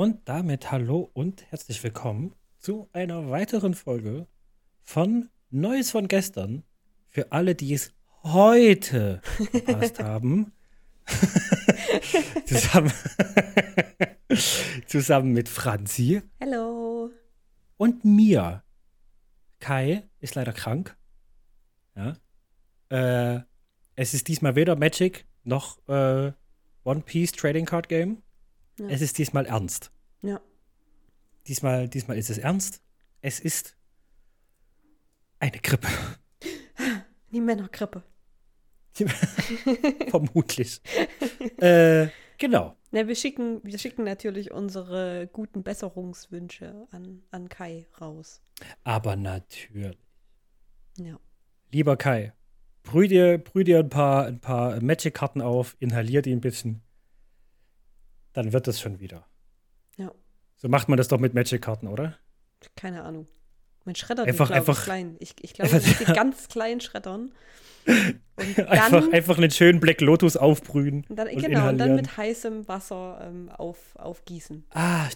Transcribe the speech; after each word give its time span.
Und 0.00 0.30
damit 0.30 0.70
hallo 0.70 1.10
und 1.12 1.44
herzlich 1.50 1.84
willkommen 1.84 2.34
zu 2.58 2.88
einer 2.94 3.28
weiteren 3.28 3.74
Folge 3.74 4.26
von 4.80 5.28
Neues 5.50 5.90
von 5.90 6.08
gestern. 6.08 6.62
Für 7.10 7.32
alle, 7.32 7.54
die 7.54 7.74
es 7.74 7.92
heute 8.22 9.20
verpasst 9.50 9.98
haben. 10.02 10.54
zusammen, 12.46 12.90
zusammen 14.86 15.32
mit 15.34 15.50
Franzi 15.50 16.22
Hallo. 16.40 17.10
und 17.76 18.02
mir. 18.02 18.64
Kai 19.58 20.08
ist 20.20 20.34
leider 20.34 20.54
krank. 20.54 20.96
Ja. 21.94 22.16
Äh, 22.88 23.42
es 23.96 24.14
ist 24.14 24.28
diesmal 24.28 24.56
weder 24.56 24.76
Magic 24.76 25.26
noch 25.44 25.76
äh, 25.88 26.32
One 26.84 27.02
Piece 27.02 27.32
Trading 27.32 27.66
Card 27.66 27.90
Game. 27.90 28.22
Ja. 28.80 28.88
Es 28.88 29.02
ist 29.02 29.18
diesmal 29.18 29.44
ernst. 29.44 29.92
Ja. 30.22 30.40
Diesmal, 31.46 31.86
diesmal 31.88 32.16
ist 32.16 32.30
es 32.30 32.38
ernst. 32.38 32.80
Es 33.20 33.38
ist 33.38 33.76
eine 35.38 35.58
Grippe. 35.58 35.88
Die 37.32 37.42
Männergrippe. 37.42 38.02
Vermutlich. 40.08 40.80
äh, 41.58 42.08
genau. 42.38 42.74
Na, 42.90 43.06
wir 43.06 43.14
schicken, 43.14 43.60
wir 43.62 43.78
schicken 43.78 44.04
natürlich 44.04 44.50
unsere 44.50 45.28
guten 45.30 45.62
Besserungswünsche 45.62 46.88
an, 46.90 47.22
an 47.30 47.50
Kai 47.50 47.86
raus. 48.00 48.42
Aber 48.82 49.14
natürlich. 49.14 49.98
Ja. 50.96 51.20
Lieber 51.70 51.98
Kai, 51.98 52.32
brüh 52.82 53.08
dir, 53.08 53.36
brüh 53.36 53.64
dir 53.64 53.80
ein 53.80 53.90
paar, 53.90 54.24
ein 54.26 54.40
paar 54.40 54.80
Magic-Karten 54.82 55.42
auf, 55.42 55.76
inhalier 55.80 56.22
die 56.22 56.32
ein 56.32 56.40
bisschen. 56.40 56.82
Dann 58.32 58.52
wird 58.52 58.66
das 58.66 58.80
schon 58.80 59.00
wieder. 59.00 59.26
Ja. 59.96 60.12
So 60.56 60.68
macht 60.68 60.88
man 60.88 60.96
das 60.96 61.08
doch 61.08 61.18
mit 61.18 61.34
Magic-Karten, 61.34 61.88
oder? 61.88 62.16
Keine 62.76 63.02
Ahnung. 63.02 63.26
Mein 63.84 63.94
Schredder 63.94 64.24
Einfach- 64.24 64.48
die, 64.48 64.54
einfach- 64.54 64.84
klein. 64.84 65.16
Ich, 65.20 65.34
ich 65.40 65.54
glaube, 65.54 65.76
ich 65.78 65.86
muss 65.86 65.98
die 65.98 66.04
ganz 66.12 66.48
klein 66.48 66.80
schreddern. 66.80 67.32
Und 67.86 68.14
dann, 68.58 68.66
Einfach, 68.68 69.10
einfach 69.12 69.38
einen 69.38 69.50
schönen 69.50 69.80
Black 69.80 70.02
Lotus 70.02 70.36
aufbrühen. 70.36 71.06
und 71.08 71.16
dann 71.16 71.28
und 71.28 71.36
genau, 71.42 71.60
und 71.60 71.64
dann 71.64 71.74
inhalieren. 71.74 71.96
mit 71.96 72.16
heißem 72.16 72.68
Wasser 72.68 73.20
ähm, 73.24 73.48
auf, 73.48 73.96
aufgießen. 73.96 74.66
Ah, 74.70 75.08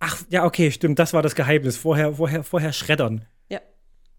ach, 0.00 0.22
ja, 0.28 0.44
okay, 0.44 0.70
stimmt. 0.70 0.98
Das 0.98 1.14
war 1.14 1.22
das 1.22 1.34
Geheimnis. 1.34 1.78
Vorher, 1.78 2.12
vorher, 2.14 2.44
vorher 2.44 2.72
schreddern. 2.74 3.24
Ja. 3.48 3.60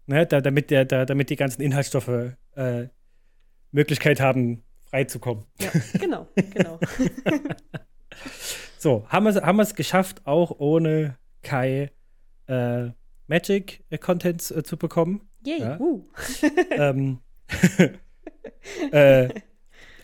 Ne, 0.06 0.26
da, 0.26 0.40
damit, 0.40 0.70
der, 0.72 0.84
da, 0.84 1.04
damit 1.06 1.30
die 1.30 1.36
ganzen 1.36 1.62
Inhaltsstoffe 1.62 2.34
äh, 2.56 2.88
Möglichkeit 3.70 4.20
haben, 4.20 4.64
freizukommen. 4.90 5.44
Ja, 5.60 5.70
genau, 5.98 6.28
genau. 6.52 6.80
So, 8.78 9.06
haben 9.08 9.24
wir 9.24 9.42
haben 9.42 9.60
es 9.60 9.74
geschafft, 9.74 10.22
auch 10.26 10.58
ohne 10.58 11.16
Kai 11.42 11.90
äh, 12.48 12.90
Magic-Content 13.28 14.50
äh, 14.50 14.62
zu 14.62 14.76
bekommen. 14.76 15.22
Yay, 15.44 15.60
Ja. 15.60 15.80
uh. 15.80 16.04
ähm, 16.70 17.18
äh, 18.92 19.28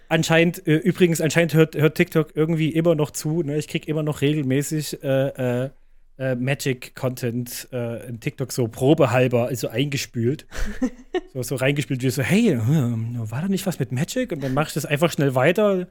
anscheinend, 0.08 0.66
äh, 0.66 0.76
übrigens, 0.76 1.20
anscheinend 1.20 1.54
hört, 1.54 1.76
hört 1.76 1.96
TikTok 1.96 2.34
irgendwie 2.34 2.70
immer 2.70 2.94
noch 2.94 3.10
zu. 3.10 3.42
Ne? 3.42 3.56
Ich 3.58 3.68
krieg 3.68 3.88
immer 3.88 4.02
noch 4.02 4.20
regelmäßig 4.20 5.02
äh, 5.02 5.64
äh, 5.64 5.70
äh, 6.18 6.34
Magic-Content 6.34 7.68
äh, 7.72 8.08
in 8.08 8.20
TikTok 8.20 8.52
so 8.52 8.68
probehalber, 8.68 9.46
also 9.46 9.68
eingespült. 9.68 10.46
so, 11.32 11.42
so 11.42 11.54
reingespült, 11.56 12.02
wie 12.02 12.10
so, 12.10 12.22
hey, 12.22 12.58
hm, 12.58 13.30
war 13.30 13.42
da 13.42 13.48
nicht 13.48 13.66
was 13.66 13.78
mit 13.78 13.92
Magic? 13.92 14.32
Und 14.32 14.42
dann 14.42 14.54
mach 14.54 14.68
ich 14.68 14.74
das 14.74 14.84
einfach 14.84 15.12
schnell 15.12 15.34
weiter. 15.34 15.86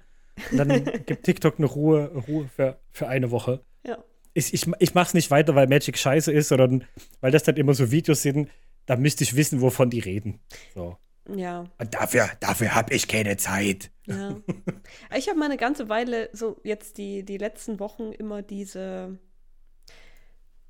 Und 0.51 0.57
dann 0.57 0.83
gibt 1.05 1.23
TikTok 1.23 1.57
eine 1.57 1.67
Ruhe, 1.67 2.11
Ruhe 2.27 2.49
für, 2.55 2.79
für 2.91 3.07
eine 3.07 3.31
Woche. 3.31 3.63
Ja. 3.85 4.03
Ich, 4.33 4.53
ich, 4.53 4.67
ich 4.79 4.93
mach's 4.93 5.13
nicht 5.13 5.31
weiter, 5.31 5.55
weil 5.55 5.67
Magic 5.67 5.97
scheiße 5.97 6.31
ist, 6.31 6.49
sondern 6.49 6.83
weil 7.21 7.31
das 7.31 7.43
dann 7.43 7.57
immer 7.57 7.73
so 7.73 7.91
Videos 7.91 8.21
sind, 8.21 8.49
da 8.85 8.95
müsste 8.95 9.23
ich 9.23 9.35
wissen, 9.35 9.61
wovon 9.61 9.89
die 9.89 9.99
reden. 9.99 10.39
So. 10.73 10.97
Ja. 11.35 11.65
Und 11.77 11.93
dafür, 11.93 12.29
dafür 12.39 12.73
habe 12.73 12.93
ich 12.93 13.07
keine 13.07 13.37
Zeit. 13.37 13.91
Ja. 14.05 14.35
ich 15.15 15.27
habe 15.27 15.37
mal 15.37 15.45
eine 15.45 15.57
ganze 15.57 15.89
Weile, 15.89 16.29
so 16.33 16.59
jetzt 16.63 16.97
die, 16.97 17.23
die 17.23 17.37
letzten 17.37 17.79
Wochen, 17.79 18.11
immer 18.13 18.41
diese, 18.41 19.19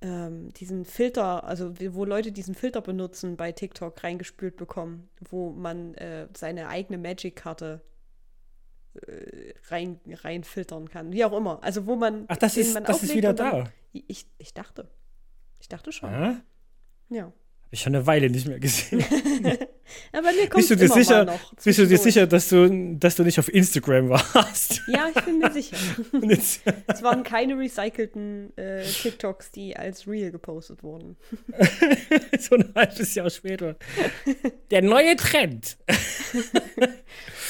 ähm, 0.01 0.51
diesen 0.53 0.85
Filter, 0.85 1.43
also 1.43 1.73
wo 1.91 2.05
Leute 2.05 2.31
diesen 2.31 2.55
Filter 2.55 2.81
benutzen 2.81 3.37
bei 3.37 3.51
TikTok 3.51 4.03
reingespült 4.03 4.57
bekommen, 4.57 5.09
wo 5.29 5.51
man 5.51 5.93
äh, 5.95 6.27
seine 6.35 6.69
eigene 6.69 6.97
Magic-Karte 6.97 7.81
rein, 9.69 9.99
reinfiltern 10.11 10.89
kann. 10.89 11.11
Wie 11.11 11.23
auch 11.25 11.35
immer. 11.35 11.59
Also 11.63 11.85
wo 11.85 11.95
man. 11.95 12.25
Ach, 12.27 12.37
das 12.37 12.53
den 12.55 12.61
ist, 12.63 12.73
man 12.73 12.83
das 12.83 13.03
ist 13.03 13.13
wieder 13.15 13.33
dann- 13.33 13.63
da. 13.63 13.71
Ich, 13.93 14.25
ich 14.37 14.53
dachte. 14.53 14.89
Ich 15.59 15.67
dachte 15.69 15.91
schon. 15.91 16.09
Ah, 16.09 16.41
Ja. 17.09 17.23
Habe 17.23 17.73
ich 17.75 17.81
schon 17.81 17.95
eine 17.95 18.07
Weile 18.07 18.29
nicht 18.29 18.47
mehr 18.47 18.59
gesehen. 18.59 19.03
Ja, 20.13 20.19
bei 20.21 20.33
mir 20.33 20.41
kommt 20.49 20.55
Bist 20.55 20.69
du 20.69 20.75
dir 20.75 20.83
immer 20.85 20.95
sicher, 20.95 21.23
mal 21.23 21.33
noch. 21.33 21.53
bist 21.63 21.79
du 21.79 21.87
dir 21.87 21.97
sicher 21.97 22.27
dass, 22.27 22.49
du, 22.49 22.95
dass 22.97 23.15
du 23.15 23.23
nicht 23.23 23.39
auf 23.39 23.47
Instagram 23.53 24.09
warst? 24.09 24.81
Ja, 24.87 25.07
ich 25.15 25.23
bin 25.23 25.39
mir 25.39 25.49
sicher. 25.51 25.77
Es 26.87 27.03
waren 27.03 27.23
keine 27.23 27.57
recycelten 27.57 28.51
äh, 28.57 28.83
TikToks, 28.83 29.51
die 29.51 29.77
als 29.77 30.05
Real 30.05 30.31
gepostet 30.31 30.83
wurden. 30.83 31.15
so 32.37 32.55
ein 32.55 32.69
halbes 32.75 33.15
Jahr 33.15 33.29
später. 33.29 33.77
Der 34.71 34.81
neue 34.81 35.15
Trend. 35.15 35.77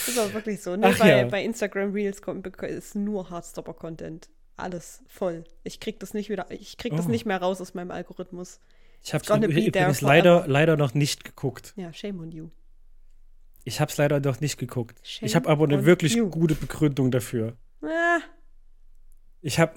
Das 0.08 0.16
ist 0.16 0.20
aber 0.20 0.34
wirklich 0.34 0.62
so. 0.62 0.76
Ne? 0.76 0.88
Ach 0.88 0.98
bei, 1.00 1.10
ja. 1.22 1.26
bei 1.28 1.44
Instagram 1.44 1.92
Reels 1.94 2.22
kommt, 2.22 2.48
ist 2.48 2.96
nur 2.96 3.30
Hardstopper-Content. 3.30 4.30
Alles 4.56 5.04
voll. 5.08 5.44
Ich 5.64 5.80
krieg 5.80 6.00
das 6.00 6.14
nicht 6.14 6.30
wieder, 6.30 6.48
ich 6.50 6.78
krieg 6.78 6.96
das 6.96 7.06
Oh. 7.06 7.10
nicht 7.10 7.26
mehr 7.26 7.38
raus 7.40 7.62
aus 7.62 7.74
meinem 7.76 7.92
Algorithmus. 7.92 8.60
Ich 9.04 9.14
habe 9.14 9.24
forever. 9.24 9.96
leider, 10.02 10.48
leider 10.48 10.76
noch 10.78 10.94
nicht 10.96 11.24
geguckt. 11.24 11.74
Ja, 11.76 11.94
shame 11.94 12.20
on 12.20 12.32
you. 12.32 12.50
Ich 13.66 13.80
habe 13.80 13.92
es 13.92 13.98
leider 13.98 14.20
noch 14.20 14.40
nicht 14.40 14.58
geguckt. 14.58 14.98
Shame 15.04 15.28
ich 15.28 15.36
habe 15.36 15.48
aber 15.50 15.66
eine 15.66 15.86
wirklich 15.86 16.16
you. 16.16 16.30
gute 16.30 16.56
Begründung 16.56 17.12
dafür. 17.12 17.56
Ah, 17.84 18.20
Ich 19.42 19.60
habe, 19.60 19.74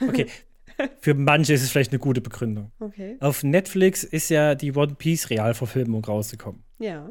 okay, 0.00 0.26
für 1.00 1.14
manche 1.14 1.52
ist 1.52 1.62
es 1.62 1.70
vielleicht 1.70 1.92
eine 1.92 2.00
gute 2.00 2.20
Begründung. 2.20 2.72
okay. 2.80 3.16
Auf 3.20 3.44
Netflix 3.44 4.02
ist 4.04 4.30
ja 4.30 4.54
die 4.54 4.72
One 4.74 4.94
Piece 4.96 5.30
Realverfilmung 5.30 6.04
rausgekommen. 6.04 6.64
Ja. 6.78 7.10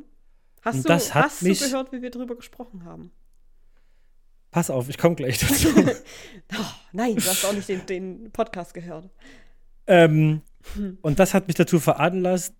Hast, 0.65 0.75
Und 0.77 0.83
du, 0.85 0.87
das 0.89 1.13
hast 1.13 1.41
du 1.41 1.45
mich- 1.47 1.59
gehört, 1.59 1.91
wie 1.93 2.01
wir 2.01 2.09
drüber 2.11 2.35
gesprochen 2.35 2.83
haben? 2.85 3.11
Pass 4.51 4.69
auf, 4.69 4.89
ich 4.89 4.97
komme 4.97 5.15
gleich 5.15 5.37
dazu. 5.39 5.67
Oh, 6.57 6.63
nein, 6.91 7.15
du 7.15 7.21
hast 7.23 7.43
auch 7.45 7.53
nicht 7.53 7.67
den, 7.69 7.85
den 7.87 8.31
Podcast 8.31 8.73
gehört. 8.73 9.09
ähm, 9.87 10.41
und 11.01 11.19
das 11.19 11.33
hat 11.33 11.47
mich 11.47 11.55
dazu 11.55 11.79
veranlasst, 11.79 12.53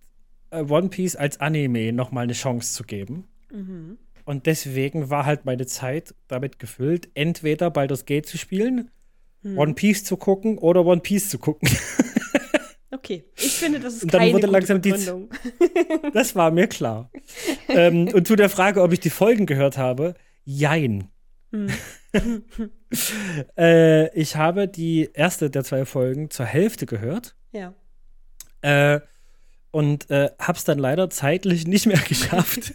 äh, 0.50 0.62
One 0.62 0.88
Piece 0.88 1.16
als 1.16 1.40
Anime 1.40 1.92
nochmal 1.92 2.24
eine 2.24 2.32
Chance 2.32 2.72
zu 2.74 2.82
geben. 2.84 3.26
Mhm. 3.52 3.98
Und 4.24 4.46
deswegen 4.46 5.08
war 5.10 5.24
halt 5.24 5.44
meine 5.44 5.66
Zeit 5.66 6.14
damit 6.28 6.58
gefüllt, 6.58 7.08
entweder 7.14 7.70
Baldur's 7.70 8.04
Gate 8.06 8.26
zu 8.26 8.38
spielen, 8.38 8.90
Hm. 9.42 9.56
One 9.58 9.74
Piece 9.74 10.02
zu 10.04 10.16
gucken 10.16 10.58
oder 10.58 10.84
One 10.84 11.00
Piece 11.00 11.28
zu 11.28 11.38
gucken. 11.38 11.68
Okay, 12.90 13.24
ich 13.36 13.52
finde, 13.52 13.80
das 13.80 13.94
ist 13.94 14.04
Und 14.04 14.14
dann 14.14 14.20
keine 14.20 14.32
wurde 14.32 14.46
gute 14.46 14.52
langsam 14.52 14.80
die 14.80 14.90
Begründung. 14.92 15.28
Das 16.12 16.36
war 16.36 16.50
mir 16.50 16.68
klar. 16.68 17.10
ähm, 17.68 18.08
und 18.08 18.26
zu 18.28 18.36
der 18.36 18.48
Frage, 18.48 18.82
ob 18.82 18.92
ich 18.92 19.00
die 19.00 19.10
Folgen 19.10 19.46
gehört 19.46 19.76
habe, 19.76 20.14
jein. 20.44 21.10
Hm. 21.52 21.68
äh, 23.58 24.18
ich 24.18 24.36
habe 24.36 24.68
die 24.68 25.10
erste 25.12 25.50
der 25.50 25.64
zwei 25.64 25.84
Folgen 25.84 26.30
zur 26.30 26.46
Hälfte 26.46 26.86
gehört 26.86 27.34
Ja. 27.52 27.74
äh, 28.62 29.00
und 29.70 30.08
äh, 30.10 30.30
hab's 30.38 30.64
dann 30.64 30.78
leider 30.78 31.10
zeitlich 31.10 31.66
nicht 31.66 31.86
mehr 31.86 31.98
geschafft, 32.08 32.74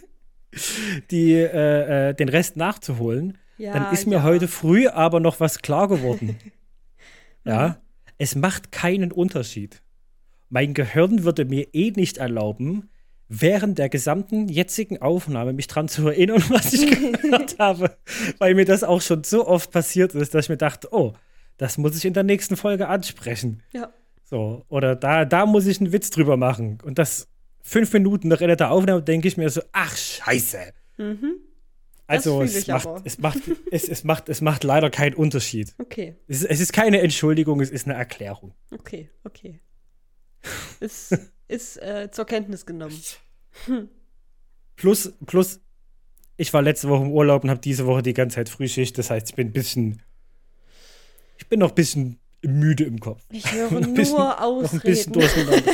die, 1.10 1.32
äh, 1.32 2.10
äh, 2.10 2.14
den 2.14 2.28
Rest 2.28 2.56
nachzuholen. 2.56 3.38
ja. 3.56 3.72
dann 3.72 3.92
ist 3.92 4.06
mir 4.06 4.16
ja. 4.16 4.22
heute 4.22 4.46
früh 4.48 4.88
aber 4.88 5.20
noch 5.20 5.40
was 5.40 5.60
klar 5.60 5.88
geworden. 5.88 6.36
ja, 7.44 7.80
es 8.18 8.34
macht 8.34 8.70
keinen 8.72 9.10
Unterschied. 9.10 9.81
Mein 10.52 10.74
Gehirn 10.74 11.24
würde 11.24 11.46
mir 11.46 11.72
eh 11.72 11.92
nicht 11.92 12.18
erlauben, 12.18 12.90
während 13.26 13.78
der 13.78 13.88
gesamten 13.88 14.48
jetzigen 14.48 15.00
Aufnahme 15.00 15.54
mich 15.54 15.66
dran 15.66 15.88
zu 15.88 16.06
erinnern, 16.06 16.44
was 16.50 16.74
ich 16.74 16.90
gehört 16.90 17.58
habe, 17.58 17.96
weil 18.36 18.54
mir 18.54 18.66
das 18.66 18.84
auch 18.84 19.00
schon 19.00 19.24
so 19.24 19.48
oft 19.48 19.70
passiert 19.70 20.14
ist, 20.14 20.34
dass 20.34 20.44
ich 20.44 20.48
mir 20.50 20.58
dachte, 20.58 20.88
oh, 20.92 21.14
das 21.56 21.78
muss 21.78 21.96
ich 21.96 22.04
in 22.04 22.12
der 22.12 22.24
nächsten 22.24 22.58
Folge 22.58 22.88
ansprechen. 22.88 23.62
Ja. 23.72 23.94
So, 24.24 24.62
oder 24.68 24.94
da, 24.94 25.24
da 25.24 25.46
muss 25.46 25.64
ich 25.66 25.80
einen 25.80 25.90
Witz 25.90 26.10
drüber 26.10 26.36
machen. 26.36 26.76
Und 26.84 26.98
das 26.98 27.28
fünf 27.62 27.90
Minuten 27.94 28.28
nach 28.28 28.42
Ende 28.42 28.56
der 28.56 28.72
Aufnahme 28.72 29.02
denke 29.02 29.28
ich 29.28 29.38
mir 29.38 29.48
so, 29.48 29.62
ach 29.72 29.96
scheiße. 29.96 30.74
Mhm. 30.98 31.36
Also 32.06 32.42
es 32.42 32.66
macht, 32.66 32.88
es, 33.04 33.18
macht, 33.18 33.38
es, 33.70 33.88
es, 33.88 34.04
macht, 34.04 34.28
es 34.28 34.42
macht 34.42 34.64
leider 34.64 34.90
keinen 34.90 35.14
Unterschied. 35.14 35.74
Okay, 35.78 36.16
Es, 36.28 36.44
es 36.44 36.60
ist 36.60 36.74
keine 36.74 37.00
Entschuldigung, 37.00 37.62
es 37.62 37.70
ist 37.70 37.86
eine 37.86 37.94
Erklärung. 37.96 38.52
okay, 38.70 39.08
okay. 39.24 39.58
Ist, 40.80 41.16
ist 41.48 41.76
äh, 41.82 42.08
zur 42.10 42.24
Kenntnis 42.26 42.66
genommen. 42.66 43.00
Plus, 44.76 45.12
plus, 45.26 45.60
ich 46.36 46.52
war 46.52 46.62
letzte 46.62 46.88
Woche 46.88 47.04
im 47.04 47.12
Urlaub 47.12 47.44
und 47.44 47.50
habe 47.50 47.60
diese 47.60 47.86
Woche 47.86 48.02
die 48.02 48.14
ganze 48.14 48.36
Zeit 48.36 48.48
Frühschicht. 48.48 48.96
Das 48.98 49.10
heißt, 49.10 49.28
ich 49.30 49.36
bin 49.36 49.48
ein 49.48 49.52
bisschen. 49.52 50.02
Ich 51.38 51.46
bin 51.48 51.60
noch 51.60 51.68
ein 51.68 51.74
bisschen 51.74 52.18
müde 52.42 52.84
im 52.84 52.98
Kopf. 52.98 53.22
Ich 53.30 53.52
höre 53.52 53.70
nur 53.80 53.94
bisschen- 53.94 54.16
Ausreden. 54.18 54.62
Noch 54.64 54.72
ein 54.72 54.80
bisschen 54.80 55.12
durcheinander. 55.12 55.72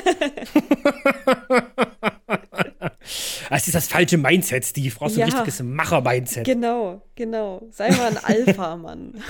Es 3.51 3.67
ist 3.67 3.75
das 3.75 3.89
falsche 3.89 4.19
Mindset, 4.19 4.65
Steve. 4.67 4.91
Du 4.91 4.99
brauchst 4.99 5.17
Ja. 5.17 5.25
ein 5.25 5.33
richtiges 5.33 5.63
Macher-Mindset. 5.63 6.45
Genau, 6.45 7.01
genau. 7.15 7.67
Sei 7.71 7.91
mal 7.91 8.09
ein 8.09 8.19
Alpha-Mann. 8.19 9.23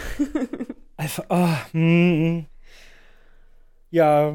Einfach, 0.96 1.24
ah, 1.28 1.58
mm, 1.72 1.78
mm. 2.38 2.46
ja, 3.90 4.32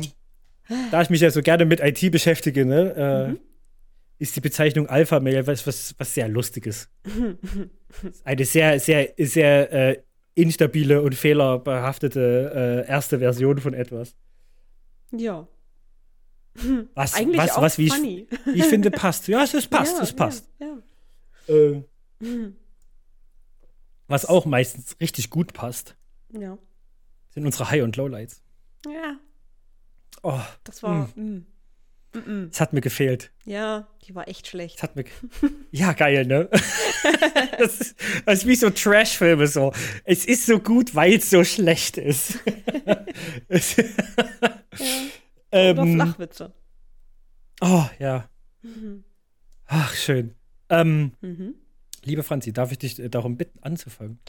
da 0.91 1.01
ich 1.01 1.09
mich 1.09 1.21
ja 1.21 1.29
so 1.31 1.41
gerne 1.41 1.65
mit 1.65 1.79
IT 1.81 2.11
beschäftige, 2.11 2.65
ne, 2.65 2.93
äh, 2.95 3.27
Mhm. 3.31 3.39
ist 4.19 4.35
die 4.35 4.41
Bezeichnung 4.41 4.87
Alpha-Mail 4.87 5.45
was, 5.47 5.65
was, 5.67 5.95
was 5.97 6.13
sehr 6.13 6.27
Lustiges. 6.29 6.89
Eine 8.23 8.45
sehr, 8.45 8.79
sehr, 8.79 9.13
sehr 9.17 9.71
äh, 9.71 10.01
instabile 10.35 11.01
und 11.01 11.13
fehlerbehaftete 11.15 12.83
äh, 12.87 12.89
erste 12.89 13.19
Version 13.19 13.59
von 13.59 13.73
etwas. 13.73 14.15
ja. 15.11 15.47
Was, 16.93 17.13
Eigentlich 17.19 17.41
was, 17.41 17.51
auch 17.57 17.61
was 17.63 17.77
wie, 17.79 17.87
ich, 17.87 17.93
funny. 17.93 18.27
wie 18.45 18.59
ich 18.59 18.65
finde, 18.65 18.91
passt. 18.91 19.27
Ja, 19.27 19.43
es 19.43 19.55
es 19.55 19.65
passt, 19.69 19.97
ja, 19.97 20.03
es 20.03 20.13
passt. 20.13 20.47
Ja, 20.59 20.67
ja. 21.47 21.81
was 24.07 24.25
auch 24.25 24.45
meistens 24.45 24.95
richtig 25.01 25.29
gut 25.29 25.53
passt, 25.53 25.95
ja. 26.31 26.57
sind 27.31 27.45
unsere 27.45 27.69
High- 27.71 27.83
und 27.83 27.95
Lowlights. 27.97 28.43
ja, 28.85 29.17
Oh, 30.23 30.39
das 30.63 30.81
war. 30.83 31.07
Mm. 31.15 31.45
Mm 32.15 32.49
es 32.51 32.61
hat 32.61 32.73
mir 32.73 32.81
gefehlt. 32.81 33.31
Ja, 33.43 33.87
die 34.05 34.13
war 34.13 34.27
echt 34.27 34.45
schlecht. 34.47 34.75
Es 34.77 34.83
hat 34.83 34.95
mir. 34.95 35.03
Ja, 35.71 35.93
geil, 35.93 36.27
ne? 36.27 36.47
das, 37.57 37.81
ist, 37.81 37.95
das 38.25 38.39
ist 38.39 38.47
wie 38.47 38.55
so 38.55 38.69
Trash-Filme 38.69 39.47
so. 39.47 39.73
Es 40.03 40.23
ist 40.25 40.45
so 40.45 40.59
gut, 40.59 40.93
weil 40.93 41.13
es 41.15 41.29
so 41.31 41.43
schlecht 41.43 41.97
ist. 41.97 42.37
Es- 43.47 43.75
Ja. 43.77 43.83
Oder 45.51 45.83
ähm, 45.83 45.95
Flachwitze. 45.95 46.53
oh, 47.61 47.85
ja. 47.99 48.29
Mhm. 48.61 49.03
Ach, 49.65 49.93
schön. 49.95 50.35
Ähm, 50.69 51.13
Mhm. 51.21 51.55
liebe 52.03 52.23
Franzi, 52.23 52.53
darf 52.53 52.71
ich 52.71 52.77
dich 52.79 52.99
äh, 52.99 53.09
darum 53.09 53.37
bitten, 53.37 53.57
anzufangen? 53.61 54.19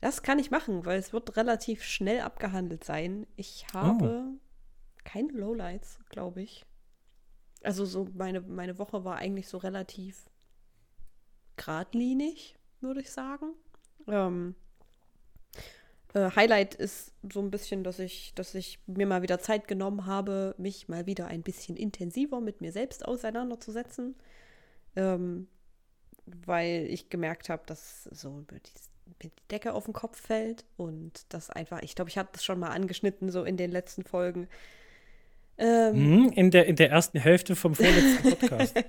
Das 0.00 0.22
kann 0.22 0.38
ich 0.38 0.50
machen, 0.50 0.86
weil 0.86 0.98
es 0.98 1.12
wird 1.12 1.36
relativ 1.36 1.82
schnell 1.84 2.20
abgehandelt 2.20 2.84
sein. 2.84 3.26
Ich 3.36 3.66
habe 3.74 4.24
keine 5.12 5.32
Lowlights, 5.32 5.98
glaube 6.08 6.42
ich. 6.42 6.64
Also 7.62 7.84
so 7.84 8.08
meine, 8.14 8.40
meine 8.40 8.78
Woche 8.78 9.04
war 9.04 9.16
eigentlich 9.16 9.48
so 9.48 9.58
relativ 9.58 10.30
geradlinig, 11.56 12.56
würde 12.80 13.00
ich 13.00 13.10
sagen. 13.10 13.52
Ähm, 14.06 14.54
äh, 16.14 16.30
Highlight 16.34 16.74
ist 16.74 17.12
so 17.30 17.40
ein 17.40 17.50
bisschen, 17.50 17.84
dass 17.84 17.98
ich, 17.98 18.34
dass 18.34 18.54
ich 18.54 18.78
mir 18.86 19.06
mal 19.06 19.22
wieder 19.22 19.40
Zeit 19.40 19.68
genommen 19.68 20.06
habe, 20.06 20.54
mich 20.58 20.88
mal 20.88 21.06
wieder 21.06 21.26
ein 21.26 21.42
bisschen 21.42 21.76
intensiver 21.76 22.40
mit 22.40 22.60
mir 22.60 22.72
selbst 22.72 23.04
auseinanderzusetzen. 23.04 24.14
Ähm, 24.96 25.48
weil 26.26 26.86
ich 26.88 27.10
gemerkt 27.10 27.48
habe, 27.48 27.62
dass 27.66 28.04
so 28.04 28.44
die, 29.22 29.30
Decke 29.50 29.74
auf 29.74 29.84
den 29.84 29.92
Kopf 29.92 30.20
fällt 30.20 30.64
und 30.76 31.24
das 31.34 31.50
einfach, 31.50 31.82
ich 31.82 31.94
glaube, 31.96 32.08
ich 32.08 32.16
hatte 32.16 32.30
das 32.34 32.44
schon 32.44 32.60
mal 32.60 32.70
angeschnitten, 32.70 33.30
so 33.30 33.44
in 33.44 33.56
den 33.56 33.72
letzten 33.72 34.04
Folgen. 34.04 34.48
Ähm, 35.60 35.94
Hm, 35.94 36.32
in, 36.34 36.50
der, 36.50 36.66
in 36.66 36.76
der 36.76 36.90
ersten 36.90 37.18
Hälfte 37.18 37.54
vom 37.54 37.74
vorletzten 37.74 38.30
Podcast. 38.30 38.74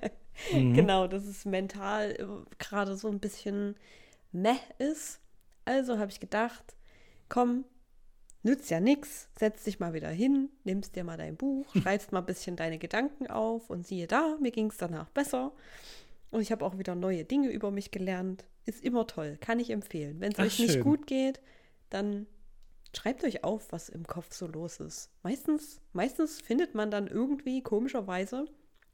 Mhm. 0.51 0.73
Genau, 0.73 1.05
dass 1.05 1.25
es 1.25 1.45
mental 1.45 2.13
äh, 2.13 2.25
gerade 2.57 2.95
so 2.95 3.09
ein 3.09 3.19
bisschen 3.19 3.75
meh 4.31 4.55
ist. 4.79 5.19
Also 5.65 5.99
habe 5.99 6.09
ich 6.09 6.19
gedacht, 6.19 6.63
komm, 7.29 7.63
nützt 8.41 8.71
ja 8.71 8.79
nix, 8.79 9.29
setz 9.37 9.65
dich 9.65 9.79
mal 9.79 9.93
wieder 9.93 10.09
hin, 10.09 10.49
nimmst 10.63 10.95
dir 10.95 11.03
mal 11.03 11.17
dein 11.17 11.35
Buch, 11.35 11.67
schreibst 11.75 12.11
mal 12.11 12.19
ein 12.19 12.25
bisschen 12.25 12.55
deine 12.55 12.79
Gedanken 12.79 13.27
auf 13.27 13.69
und 13.69 13.85
siehe 13.85 14.07
da, 14.07 14.35
mir 14.41 14.49
ging 14.49 14.71
es 14.71 14.77
danach 14.77 15.09
besser. 15.09 15.51
Und 16.31 16.41
ich 16.41 16.51
habe 16.51 16.65
auch 16.65 16.79
wieder 16.79 16.95
neue 16.95 17.23
Dinge 17.23 17.49
über 17.49 17.69
mich 17.69 17.91
gelernt. 17.91 18.45
Ist 18.65 18.83
immer 18.83 19.05
toll, 19.05 19.37
kann 19.39 19.59
ich 19.59 19.69
empfehlen. 19.69 20.19
Wenn 20.21 20.31
es 20.31 20.39
euch 20.39 20.57
nicht 20.57 20.73
schön. 20.73 20.83
gut 20.83 21.05
geht, 21.05 21.39
dann 21.91 22.25
schreibt 22.95 23.23
euch 23.23 23.43
auf, 23.43 23.71
was 23.71 23.89
im 23.89 24.05
Kopf 24.05 24.33
so 24.33 24.47
los 24.47 24.79
ist. 24.79 25.09
Meistens, 25.23 25.79
meistens 25.93 26.41
findet 26.41 26.75
man 26.75 26.91
dann 26.91 27.07
irgendwie 27.07 27.61
komischerweise, 27.61 28.45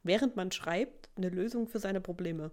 während 0.03 0.35
man 0.35 0.51
schreibt, 0.51 1.09
eine 1.15 1.29
Lösung 1.29 1.67
für 1.67 1.79
seine 1.79 2.01
Probleme. 2.01 2.51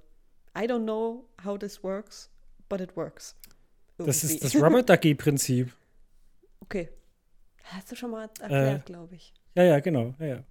I 0.56 0.62
don't 0.62 0.85
know 0.85 1.29
how 1.44 1.58
this 1.58 1.82
works, 1.82 2.31
but 2.69 2.81
it 2.81 2.96
works. 2.96 3.37
Das 3.99 4.25
ist 4.25 4.32
Irgendwie. 4.43 4.58
das 4.58 4.62
Robert 4.62 4.88
Ducky-Prinzip. 4.88 5.73
Okay. 6.61 6.88
Hast 7.64 7.93
du 7.93 7.94
schon 7.94 8.11
mal 8.11 8.23
erklärt, 8.41 8.81
Äh, 8.81 8.85
glaube 8.87 9.14
ich. 9.17 9.35
Ja, 9.55 9.64
ja, 9.64 9.81
genau. 9.81 10.14
Ja, 10.19 10.26
ja. 10.26 10.44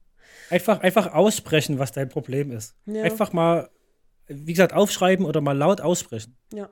Einfach, 0.51 0.81
einfach 0.81 1.11
aussprechen, 1.11 1.79
was 1.79 1.91
dein 1.91 2.07
Problem 2.07 2.51
ist. 2.51 2.75
Ja. 2.85 3.01
Einfach 3.01 3.33
mal, 3.33 3.71
wie 4.27 4.53
gesagt, 4.53 4.73
aufschreiben 4.73 5.25
oder 5.25 5.41
mal 5.41 5.57
laut 5.57 5.81
aussprechen. 5.81 6.37
Ja. 6.53 6.69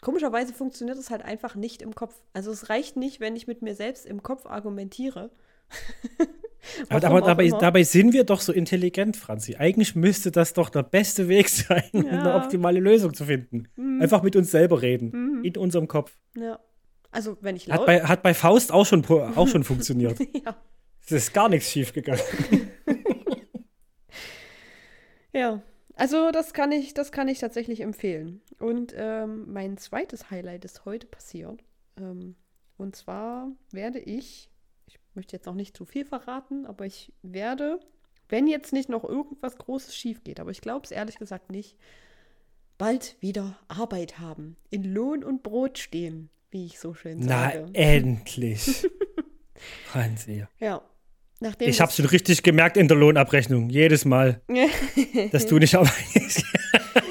Komischerweise 0.00 0.52
funktioniert 0.54 0.96
es 0.98 1.10
halt 1.10 1.22
einfach 1.22 1.54
nicht 1.56 1.82
im 1.82 1.94
Kopf. 1.94 2.14
Also 2.32 2.50
es 2.52 2.68
reicht 2.70 2.96
nicht, 2.96 3.20
wenn 3.20 3.34
ich 3.36 3.46
mit 3.46 3.62
mir 3.62 3.74
selbst 3.74 4.06
im 4.06 4.22
Kopf 4.22 4.46
argumentiere. 4.46 5.30
Aber, 6.90 7.06
aber 7.06 7.20
dabei, 7.22 7.48
dabei 7.48 7.82
sind 7.82 8.12
wir 8.12 8.24
doch 8.24 8.40
so 8.40 8.52
intelligent, 8.52 9.16
Franzi. 9.16 9.56
Eigentlich 9.56 9.94
müsste 9.94 10.30
das 10.30 10.52
doch 10.52 10.68
der 10.70 10.82
beste 10.82 11.28
Weg 11.28 11.48
sein, 11.48 11.84
um 11.92 12.04
Ja. 12.04 12.10
eine 12.20 12.34
optimale 12.34 12.78
Lösung 12.80 13.14
zu 13.14 13.24
finden. 13.24 13.68
Mhm. 13.76 14.02
Einfach 14.02 14.22
mit 14.22 14.36
uns 14.36 14.50
selber 14.50 14.82
reden. 14.82 15.10
Mhm. 15.38 15.44
In 15.44 15.56
unserem 15.56 15.88
Kopf. 15.88 16.14
Ja. 16.36 16.58
Also 17.10 17.38
wenn 17.40 17.56
ich 17.56 17.68
Hat 17.70 17.76
laut. 17.78 17.86
bei, 17.86 18.02
hat 18.02 18.22
bei 18.22 18.34
Faust 18.34 18.70
auch 18.72 18.84
schon, 18.84 19.04
auch 19.06 19.48
schon 19.48 19.64
funktioniert. 19.64 20.18
ja. 20.44 20.56
Es 21.06 21.12
ist 21.12 21.32
gar 21.32 21.48
nichts 21.48 21.70
schiefgegangen. 21.70 22.20
Ja, 25.32 25.62
also 25.98 26.30
das 26.30 26.52
kann 26.52 26.70
ich, 26.72 26.94
das 26.94 27.12
kann 27.12 27.28
ich 27.28 27.40
tatsächlich 27.40 27.80
empfehlen. 27.80 28.40
Und 28.58 28.94
ähm, 28.96 29.52
mein 29.52 29.76
zweites 29.76 30.30
Highlight 30.30 30.64
ist 30.64 30.84
heute 30.84 31.06
passiert. 31.06 31.62
Ähm, 31.98 32.36
und 32.76 32.94
zwar 32.94 33.50
werde 33.72 33.98
ich, 33.98 34.48
ich 34.86 34.98
möchte 35.14 35.36
jetzt 35.36 35.46
noch 35.46 35.54
nicht 35.54 35.76
zu 35.76 35.84
viel 35.84 36.04
verraten, 36.04 36.66
aber 36.66 36.86
ich 36.86 37.12
werde, 37.22 37.80
wenn 38.28 38.46
jetzt 38.46 38.72
nicht 38.72 38.88
noch 38.88 39.02
irgendwas 39.04 39.58
Großes 39.58 39.94
schief 39.94 40.22
geht, 40.22 40.38
aber 40.38 40.52
ich 40.52 40.60
glaube 40.60 40.84
es 40.84 40.92
ehrlich 40.92 41.18
gesagt 41.18 41.50
nicht, 41.50 41.76
bald 42.78 43.16
wieder 43.20 43.58
Arbeit 43.66 44.20
haben, 44.20 44.56
in 44.70 44.84
Lohn 44.84 45.24
und 45.24 45.42
Brot 45.42 45.78
stehen, 45.78 46.30
wie 46.50 46.66
ich 46.66 46.78
so 46.78 46.94
schön 46.94 47.18
Na, 47.20 47.50
sage. 47.50 47.70
endlich. 47.74 48.88
Franzi. 49.86 50.46
ja. 50.60 50.80
Nachdem 51.40 51.68
Ich 51.68 51.80
habe 51.80 51.92
schon 51.92 52.06
richtig 52.06 52.42
gemerkt 52.42 52.76
in 52.76 52.88
der 52.88 52.96
Lohnabrechnung. 52.96 53.70
Jedes 53.70 54.04
Mal, 54.04 54.40
das- 54.48 55.30
dass 55.32 55.46
du 55.46 55.58
nicht 55.58 55.74
arbeitest. 55.76 56.44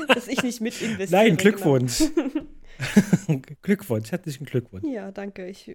dass 0.07 0.27
ich 0.27 0.43
nicht 0.43 0.59
mit 0.61 0.81
investiere. 0.81 1.21
Nein, 1.21 1.37
genau. 1.37 1.41
Glückwunsch. 1.41 2.03
Glückwunsch, 3.61 4.11
herzlichen 4.11 4.45
Glückwunsch. 4.45 4.85
Ja, 4.85 5.11
danke. 5.11 5.47
Ich, 5.47 5.73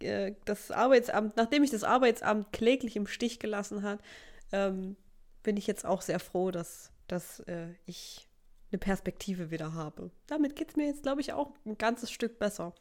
äh, 0.00 0.34
das 0.44 0.70
Arbeitsamt, 0.70 1.36
nachdem 1.36 1.62
ich 1.64 1.70
das 1.70 1.84
Arbeitsamt 1.84 2.52
kläglich 2.52 2.96
im 2.96 3.06
Stich 3.06 3.38
gelassen 3.38 3.82
hat, 3.82 4.00
ähm, 4.52 4.96
bin 5.42 5.56
ich 5.56 5.66
jetzt 5.66 5.84
auch 5.84 6.02
sehr 6.02 6.18
froh, 6.18 6.50
dass, 6.50 6.92
dass 7.08 7.40
äh, 7.40 7.68
ich 7.86 8.28
eine 8.72 8.78
Perspektive 8.78 9.50
wieder 9.50 9.74
habe. 9.74 10.10
Damit 10.28 10.54
geht 10.56 10.70
es 10.70 10.76
mir 10.76 10.86
jetzt, 10.86 11.02
glaube 11.02 11.20
ich, 11.20 11.32
auch 11.32 11.52
ein 11.66 11.76
ganzes 11.76 12.10
Stück 12.10 12.38
besser. 12.38 12.74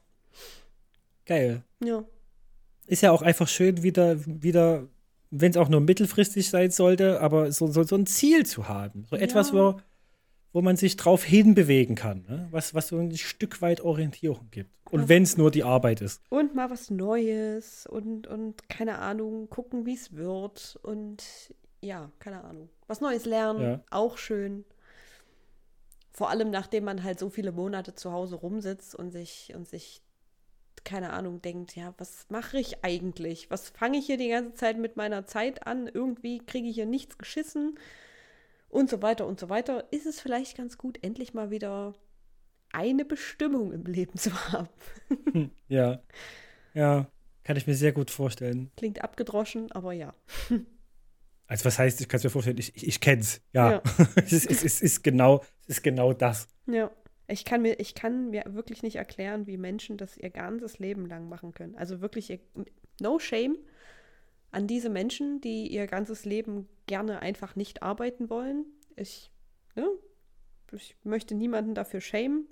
Geil. 1.25 1.63
Ja. 1.83 2.05
Ist 2.88 3.01
ja 3.03 3.12
auch 3.12 3.22
einfach 3.22 3.48
schön, 3.48 3.83
wieder, 3.83 4.17
wieder 4.25 4.88
wenn 5.31 5.51
es 5.51 5.57
auch 5.57 5.69
nur 5.69 5.81
mittelfristig 5.81 6.50
sein 6.50 6.71
sollte, 6.71 7.21
aber 7.21 7.51
so, 7.51 7.67
so, 7.67 7.83
so 7.83 7.95
ein 7.95 8.05
Ziel 8.05 8.45
zu 8.45 8.67
haben. 8.67 9.05
So 9.09 9.15
etwas, 9.15 9.50
Ja. 9.50 9.53
wo, 9.55 9.81
wo 10.53 10.62
man 10.62 10.75
sich 10.75 10.98
drauf 10.98 11.24
hinbewegen 11.24 11.95
kann. 11.95 12.25
Ne? 12.27 12.48
Was, 12.51 12.74
was 12.74 12.88
so 12.88 12.98
ein 12.98 13.15
Stück 13.15 13.62
weit 13.62 13.81
Orientierung 13.81 14.48
gibt. 14.51 14.71
Und 14.91 15.07
wenn 15.07 15.21
es 15.21 15.38
nur 15.38 15.51
die 15.51 15.63
Arbeit 15.63 16.01
ist. 16.01 16.21
Und 16.29 16.55
mal 16.55 16.71
was 16.71 16.89
Neues 16.89 17.86
und, 17.86 18.25
und 18.25 18.67
keine 18.69 18.98
Ahnung, 18.98 19.48
gucken, 19.50 19.86
wie 19.86 19.93
es 19.93 20.15
wird. 20.15 20.79
Und 20.81 21.24
ja, 21.81 22.12
keine 22.17 22.43
Ahnung. 22.43 22.69
Was 22.88 23.00
Neues 23.00 23.25
lernen, 23.25 23.62
Ja. 23.62 23.81
auch 23.91 24.17
schön. 24.17 24.65
Vor 26.12 26.31
allem, 26.31 26.50
nachdem 26.50 26.86
man 26.86 27.03
halt 27.03 27.19
so 27.19 27.29
viele 27.29 27.51
Monate 27.51 27.93
zu 27.93 28.12
Hause 28.12 28.36
rumsitzt 28.36 28.95
und 28.95 29.12
sich, 29.12 29.53
und 29.55 29.67
sich, 29.67 30.01
keine 30.86 31.12
Ahnung, 31.12 31.41
denkt, 31.41 31.75
ja, 31.75 31.93
was 31.98 32.25
mache 32.29 32.59
ich 32.59 32.83
eigentlich? 32.83 33.50
Was 33.50 33.69
fange 33.69 33.98
ich 33.98 34.05
hier 34.05 34.17
die 34.17 34.29
ganze 34.29 34.53
Zeit 34.53 34.77
mit 34.77 34.98
meiner 34.98 35.25
Zeit 35.25 35.65
an? 35.65 35.88
Irgendwie 35.88 36.39
kriege 36.39 36.67
ich 36.67 36.75
hier 36.75 36.86
nichts 36.86 37.17
geschissen 37.17 37.77
und 38.69 38.89
so 38.89 39.01
weiter 39.01 39.27
und 39.27 39.39
so 39.39 39.50
weiter. 39.50 39.91
Ist 39.91 40.05
es 40.05 40.19
vielleicht 40.19 40.57
ganz 40.57 40.77
gut, 40.77 41.03
endlich 41.03 41.33
mal 41.33 41.51
wieder 41.51 41.93
eine 42.71 43.05
Bestimmung 43.05 43.71
im 43.71 43.86
Leben 43.86 44.17
zu 44.17 44.33
haben? 44.51 44.69
Hm, 45.31 45.51
ja. 45.67 46.01
Ja. 46.74 47.07
Kann 47.43 47.57
ich 47.57 47.65
mir 47.65 47.74
sehr 47.74 47.93
gut 47.93 48.12
vorstellen. 48.12 48.71
Klingt 48.77 49.01
abgedroschen, 49.03 49.71
aber 49.71 49.93
ja. 49.93 50.13
Also 51.48 51.65
was 51.65 51.79
heißt, 51.79 52.00
ich 52.00 52.07
kann 52.07 52.19
es 52.19 52.24
mir 52.24 52.29
vorstellen, 52.29 52.59
ich, 52.59 52.75
ich, 52.75 52.88
ich 52.88 53.00
kenne 53.01 53.21
es. 53.21 53.41
Ja. 53.53 53.71
Ja. 53.71 53.83
es, 54.17 54.33
ist, 54.33 54.63
es, 54.63 54.81
ist 54.81 55.03
genau, 55.03 55.43
es 55.63 55.77
ist 55.77 55.83
genau 55.83 56.13
das. 56.13 56.48
Ja. 56.67 56.91
Ich 57.29 57.45
kann, 57.45 57.62
mir, 57.62 57.79
ich 57.79 57.93
kann 57.93 58.29
mir 58.31 58.43
wirklich 58.48 58.83
nicht 58.83 58.95
erklären, 58.95 59.48
wie 59.48 59.57
Menschen 59.57 59.98
das 59.98 60.17
ihr 60.17 60.29
ganzes 60.29 60.79
Leben 60.79 61.05
lang 61.05 61.29
machen 61.29 61.53
können. 61.53 61.75
Also 61.75 62.01
wirklich, 62.01 62.29
ihr, 62.29 62.39
no 63.00 63.19
shame 63.19 63.57
an 64.51 64.67
diese 64.67 64.89
Menschen, 64.89 65.41
die 65.41 65.67
ihr 65.67 65.88
ganzes 65.88 66.25
Leben 66.25 66.67
gerne 66.88 67.21
einfach 67.21 67.55
nicht 67.55 67.83
arbeiten 67.83 68.29
wollen. 68.29 68.65
Ich, 68.95 69.31
ne, 69.75 69.88
ich 70.71 70.95
möchte 71.03 71.36
niemanden 71.36 71.75
dafür 71.75 72.01
schämen, 72.01 72.48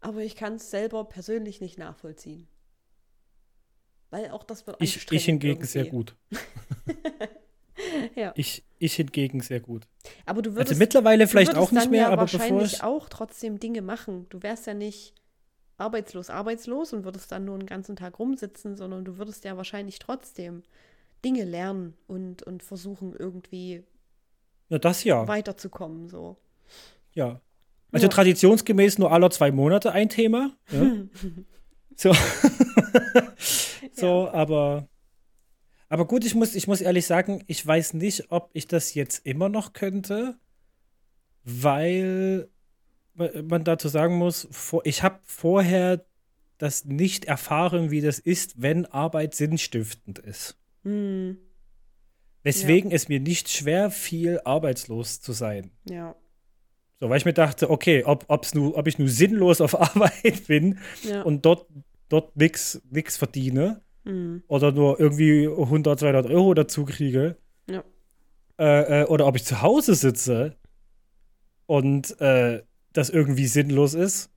aber 0.00 0.22
ich 0.22 0.36
kann 0.36 0.54
es 0.54 0.70
selber 0.70 1.04
persönlich 1.04 1.60
nicht 1.60 1.78
nachvollziehen. 1.78 2.46
Weil 4.10 4.30
auch 4.30 4.44
das 4.44 4.66
wird 4.66 4.76
Ich, 4.80 5.10
ich 5.10 5.24
hingegen 5.24 5.54
irgendwie. 5.54 5.66
sehr 5.66 5.86
gut. 5.86 6.16
ja. 8.18 8.32
Ich, 8.36 8.64
ich 8.78 8.94
hingegen 8.94 9.40
sehr 9.40 9.60
gut. 9.60 9.86
Aber 10.26 10.42
du 10.42 10.52
würdest, 10.52 10.70
also 10.70 10.78
mittlerweile 10.78 11.26
vielleicht 11.26 11.54
auch 11.54 11.72
nicht 11.72 11.90
mehr, 11.90 12.02
ja 12.02 12.08
aber 12.08 12.22
wahrscheinlich 12.22 12.72
bevor 12.72 12.88
auch 12.88 13.08
trotzdem 13.08 13.58
Dinge 13.58 13.82
machen. 13.82 14.26
Du 14.30 14.42
wärst 14.42 14.66
ja 14.66 14.74
nicht 14.74 15.14
arbeitslos, 15.76 16.28
arbeitslos 16.30 16.92
und 16.92 17.04
würdest 17.04 17.30
dann 17.32 17.44
nur 17.44 17.54
einen 17.54 17.66
ganzen 17.66 17.96
Tag 17.96 18.18
rumsitzen, 18.18 18.76
sondern 18.76 19.04
du 19.04 19.16
würdest 19.16 19.44
ja 19.44 19.56
wahrscheinlich 19.56 19.98
trotzdem 19.98 20.62
Dinge 21.24 21.44
lernen 21.44 21.94
und, 22.06 22.42
und 22.42 22.62
versuchen 22.62 23.14
irgendwie 23.16 23.84
ja, 24.68 24.78
das 24.78 25.04
ja. 25.04 25.26
weiterzukommen. 25.26 26.08
So. 26.08 26.36
Ja. 27.12 27.40
Also 27.90 28.06
ja. 28.06 28.10
traditionsgemäß 28.10 28.98
nur 28.98 29.12
alle 29.12 29.30
zwei 29.30 29.50
Monate 29.50 29.92
ein 29.92 30.08
Thema. 30.08 30.52
Ja. 30.70 30.92
so. 31.96 32.14
so, 33.92 34.28
aber. 34.30 34.88
Aber 35.88 36.06
gut, 36.06 36.24
ich 36.24 36.34
muss, 36.34 36.54
ich 36.54 36.66
muss 36.66 36.80
ehrlich 36.80 37.06
sagen, 37.06 37.42
ich 37.46 37.66
weiß 37.66 37.94
nicht, 37.94 38.30
ob 38.30 38.50
ich 38.52 38.66
das 38.66 38.94
jetzt 38.94 39.24
immer 39.26 39.48
noch 39.48 39.72
könnte, 39.72 40.38
weil 41.44 42.48
man 43.14 43.64
dazu 43.64 43.88
sagen 43.88 44.16
muss, 44.16 44.48
ich 44.84 45.02
habe 45.02 45.18
vorher 45.24 46.04
das 46.58 46.84
nicht 46.84 47.24
erfahren, 47.24 47.90
wie 47.90 48.00
das 48.00 48.18
ist, 48.18 48.60
wenn 48.60 48.86
Arbeit 48.86 49.34
sinnstiftend 49.34 50.18
ist. 50.18 50.58
Hm. 50.84 51.38
Weswegen 52.42 52.90
ja. 52.90 52.96
es 52.96 53.08
mir 53.08 53.20
nicht 53.20 53.48
schwer 53.48 53.90
fiel, 53.90 54.40
arbeitslos 54.44 55.20
zu 55.20 55.32
sein. 55.32 55.70
Ja. 55.88 56.14
So, 57.00 57.08
weil 57.08 57.18
ich 57.18 57.24
mir 57.24 57.32
dachte, 57.32 57.70
okay, 57.70 58.04
ob, 58.04 58.24
ob's 58.28 58.54
nu, 58.54 58.74
ob 58.76 58.86
ich 58.86 58.98
nur 58.98 59.08
sinnlos 59.08 59.60
auf 59.60 59.80
Arbeit 59.96 60.46
bin 60.46 60.78
ja. 61.02 61.22
und 61.22 61.44
dort, 61.44 61.66
dort 62.08 62.36
nichts 62.36 62.80
verdiene 63.16 63.82
mhm. 64.08 64.42
oder 64.48 64.72
nur 64.72 64.98
irgendwie 64.98 65.46
100, 65.46 66.00
200 66.00 66.26
Euro 66.26 66.54
dazu 66.54 66.84
kriege. 66.84 67.36
Ja. 67.70 67.84
Äh, 68.58 69.02
äh, 69.02 69.04
oder 69.06 69.26
ob 69.26 69.36
ich 69.36 69.44
zu 69.44 69.62
Hause 69.62 69.94
sitze 69.94 70.56
und 71.66 72.20
äh, 72.20 72.62
das 72.92 73.10
irgendwie 73.10 73.46
sinnlos 73.46 73.94
ist, 73.94 74.30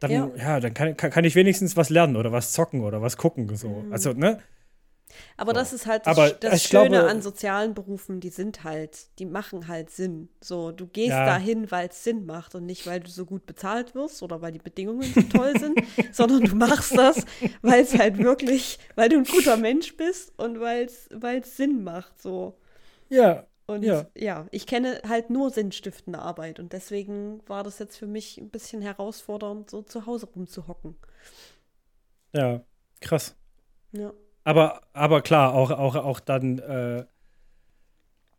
dann, 0.00 0.10
ja. 0.10 0.30
ja 0.36 0.60
dann 0.60 0.74
kann, 0.74 0.96
kann, 0.96 1.10
kann, 1.10 1.24
ich 1.24 1.34
wenigstens 1.34 1.76
was 1.76 1.90
lernen 1.90 2.16
oder 2.16 2.30
was 2.30 2.52
zocken 2.52 2.82
oder 2.82 3.02
was 3.02 3.16
gucken. 3.16 3.54
So. 3.56 3.68
Mhm. 3.68 3.92
Also, 3.92 4.12
ne? 4.12 4.38
Aber 5.36 5.52
so. 5.52 5.58
das 5.58 5.72
ist 5.72 5.86
halt 5.86 6.06
das, 6.06 6.18
Aber 6.18 6.30
das 6.30 6.62
Schöne 6.64 6.88
glaube, 6.88 7.08
an 7.08 7.22
sozialen 7.22 7.74
Berufen, 7.74 8.20
die 8.20 8.30
sind 8.30 8.64
halt, 8.64 9.06
die 9.18 9.26
machen 9.26 9.68
halt 9.68 9.90
Sinn. 9.90 10.28
So, 10.40 10.72
du 10.72 10.86
gehst 10.86 11.10
ja. 11.10 11.26
dahin, 11.26 11.70
weil 11.70 11.88
es 11.88 12.04
Sinn 12.04 12.26
macht 12.26 12.54
und 12.54 12.66
nicht, 12.66 12.86
weil 12.86 13.00
du 13.00 13.08
so 13.08 13.24
gut 13.24 13.46
bezahlt 13.46 13.94
wirst 13.94 14.22
oder 14.22 14.40
weil 14.40 14.52
die 14.52 14.58
Bedingungen 14.58 15.02
so 15.02 15.22
toll 15.22 15.58
sind, 15.58 15.80
sondern 16.12 16.44
du 16.44 16.54
machst 16.56 16.96
das, 16.96 17.24
weil 17.62 17.82
es 17.82 17.96
halt 17.96 18.18
wirklich, 18.18 18.78
weil 18.94 19.08
du 19.08 19.16
ein 19.16 19.24
guter 19.24 19.56
Mensch 19.56 19.96
bist 19.96 20.32
und 20.38 20.60
weil 20.60 20.86
es 20.86 21.56
Sinn 21.56 21.84
macht. 21.84 22.20
So. 22.20 22.56
Ja. 23.08 23.46
Und 23.66 23.82
ja. 23.82 24.06
ja, 24.16 24.46
ich 24.50 24.66
kenne 24.66 25.02
halt 25.06 25.28
nur 25.28 25.50
sinnstiftende 25.50 26.20
Arbeit 26.20 26.58
und 26.58 26.72
deswegen 26.72 27.46
war 27.46 27.62
das 27.62 27.78
jetzt 27.78 27.98
für 27.98 28.06
mich 28.06 28.38
ein 28.38 28.48
bisschen 28.48 28.80
herausfordernd, 28.80 29.68
so 29.68 29.82
zu 29.82 30.06
Hause 30.06 30.24
rumzuhocken. 30.24 30.96
Ja, 32.32 32.62
krass. 33.00 33.36
Ja. 33.92 34.14
Aber, 34.48 34.80
aber 34.94 35.20
klar, 35.20 35.52
auch, 35.52 35.70
auch, 35.70 35.94
auch 35.94 36.20
dann 36.20 36.58
äh, 36.58 37.04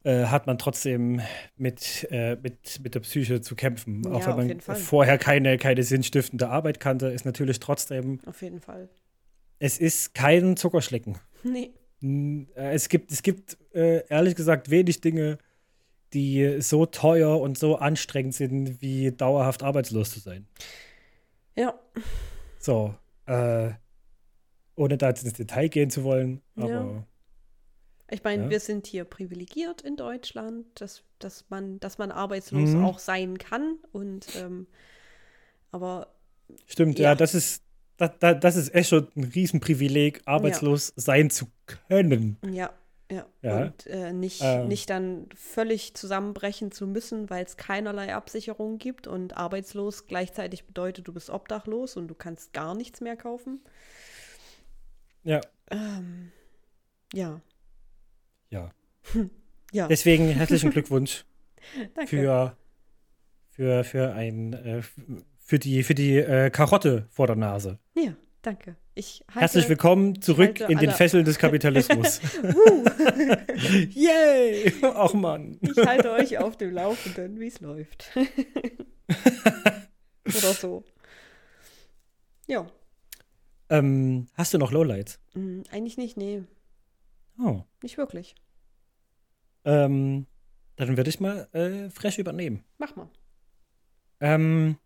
äh, 0.04 0.26
hat 0.26 0.48
man 0.48 0.58
trotzdem 0.58 1.22
mit, 1.56 2.08
äh, 2.10 2.36
mit, 2.36 2.80
mit 2.82 2.96
der 2.96 3.02
Psyche 3.02 3.42
zu 3.42 3.56
kämpfen. 3.56 4.02
Ja, 4.04 4.14
auch 4.14 4.26
wenn 4.26 4.48
man 4.48 4.76
vorher 4.76 5.20
keine, 5.20 5.60
keine 5.60 5.84
sinnstiftende 5.84 6.50
Arbeit 6.50 6.80
kannte, 6.80 7.10
ist 7.10 7.26
natürlich 7.26 7.60
trotzdem. 7.60 8.22
Auf 8.26 8.42
jeden 8.42 8.60
Fall. 8.60 8.90
Es 9.60 9.78
ist 9.78 10.16
kein 10.16 10.58
Zuckerschlecken. 10.58 11.20
Nee. 11.44 11.74
Äh, 12.56 12.74
es 12.74 12.90
gibt, 12.90 13.12
es 13.12 13.22
gibt 13.22 13.60
äh, 13.76 14.04
ehrlich 14.08 14.36
gesagt 14.36 14.72
wenig 14.72 15.02
Dinge, 15.02 15.38
die 16.14 16.60
so 16.60 16.88
teuer 16.88 17.40
und 17.40 17.56
so 17.60 17.76
anstrengend 17.76 18.34
sind, 18.34 18.82
wie 18.82 19.12
dauerhaft 19.12 19.62
arbeitslos 19.62 20.10
zu 20.10 20.22
sein. 20.22 20.48
Ja. 21.56 21.80
So. 22.58 22.96
Äh, 23.28 23.74
ohne 24.80 24.98
da 24.98 25.10
jetzt 25.10 25.24
ins 25.24 25.34
Detail 25.34 25.68
gehen 25.68 25.90
zu 25.90 26.04
wollen. 26.04 26.42
Aber, 26.56 26.70
ja. 26.70 27.04
Ich 28.12 28.24
meine, 28.24 28.46
ja. 28.46 28.50
wir 28.50 28.60
sind 28.60 28.88
hier 28.88 29.04
privilegiert 29.04 29.82
in 29.82 29.96
Deutschland, 29.96 30.66
dass, 30.76 31.04
dass, 31.20 31.46
man, 31.50 31.80
dass 31.80 31.98
man 31.98 32.12
arbeitslos 32.12 32.72
mhm. 32.72 32.86
auch 32.86 32.98
sein 32.98 33.38
kann. 33.38 33.78
Und 33.92 34.28
ähm, 34.38 34.68
aber 35.72 36.08
Stimmt, 36.66 36.98
ja, 36.98 37.10
ja 37.10 37.16
das 37.16 37.36
ist 37.36 37.64
das, 37.98 38.12
das 38.40 38.56
ist 38.56 38.74
echt 38.74 38.90
schon 38.90 39.10
ein 39.16 39.26
Riesenprivileg, 39.26 40.22
arbeitslos 40.26 40.94
sein 40.96 41.30
zu 41.30 41.48
können. 41.88 42.38
Ja, 42.50 42.72
ja. 43.12 43.26
ja. 43.42 43.64
Und 43.64 43.88
äh, 43.88 44.14
nicht, 44.14 44.42
ähm. 44.42 44.70
nicht 44.70 44.90
dann 44.90 45.28
völlig 45.36 45.96
zusammenbrechen 45.96 46.72
zu 46.72 46.88
müssen, 46.88 47.30
weil 47.30 47.44
es 47.44 47.58
keinerlei 47.58 48.16
Absicherung 48.16 48.78
gibt 48.78 49.08
und 49.08 49.36
arbeitslos 49.36 50.08
gleichzeitig 50.08 50.66
bedeutet, 50.66 51.10
du 51.10 51.14
bist 51.14 51.30
obdachlos 51.30 51.98
und 51.98 52.08
du 52.08 52.16
kannst 52.16 52.54
gar 52.54 52.74
nichts 52.74 53.02
mehr 53.02 53.18
kaufen. 53.18 53.60
Ja. 55.24 55.42
Ähm, 55.72 56.32
ja. 57.14 57.42
Ja. 58.50 58.72
ja. 59.72 59.88
Deswegen 59.88 60.30
herzlichen 60.30 60.70
Glückwunsch 60.72 61.26
Danke. 61.94 62.08
für, 62.08 62.58
für, 63.50 63.84
für, 63.84 64.14
ein, 64.14 64.54
äh, 64.54 64.82
für 65.40 65.60
die, 65.60 65.84
für 65.84 65.96
die 65.96 66.18
äh, 66.18 66.50
Karotte 66.50 67.08
vor 67.10 67.28
der 67.28 67.36
Nase. 67.36 67.80
Ja, 67.96 68.16
danke. 68.42 68.76
Ich 68.96 69.24
halte, 69.28 69.40
Herzlich 69.40 69.70
willkommen 69.70 70.22
zurück 70.22 70.60
in 70.62 70.78
den 70.78 70.92
Fesseln 70.92 71.26
des 71.26 71.38
Kapitalismus. 71.40 72.22
Yay! 73.92 74.74
Ach 74.82 75.14
Mann. 75.14 75.58
Ich 75.62 75.78
halte 75.78 76.12
euch 76.12 76.38
auf 76.38 76.58
dem 76.58 76.72
Laufenden, 76.72 77.40
wie 77.40 77.48
es 77.48 77.62
läuft. 77.62 78.12
Oder 80.26 80.54
so. 80.54 80.84
Ja. 82.48 82.70
Ähm, 83.70 84.28
hast 84.34 84.54
du 84.54 84.58
noch 84.58 84.72
Lowlights? 84.72 85.20
Mm, 85.34 85.62
eigentlich 85.72 85.98
nicht, 85.98 86.18
nee. 86.18 86.44
Oh. 87.40 87.62
Nicht 87.82 87.98
wirklich. 87.98 88.36
Ähm, 89.66 90.26
dann 90.76 90.98
würde 90.98 91.10
ich 91.10 91.20
mal 91.20 91.48
äh, 91.54 91.90
fresh 91.90 92.18
übernehmen. 92.18 92.64
Mach 92.78 92.96
mal. 92.96 93.10
Ähm, 94.20 94.78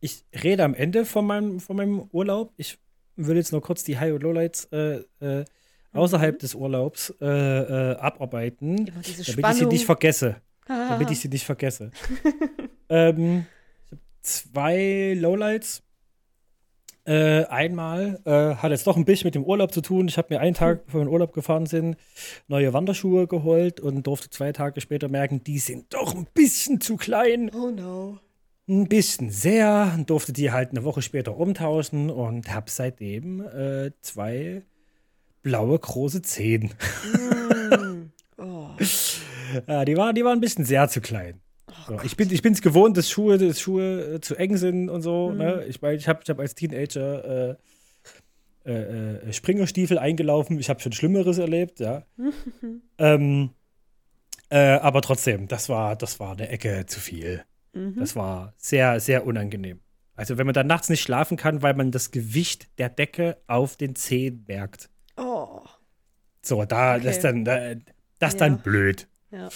ich 0.00 0.24
rede 0.42 0.64
am 0.64 0.74
Ende 0.74 1.04
von 1.04 1.26
meinem, 1.26 1.60
von 1.60 1.76
meinem 1.76 2.08
Urlaub. 2.12 2.52
Ich 2.56 2.78
will 3.16 3.36
jetzt 3.36 3.52
nur 3.52 3.62
kurz 3.62 3.84
die 3.84 3.98
High- 3.98 4.12
und 4.12 4.22
Lowlights 4.22 4.66
äh, 4.66 5.02
äh, 5.20 5.44
außerhalb 5.92 6.34
mhm. 6.34 6.38
des 6.38 6.54
Urlaubs 6.54 7.14
äh, 7.20 7.26
äh, 7.26 7.96
abarbeiten, 7.96 8.86
diese 8.86 8.92
damit 8.92 9.26
Spannung. 9.26 9.50
ich 9.50 9.58
sie 9.58 9.66
nicht 9.66 9.86
vergesse. 9.86 10.40
damit 10.66 11.10
ich 11.10 11.20
sie 11.20 11.28
nicht 11.28 11.44
vergesse. 11.44 11.90
ähm, 12.88 13.46
ich 13.86 13.92
habe 13.92 14.02
zwei 14.20 15.14
Lowlights. 15.16 15.82
Äh, 17.08 17.46
einmal 17.46 18.20
äh, 18.26 18.56
hat 18.56 18.70
jetzt 18.70 18.86
doch 18.86 18.98
ein 18.98 19.06
bisschen 19.06 19.28
mit 19.28 19.34
dem 19.34 19.42
Urlaub 19.42 19.72
zu 19.72 19.80
tun. 19.80 20.08
Ich 20.08 20.18
habe 20.18 20.34
mir 20.34 20.40
einen 20.40 20.52
Tag, 20.52 20.84
bevor 20.84 21.00
wir 21.00 21.06
in 21.06 21.12
Urlaub 21.12 21.32
gefahren 21.32 21.64
sind, 21.64 21.96
neue 22.48 22.74
Wanderschuhe 22.74 23.26
geholt 23.26 23.80
und 23.80 24.06
durfte 24.06 24.28
zwei 24.28 24.52
Tage 24.52 24.82
später 24.82 25.08
merken, 25.08 25.42
die 25.42 25.58
sind 25.58 25.94
doch 25.94 26.14
ein 26.14 26.26
bisschen 26.34 26.82
zu 26.82 26.98
klein. 26.98 27.50
Oh 27.54 27.70
no. 27.70 28.18
Ein 28.68 28.88
bisschen 28.88 29.30
sehr. 29.30 29.98
Durfte 30.06 30.34
die 30.34 30.52
halt 30.52 30.72
eine 30.72 30.84
Woche 30.84 31.00
später 31.00 31.38
umtauschen 31.38 32.10
und 32.10 32.52
habe 32.52 32.70
seitdem 32.70 33.40
äh, 33.40 33.90
zwei 34.02 34.60
blaue 35.42 35.78
große 35.78 36.20
Zehen. 36.20 36.74
Mm. 37.06 38.10
Oh. 38.36 38.68
ja, 39.66 39.86
die, 39.86 39.96
waren, 39.96 40.14
die 40.14 40.24
waren 40.24 40.36
ein 40.36 40.42
bisschen 40.42 40.66
sehr 40.66 40.90
zu 40.90 41.00
klein. 41.00 41.40
So, 41.86 42.00
ich 42.02 42.16
bin 42.16 42.30
ich 42.32 42.44
es 42.44 42.62
gewohnt, 42.62 42.96
dass 42.96 43.10
Schuhe, 43.10 43.38
dass 43.38 43.60
Schuhe 43.60 44.14
äh, 44.14 44.20
zu 44.20 44.36
eng 44.36 44.56
sind 44.56 44.88
und 44.88 45.02
so. 45.02 45.30
Mhm. 45.30 45.38
Ne? 45.38 45.64
Ich 45.68 45.82
meine, 45.82 45.96
ich 45.96 46.08
habe 46.08 46.20
ich 46.22 46.30
hab 46.30 46.38
als 46.38 46.54
Teenager 46.54 47.50
äh, 47.50 47.56
äh, 48.68 49.28
äh, 49.28 49.32
Springerstiefel 49.32 49.98
eingelaufen. 49.98 50.58
Ich 50.58 50.68
habe 50.68 50.80
schon 50.80 50.92
Schlimmeres 50.92 51.38
erlebt, 51.38 51.80
ja. 51.80 52.04
ähm, 52.98 53.50
äh, 54.50 54.58
aber 54.58 55.02
trotzdem, 55.02 55.48
das 55.48 55.68
war, 55.68 55.96
das 55.96 56.20
war 56.20 56.32
eine 56.32 56.48
Ecke 56.48 56.86
zu 56.86 57.00
viel. 57.00 57.44
Mhm. 57.72 57.96
Das 57.98 58.16
war 58.16 58.54
sehr, 58.56 59.00
sehr 59.00 59.26
unangenehm. 59.26 59.80
Also, 60.16 60.36
wenn 60.36 60.46
man 60.46 60.54
dann 60.54 60.66
nachts 60.66 60.88
nicht 60.88 61.02
schlafen 61.02 61.36
kann, 61.36 61.62
weil 61.62 61.74
man 61.74 61.92
das 61.92 62.10
Gewicht 62.10 62.68
der 62.78 62.88
Decke 62.88 63.36
auf 63.46 63.76
den 63.76 63.94
Zehen 63.94 64.44
merkt. 64.48 64.90
Oh. 65.16 65.62
So, 66.42 66.64
da, 66.64 66.96
okay. 66.96 67.04
das 67.04 67.20
dann, 67.20 67.44
da, 67.44 67.74
das 68.18 68.32
ja. 68.32 68.38
dann 68.40 68.58
blöd. 68.58 69.06
Ja. 69.30 69.48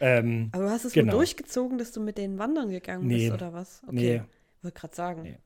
Ähm, 0.00 0.50
Aber 0.52 0.64
du 0.64 0.70
hast 0.70 0.84
es 0.84 0.92
genau. 0.92 1.12
nur 1.12 1.20
durchgezogen, 1.20 1.78
dass 1.78 1.92
du 1.92 2.00
mit 2.00 2.18
denen 2.18 2.38
wandern 2.38 2.70
gegangen 2.70 3.06
nee. 3.06 3.28
bist, 3.28 3.32
oder 3.32 3.52
was? 3.52 3.82
Okay. 3.86 3.94
Nee. 3.94 4.22
Wollte 4.62 4.80
gerade 4.80 4.94
sagen. 4.94 5.22
Nee. 5.22 5.38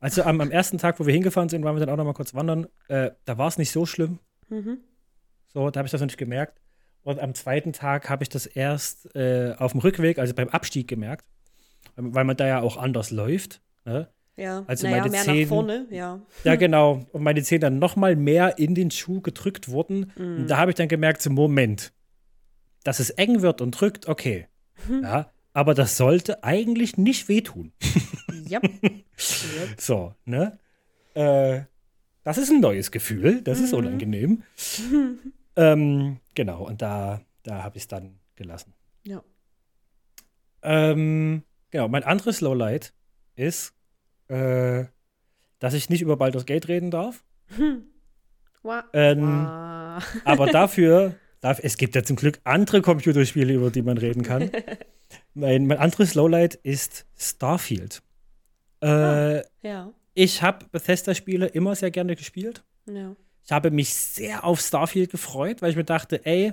Also 0.00 0.22
am, 0.22 0.40
am, 0.40 0.50
ersten 0.50 0.78
Tag, 0.78 1.00
wo 1.00 1.06
wir 1.06 1.14
hingefahren 1.14 1.48
sind, 1.48 1.64
waren 1.64 1.74
wir 1.74 1.80
dann 1.80 1.90
auch 1.90 1.96
noch 1.96 2.04
mal 2.04 2.14
kurz 2.14 2.34
wandern. 2.34 2.68
Äh, 2.86 3.10
da 3.24 3.38
war 3.38 3.48
es 3.48 3.58
nicht 3.58 3.72
so 3.72 3.86
schlimm. 3.86 4.20
Mhm. 4.48 4.78
So, 5.52 5.70
da 5.70 5.78
habe 5.78 5.86
ich 5.86 5.92
das 5.92 6.00
noch 6.00 6.06
nicht 6.06 6.18
gemerkt. 6.18 6.60
Und 7.02 7.20
am 7.20 7.34
zweiten 7.34 7.72
Tag 7.72 8.08
habe 8.08 8.22
ich 8.22 8.28
das 8.28 8.46
erst 8.46 9.14
äh, 9.16 9.54
auf 9.58 9.72
dem 9.72 9.80
Rückweg, 9.80 10.18
also 10.18 10.34
beim 10.34 10.48
Abstieg 10.48 10.88
gemerkt, 10.88 11.24
weil 11.96 12.24
man 12.24 12.36
da 12.36 12.46
ja 12.46 12.60
auch 12.60 12.76
anders 12.76 13.10
läuft. 13.10 13.60
Ne? 13.84 14.08
Ja, 14.36 14.62
Also 14.68 14.86
naja, 14.86 15.00
meine 15.00 15.10
mehr 15.10 15.22
Zehen- 15.22 15.40
nach 15.40 15.48
vorne, 15.48 15.86
ja. 15.90 16.20
Ja, 16.44 16.54
genau. 16.56 17.04
Und 17.12 17.22
meine 17.22 17.42
Zehen 17.42 17.60
dann 17.60 17.78
noch 17.78 17.96
mal 17.96 18.14
mehr 18.14 18.58
in 18.58 18.74
den 18.74 18.90
Schuh 18.90 19.20
gedrückt 19.20 19.68
wurden. 19.68 20.12
Mhm. 20.16 20.36
Und 20.36 20.46
da 20.48 20.58
habe 20.58 20.70
ich 20.70 20.76
dann 20.76 20.88
gemerkt, 20.88 21.22
so 21.22 21.30
Moment, 21.30 21.92
dass 22.88 23.00
es 23.00 23.10
eng 23.10 23.42
wird 23.42 23.60
und 23.60 23.72
drückt, 23.78 24.08
okay. 24.08 24.48
Mhm. 24.88 25.02
Ja, 25.02 25.30
aber 25.52 25.74
das 25.74 25.98
sollte 25.98 26.42
eigentlich 26.42 26.96
nicht 26.96 27.28
wehtun. 27.28 27.72
Ja. 28.46 28.60
So, 29.76 30.14
ne? 30.24 30.58
Äh, 31.12 31.62
das 32.24 32.38
ist 32.38 32.50
ein 32.50 32.60
neues 32.60 32.90
Gefühl, 32.90 33.42
das 33.42 33.60
ist 33.60 33.72
Mhm. 33.72 33.78
unangenehm. 33.78 34.42
ähm, 35.56 36.20
genau, 36.34 36.64
und 36.66 36.80
da, 36.80 37.20
da 37.42 37.62
habe 37.62 37.76
ich 37.76 37.82
es 37.82 37.88
dann 37.88 38.20
gelassen. 38.36 38.72
ja. 39.04 39.22
Ähm, 40.62 41.42
genau, 41.70 41.88
mein 41.88 42.04
anderes 42.04 42.40
Lowlight 42.40 42.94
ist, 43.36 43.74
äh, 44.28 44.86
dass 45.58 45.74
ich 45.74 45.90
nicht 45.90 46.00
über 46.00 46.16
Baldur's 46.16 46.46
Gate 46.46 46.68
reden 46.68 46.90
darf. 46.90 47.22
Wow. 48.62 48.82
Ähm, 48.92 49.20
wow. 49.44 50.02
Aber 50.24 50.46
dafür, 50.46 51.14
darf, 51.40 51.60
es 51.62 51.76
gibt 51.76 51.94
ja 51.94 52.02
zum 52.02 52.16
Glück 52.16 52.40
andere 52.44 52.82
Computerspiele, 52.82 53.52
über 53.54 53.70
die 53.70 53.82
man 53.82 53.98
reden 53.98 54.22
kann. 54.22 54.50
mein, 55.34 55.66
mein 55.66 55.78
anderes 55.78 56.14
Lowlight 56.14 56.54
ist 56.56 57.06
Starfield. 57.16 58.02
Äh, 58.82 59.42
Ja. 59.62 59.92
Ich 60.14 60.42
habe 60.42 60.66
Bethesda-Spiele 60.72 61.46
immer 61.46 61.76
sehr 61.76 61.90
gerne 61.92 62.16
gespielt. 62.16 62.64
Ja. 62.86 63.14
Ich 63.44 63.52
habe 63.52 63.70
mich 63.70 63.94
sehr 63.94 64.44
auf 64.44 64.60
Starfield 64.60 65.10
gefreut, 65.10 65.62
weil 65.62 65.70
ich 65.70 65.76
mir 65.76 65.84
dachte, 65.84 66.26
ey, 66.26 66.52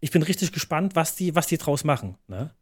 ich 0.00 0.10
bin 0.10 0.22
richtig 0.22 0.52
gespannt, 0.52 0.94
was 0.96 1.16
die, 1.16 1.34
was 1.34 1.46
die 1.46 1.58
draus 1.58 1.84
machen. 1.84 2.16
Ne? 2.28 2.54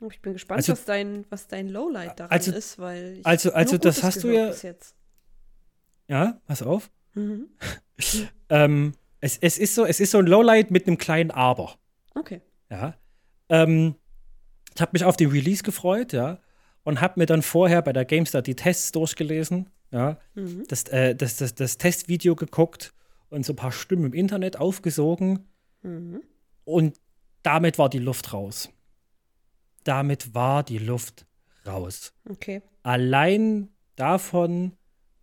Oh, 0.00 0.08
Ich 0.10 0.20
bin 0.22 0.32
gespannt, 0.32 0.58
Also- 0.58 0.72
was, 0.72 0.84
dein, 0.86 1.24
was 1.28 1.46
dein 1.46 1.68
Lowlight 1.68 2.18
daran 2.18 2.32
Also- 2.32 2.52
ist, 2.52 2.78
weil 2.78 3.18
ich 3.18 3.26
also- 3.26 3.52
also 3.52 3.76
das 3.78 4.02
hast 4.02 4.24
du 4.24 4.28
ja- 4.34 4.48
bis 4.48 4.62
jetzt. 4.62 4.94
Ja, 6.08 6.40
pass 6.46 6.62
auf. 6.62 6.90
Mhm. 7.14 7.48
Ähm, 8.48 8.94
es, 9.20 9.36
es, 9.38 9.58
ist 9.58 9.74
so, 9.74 9.84
es 9.84 10.00
ist 10.00 10.10
so 10.12 10.18
ein 10.18 10.26
Lowlight 10.26 10.70
mit 10.70 10.86
einem 10.86 10.98
kleinen 10.98 11.30
Aber. 11.30 11.76
Okay. 12.14 12.40
Ja. 12.70 12.94
Ähm, 13.48 13.94
ich 14.74 14.80
habe 14.80 14.90
mich 14.94 15.04
auf 15.04 15.16
den 15.16 15.30
Release 15.30 15.62
gefreut, 15.62 16.12
ja, 16.12 16.38
und 16.84 17.00
habe 17.00 17.20
mir 17.20 17.26
dann 17.26 17.42
vorher 17.42 17.82
bei 17.82 17.92
der 17.92 18.04
GameStar 18.04 18.42
die 18.42 18.54
Tests 18.56 18.92
durchgelesen, 18.92 19.68
ja, 19.90 20.18
Mhm. 20.34 20.64
das, 20.68 20.84
äh, 20.84 21.14
das, 21.14 21.36
das, 21.36 21.54
das 21.54 21.76
Testvideo 21.78 22.36
geguckt 22.36 22.92
und 23.28 23.44
so 23.44 23.52
ein 23.52 23.56
paar 23.56 23.72
Stimmen 23.72 24.06
im 24.06 24.12
Internet 24.14 24.56
aufgesogen 24.58 25.48
Mhm. 25.82 26.22
und 26.64 27.00
damit 27.42 27.78
war 27.78 27.88
die 27.88 27.98
Luft 27.98 28.32
raus. 28.32 28.70
Damit 29.84 30.34
war 30.34 30.62
die 30.62 30.78
Luft 30.78 31.26
raus. 31.66 32.12
Okay. 32.28 32.62
Allein 32.82 33.68
davon, 33.96 34.72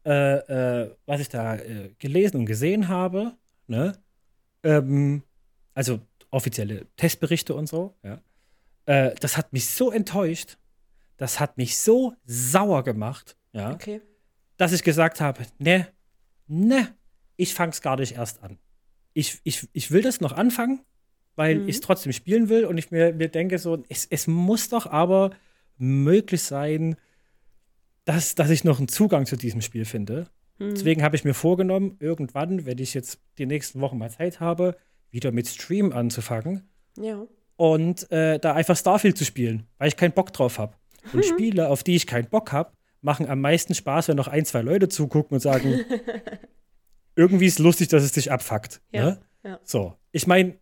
äh, 0.06 0.38
äh, 0.84 0.96
was 1.06 1.22
ich 1.22 1.30
da 1.30 1.56
äh, 1.58 1.94
gelesen 2.00 2.38
und 2.38 2.46
gesehen 2.46 2.88
habe, 2.88 3.36
ne, 3.68 3.98
ähm, 4.64 5.24
also 5.74 6.00
offizielle 6.32 6.88
Testberichte 6.98 7.54
und 7.54 7.68
so, 7.68 7.96
ja, 8.04 8.22
äh, 8.86 9.16
das 9.20 9.38
hat 9.38 9.54
mich 9.54 9.68
so 9.70 9.92
enttäuscht, 9.92 10.58
das 11.18 11.40
hat 11.40 11.58
mich 11.58 11.78
so 11.78 12.14
sauer 12.26 12.84
gemacht, 12.84 13.38
ja, 13.54 13.74
Okay. 13.74 14.02
dass 14.58 14.74
ich 14.74 14.84
gesagt 14.84 15.22
habe, 15.22 15.46
ne, 15.60 15.88
ne, 16.48 16.96
ich 17.36 17.54
fang's 17.54 17.82
gar 17.82 17.98
nicht 17.98 18.16
erst 18.16 18.42
an. 18.44 18.58
Ich, 19.14 19.40
ich, 19.44 19.68
ich 19.74 19.92
will 19.92 20.02
das 20.02 20.22
noch 20.22 20.32
anfangen, 20.32 20.82
weil 21.36 21.60
Mhm. 21.60 21.70
ich 21.70 21.76
es 21.76 21.82
trotzdem 21.82 22.12
spielen 22.14 22.50
will 22.50 22.66
und 22.66 22.78
ich 22.78 22.92
mir, 22.92 23.14
mir 23.14 23.30
denke 23.30 23.60
so, 23.60 23.84
es, 23.90 24.06
es 24.06 24.28
muss 24.28 24.70
doch 24.70 24.88
aber 24.88 25.32
möglich 25.78 26.42
sein, 26.44 26.96
dass, 28.06 28.36
dass 28.36 28.50
ich 28.50 28.64
noch 28.64 28.80
einen 28.80 28.88
Zugang 28.88 29.26
zu 29.26 29.36
diesem 29.36 29.62
Spiel 29.62 29.86
finde. 29.86 30.30
Mhm. 30.60 30.72
Deswegen 30.72 31.04
habe 31.04 31.16
ich 31.16 31.24
mir 31.24 31.34
vorgenommen, 31.34 31.98
irgendwann, 32.00 32.66
wenn 32.66 32.78
ich 32.80 32.94
jetzt 32.94 33.20
die 33.38 33.46
nächsten 33.46 33.82
Wochen 33.82 33.98
mal 33.98 34.10
Zeit 34.10 34.40
habe, 34.40 34.76
wieder 35.12 35.32
mit 35.32 35.48
Stream 35.48 35.92
anzufangen 35.92 36.68
Ja. 36.98 37.26
und 37.56 38.12
äh, 38.12 38.40
da 38.40 38.54
einfach 38.54 38.76
Starfield 38.78 39.18
zu 39.18 39.26
spielen, 39.26 39.68
weil 39.78 39.88
ich 39.88 39.98
keinen 39.98 40.14
Bock 40.14 40.34
drauf 40.34 40.60
habe. 40.60 40.74
Und 41.14 41.24
Spiele, 41.24 41.70
auf 41.70 41.84
die 41.84 41.96
ich 41.96 42.06
keinen 42.08 42.28
Bock 42.28 42.52
habe, 42.52 42.72
machen 43.02 43.30
am 43.30 43.40
meisten 43.40 43.74
Spaß, 43.76 44.10
wenn 44.10 44.18
noch 44.18 44.28
ein, 44.28 44.44
zwei 44.46 44.62
Leute 44.62 44.90
zugucken 44.90 45.36
und 45.36 45.40
sagen, 45.42 45.80
irgendwie 47.16 47.46
ist 47.46 47.60
lustig, 47.60 47.88
dass 47.88 48.04
es 48.04 48.12
dich 48.12 48.32
abfuckt. 48.32 48.82
Ja, 48.92 49.06
Ne? 49.06 49.18
ja. 49.44 49.60
So, 49.64 49.94
ich 50.12 50.28
meine, 50.28 50.56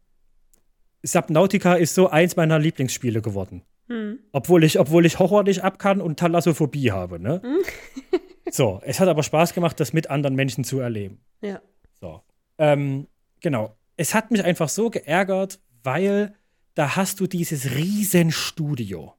Subnautica 1.04 1.76
ist 1.76 1.96
so 1.96 2.10
eins 2.10 2.36
meiner 2.36 2.60
Lieblingsspiele 2.60 3.22
geworden. 3.22 3.64
Mhm. 3.88 4.20
Obwohl 4.32 4.64
ich, 4.64 4.80
obwohl 4.80 5.06
ich 5.06 5.20
Horror 5.20 5.44
nicht 5.44 5.64
ab 5.64 5.78
kann 5.80 6.02
und 6.02 6.20
Thalassophobie 6.20 6.92
habe, 6.92 7.20
ne? 7.20 7.42
so, 8.52 8.82
es 8.84 9.00
hat 9.00 9.08
aber 9.08 9.24
Spaß 9.24 9.54
gemacht, 9.54 9.80
das 9.80 9.94
mit 9.94 10.10
anderen 10.10 10.36
Menschen 10.36 10.64
zu 10.64 10.80
erleben. 10.80 11.20
Ja. 11.42 11.62
So. 12.00 12.22
Ähm, 12.58 13.08
genau. 13.42 13.76
Es 13.98 14.14
hat 14.14 14.32
mich 14.32 14.44
einfach 14.44 14.70
so 14.70 14.90
geärgert, 14.90 15.60
weil 15.84 16.36
da 16.74 16.96
hast 16.96 17.20
du 17.20 17.28
dieses 17.28 17.72
Riesenstudio. 17.76 19.14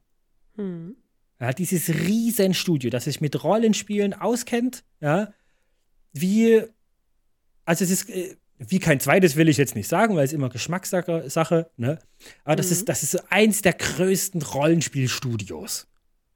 Mhm. 0.55 0.95
Ja, 1.39 1.53
dieses 1.53 1.89
Riesenstudio, 1.89 2.89
das 2.89 3.03
sich 3.03 3.21
mit 3.21 3.43
Rollenspielen 3.43 4.13
auskennt, 4.13 4.83
ja, 5.01 5.33
wie, 6.13 6.63
also 7.65 7.83
es 7.83 7.91
ist, 7.91 8.09
äh, 8.09 8.37
wie 8.57 8.79
kein 8.79 8.99
zweites 8.99 9.35
will 9.35 9.49
ich 9.49 9.57
jetzt 9.57 9.75
nicht 9.75 9.87
sagen, 9.87 10.15
weil 10.15 10.25
es 10.25 10.33
immer 10.33 10.49
Geschmackssache, 10.49 11.29
Sache, 11.29 11.69
ne? 11.77 11.99
Aber 12.43 12.55
das 12.55 12.67
Mhm. 12.67 12.71
ist, 12.71 12.89
das 12.89 13.03
ist 13.03 13.11
so 13.11 13.19
eins 13.29 13.61
der 13.61 13.73
größten 13.73 14.41
Rollenspielstudios, 14.41 15.87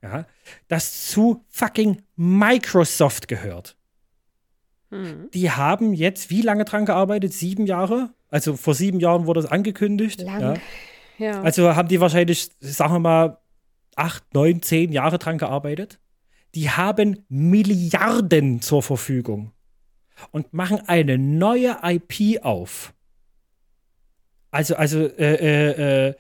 ja, 0.02 0.26
das 0.68 1.10
zu 1.10 1.46
fucking 1.50 2.02
Microsoft 2.16 3.28
gehört. 3.28 3.76
Mhm. 4.90 5.30
Die 5.34 5.52
haben 5.52 5.94
jetzt 5.94 6.30
wie 6.30 6.42
lange 6.42 6.66
dran 6.66 6.86
gearbeitet? 6.86 7.34
Sieben 7.34 7.66
Jahre? 7.66 8.14
Also 8.30 8.56
vor 8.56 8.74
sieben 8.76 9.00
Jahren 9.00 9.26
wurde 9.26 9.42
es 9.42 9.46
angekündigt. 9.46 10.22
Lang. 10.22 10.42
Ja. 10.42 10.54
Ja. 11.18 11.42
Also 11.44 11.76
haben 11.76 11.88
die 11.88 12.00
wahrscheinlich, 12.00 12.50
sagen 12.60 12.94
wir 12.94 13.00
mal, 13.00 13.38
acht, 13.96 14.34
neun, 14.34 14.62
zehn 14.62 14.92
Jahre 14.92 15.20
dran 15.20 15.38
gearbeitet. 15.38 16.00
Die 16.56 16.70
haben 16.70 17.24
Milliarden 17.30 18.62
zur 18.62 18.82
Verfügung 18.82 19.52
und 20.32 20.54
machen 20.54 20.82
eine 20.88 21.18
neue 21.18 21.78
IP 21.84 22.44
auf. 22.44 22.94
Also, 24.50 24.76
also 24.76 25.00
äh, 25.06 25.36
äh, 25.36 26.08
äh, 26.10 26.16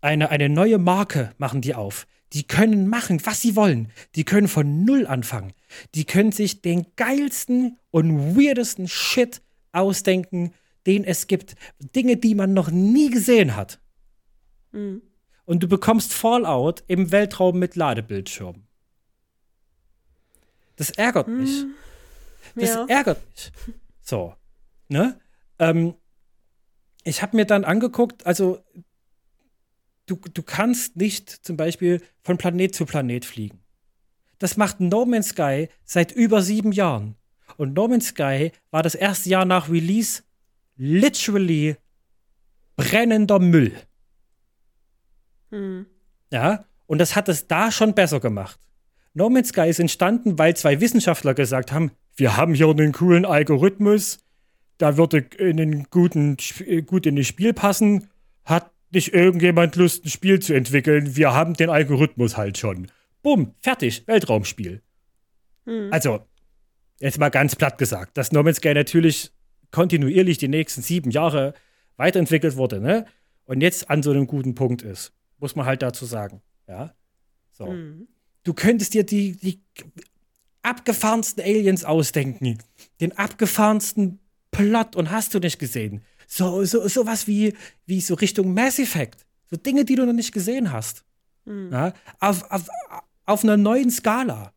eine, 0.00 0.30
eine 0.30 0.48
neue 0.48 0.78
Marke 0.78 1.32
machen 1.38 1.60
die 1.60 1.74
auf. 1.74 2.06
Die 2.32 2.44
können 2.44 2.88
machen, 2.88 3.24
was 3.26 3.40
sie 3.40 3.56
wollen. 3.56 3.90
Die 4.14 4.24
können 4.24 4.46
von 4.48 4.84
Null 4.84 5.06
anfangen. 5.06 5.52
Die 5.94 6.04
können 6.04 6.32
sich 6.32 6.62
den 6.62 6.86
geilsten 6.96 7.78
und 7.90 8.36
weirdesten 8.36 8.86
Shit 8.86 9.42
ausdenken, 9.72 10.52
den 10.86 11.04
es 11.04 11.26
gibt. 11.26 11.56
Dinge, 11.94 12.16
die 12.16 12.34
man 12.34 12.54
noch 12.54 12.70
nie 12.70 13.10
gesehen 13.10 13.56
hat. 13.56 13.80
Mhm. 14.72 15.02
Und 15.44 15.62
du 15.62 15.68
bekommst 15.68 16.12
Fallout 16.12 16.84
im 16.86 17.10
Weltraum 17.10 17.58
mit 17.58 17.74
Ladebildschirm. 17.74 18.62
Das 20.76 20.90
ärgert 20.90 21.28
mich. 21.28 21.64
Das 22.54 22.70
Ja. 22.70 22.86
ärgert 22.88 23.20
mich. 23.28 23.52
So. 24.02 24.34
Ne? 24.88 25.20
Ähm, 25.58 25.94
ich 27.04 27.22
habe 27.22 27.36
mir 27.36 27.44
dann 27.44 27.64
angeguckt, 27.64 28.26
also 28.26 28.62
du, 30.10 30.16
du 30.16 30.42
kannst 30.42 30.96
nicht 30.96 31.30
zum 31.30 31.56
Beispiel 31.56 32.02
von 32.22 32.36
Planet 32.36 32.74
zu 32.74 32.84
Planet 32.84 33.24
fliegen. 33.24 33.60
Das 34.38 34.56
macht 34.56 34.80
No 34.80 35.04
Man's 35.04 35.28
Sky 35.28 35.68
seit 35.84 36.12
über 36.12 36.42
sieben 36.42 36.72
Jahren. 36.72 37.16
Und 37.56 37.74
No 37.74 37.88
Man's 37.88 38.08
Sky 38.08 38.52
war 38.70 38.82
das 38.82 38.94
erste 38.94 39.28
Jahr 39.28 39.44
nach 39.44 39.68
Release 39.68 40.22
literally 40.76 41.76
brennender 42.76 43.38
Müll. 43.38 43.72
Mhm. 45.50 45.86
Ja, 46.32 46.64
und 46.86 46.98
das 46.98 47.16
hat 47.16 47.28
es 47.28 47.46
da 47.46 47.70
schon 47.70 47.94
besser 47.94 48.20
gemacht. 48.20 48.58
No 49.12 49.28
Man's 49.28 49.48
Sky 49.48 49.68
ist 49.68 49.80
entstanden, 49.80 50.38
weil 50.38 50.56
zwei 50.56 50.80
Wissenschaftler 50.80 51.34
gesagt 51.34 51.72
haben, 51.72 51.92
wir 52.16 52.36
haben 52.36 52.54
hier 52.54 52.68
einen 52.68 52.92
coolen 52.92 53.24
Algorithmus, 53.24 54.18
da 54.78 54.96
würde 54.96 55.18
in 55.38 55.60
einen 55.60 55.84
guten, 55.90 56.36
äh, 56.60 56.82
gut 56.82 57.06
in 57.06 57.16
das 57.16 57.26
Spiel 57.26 57.52
passen. 57.52 58.08
Hat 58.44 58.70
nicht 58.92 59.14
irgendjemand 59.14 59.76
Lust, 59.76 60.04
ein 60.04 60.10
Spiel 60.10 60.40
zu 60.40 60.54
entwickeln? 60.54 61.16
Wir 61.16 61.32
haben 61.32 61.54
den 61.54 61.70
Algorithmus 61.70 62.36
halt 62.36 62.58
schon. 62.58 62.90
Bumm, 63.22 63.54
fertig, 63.60 64.06
Weltraumspiel. 64.06 64.82
Mhm. 65.64 65.88
Also, 65.92 66.26
jetzt 66.98 67.18
mal 67.18 67.28
ganz 67.28 67.56
platt 67.56 67.78
gesagt, 67.78 68.16
dass 68.16 68.32
No 68.32 68.42
Man's 68.42 68.58
Sky 68.58 68.74
natürlich 68.74 69.32
kontinuierlich 69.70 70.38
die 70.38 70.48
nächsten 70.48 70.82
sieben 70.82 71.10
Jahre 71.10 71.54
weiterentwickelt 71.96 72.56
wurde, 72.56 72.80
ne? 72.80 73.06
Und 73.44 73.60
jetzt 73.60 73.90
an 73.90 74.02
so 74.02 74.10
einem 74.10 74.26
guten 74.26 74.54
Punkt 74.54 74.82
ist. 74.82 75.12
Muss 75.38 75.56
man 75.56 75.66
halt 75.66 75.82
dazu 75.82 76.04
sagen. 76.04 76.40
Ja. 76.68 76.94
So. 77.50 77.66
Mhm. 77.66 78.08
Du 78.44 78.54
könntest 78.54 78.94
dir 78.94 79.04
die, 79.04 79.36
die 79.36 79.62
abgefahrensten 80.62 81.42
Aliens 81.42 81.84
ausdenken. 81.84 82.58
Den 83.00 83.16
abgefahrensten 83.16 84.20
Plot 84.50 84.96
und 84.96 85.10
hast 85.10 85.34
du 85.34 85.38
nicht 85.38 85.58
gesehen. 85.58 86.02
So, 86.32 86.64
so, 86.64 86.86
sowas 86.86 87.26
wie, 87.26 87.54
wie 87.86 88.00
so 88.00 88.14
Richtung 88.14 88.54
Mass 88.54 88.78
Effect. 88.78 89.26
So 89.50 89.56
Dinge, 89.56 89.84
die 89.84 89.96
du 89.96 90.06
noch 90.06 90.12
nicht 90.12 90.30
gesehen 90.30 90.70
hast. 90.70 91.04
Hm. 91.44 91.72
Ja? 91.72 91.92
Auf, 92.20 92.48
auf, 92.52 92.68
auf 93.26 93.42
einer 93.42 93.56
neuen 93.56 93.90
Skala. 93.90 94.52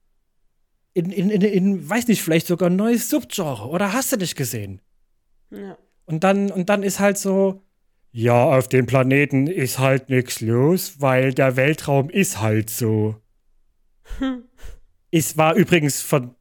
In, 0.93 1.09
in, 1.09 1.31
in, 1.31 1.41
in, 1.41 1.89
weiß 1.89 2.07
nicht, 2.09 2.21
vielleicht 2.21 2.45
sogar 2.45 2.69
ein 2.69 2.75
neues 2.75 3.09
Subgenre. 3.09 3.67
Oder 3.67 3.91
hast 3.91 4.12
du 4.12 4.17
nicht 4.17 4.36
gesehen? 4.36 4.81
Ja. 5.49 5.75
Und 6.05 6.23
dann, 6.23 6.51
und 6.51 6.69
dann 6.69 6.83
ist 6.83 6.99
halt 6.99 7.17
so, 7.17 7.63
ja, 8.12 8.55
auf 8.55 8.67
dem 8.67 8.86
Planeten 8.86 9.47
ist 9.47 9.79
halt 9.79 10.09
nichts 10.09 10.41
los, 10.41 11.01
weil 11.01 11.33
der 11.33 11.55
Weltraum 11.55 12.12
ist 12.12 12.39
halt 12.39 12.69
so. 12.69 13.15
Es 15.15 15.38
war 15.38 15.53
übrigens 15.53 16.01
von 16.01 16.33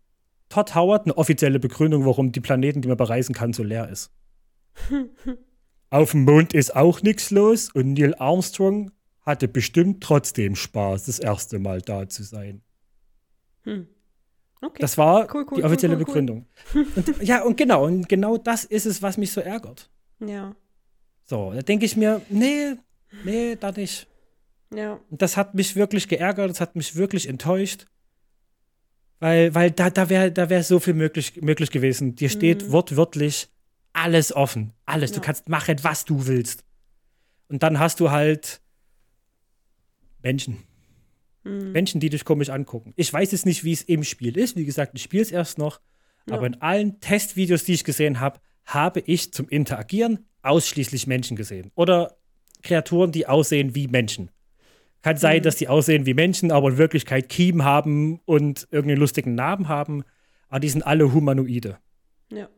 Todd 0.48 0.74
Howard 0.74 1.04
eine 1.04 1.18
offizielle 1.18 1.58
Begründung, 1.58 2.06
warum 2.06 2.32
die 2.32 2.40
Planeten, 2.40 2.80
die 2.80 2.88
man 2.88 2.96
bereisen 2.96 3.34
kann, 3.34 3.52
so 3.52 3.62
leer 3.62 3.90
ist. 3.90 4.10
Auf 5.90 6.12
dem 6.12 6.24
Mond 6.24 6.54
ist 6.54 6.74
auch 6.74 7.02
nichts 7.02 7.30
los 7.30 7.70
und 7.72 7.94
Neil 7.94 8.14
Armstrong 8.16 8.90
hatte 9.20 9.48
bestimmt 9.48 10.02
trotzdem 10.02 10.56
Spaß, 10.56 11.04
das 11.04 11.18
erste 11.18 11.58
Mal 11.58 11.80
da 11.80 12.08
zu 12.08 12.22
sein. 12.24 12.62
Hm. 13.62 13.86
Okay. 14.60 14.78
Das 14.80 14.96
war 14.96 15.32
Cool, 15.34 15.44
cool, 15.50 15.58
die 15.58 15.64
offizielle 15.64 15.94
cool. 15.94 16.04
Begründung. 16.04 16.46
Und, 16.74 17.22
ja, 17.22 17.42
und 17.42 17.56
genau, 17.56 17.84
und 17.84 18.08
genau 18.08 18.36
das 18.38 18.64
ist 18.64 18.86
es, 18.86 19.02
was 19.02 19.16
mich 19.16 19.32
so 19.32 19.40
ärgert. 19.40 19.90
ja. 20.20 20.54
So, 21.24 21.52
da 21.54 21.62
denke 21.62 21.86
ich 21.86 21.96
mir, 21.96 22.20
nee, 22.28 22.74
nee, 23.24 23.56
da 23.56 23.70
nicht. 23.70 24.08
Ja. 24.74 24.98
Und 25.08 25.22
das 25.22 25.36
hat 25.36 25.54
mich 25.54 25.76
wirklich 25.76 26.08
geärgert, 26.08 26.50
das 26.50 26.60
hat 26.60 26.74
mich 26.74 26.96
wirklich 26.96 27.28
enttäuscht. 27.28 27.86
Weil, 29.20 29.54
weil 29.54 29.70
da, 29.70 29.88
da 29.88 30.10
wäre 30.10 30.32
da 30.32 30.50
wär 30.50 30.64
so 30.64 30.80
viel 30.80 30.94
möglich, 30.94 31.40
möglich 31.40 31.70
gewesen. 31.70 32.16
Dir 32.16 32.28
steht 32.28 32.72
wortwörtlich 32.72 33.48
alles 33.92 34.34
offen. 34.34 34.72
Alles. 34.86 35.12
Du 35.12 35.18
Ja. 35.20 35.24
kannst 35.26 35.48
machen, 35.48 35.76
was 35.82 36.04
du 36.04 36.26
willst. 36.26 36.64
Und 37.48 37.62
dann 37.62 37.78
hast 37.78 38.00
du 38.00 38.10
halt 38.10 38.60
Menschen. 40.22 40.58
Hm. 41.44 41.72
Menschen, 41.72 42.00
die 42.00 42.08
dich 42.10 42.24
komisch 42.24 42.50
angucken. 42.50 42.92
Ich 42.96 43.12
weiß 43.12 43.32
jetzt 43.32 43.46
nicht, 43.46 43.64
wie 43.64 43.72
es 43.72 43.82
im 43.82 44.04
Spiel 44.04 44.36
ist. 44.38 44.56
Wie 44.56 44.64
gesagt, 44.64 44.92
ich 44.94 45.02
spiele 45.02 45.22
es 45.22 45.32
erst 45.32 45.58
noch. 45.58 45.80
Ja. 46.28 46.36
Aber 46.36 46.46
in 46.46 46.60
allen 46.62 47.00
Testvideos, 47.00 47.64
die 47.64 47.72
ich 47.74 47.84
gesehen 47.84 48.20
habe, 48.20 48.38
habe 48.64 49.00
ich 49.00 49.32
zum 49.32 49.48
Interagieren 49.48 50.26
ausschließlich 50.42 51.06
Menschen 51.08 51.36
gesehen. 51.36 51.72
Oder 51.74 52.16
Kreaturen, 52.62 53.10
die 53.10 53.26
aussehen 53.26 53.74
wie 53.74 53.88
Menschen. 53.88 54.30
Kann 55.02 55.16
sein, 55.16 55.38
Mhm. 55.38 55.42
dass 55.42 55.56
die 55.56 55.66
aussehen 55.66 56.06
wie 56.06 56.14
Menschen, 56.14 56.52
aber 56.52 56.68
in 56.70 56.78
Wirklichkeit 56.78 57.28
Kiemen 57.28 57.64
haben 57.64 58.20
und 58.24 58.68
irgendeinen 58.70 59.00
lustigen 59.00 59.34
Namen 59.34 59.66
haben. 59.68 60.04
Aber 60.48 60.60
die 60.60 60.68
sind 60.68 60.82
alle 60.86 61.12
Humanoide, 61.12 61.78
Ja. 62.30 62.48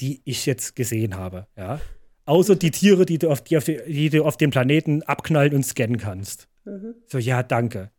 Die 0.00 0.22
ich 0.24 0.46
jetzt 0.46 0.76
gesehen 0.76 1.16
habe. 1.16 1.46
Ja? 1.56 1.80
Außer 2.24 2.56
die 2.56 2.70
Tiere, 2.70 3.06
die 3.06 3.18
du, 3.18 3.30
auf, 3.30 3.42
die, 3.42 3.56
auf 3.56 3.64
die, 3.64 3.80
die 3.86 4.10
du 4.10 4.24
auf 4.24 4.36
dem 4.36 4.50
Planeten 4.50 5.02
abknallen 5.02 5.54
und 5.54 5.64
scannen 5.64 5.98
kannst. 5.98 6.48
So, 7.06 7.18
ja, 7.18 7.42
danke. 7.42 7.90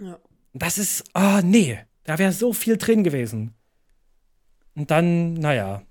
Ja. 0.00 0.18
Das 0.54 0.78
ist, 0.78 1.04
ah, 1.12 1.42
nee, 1.42 1.78
da 2.04 2.18
wäre 2.18 2.32
so 2.32 2.52
viel 2.52 2.76
drin 2.76 3.04
gewesen. 3.04 3.54
Und 4.74 4.90
dann, 4.90 5.34
naja. 5.34 5.82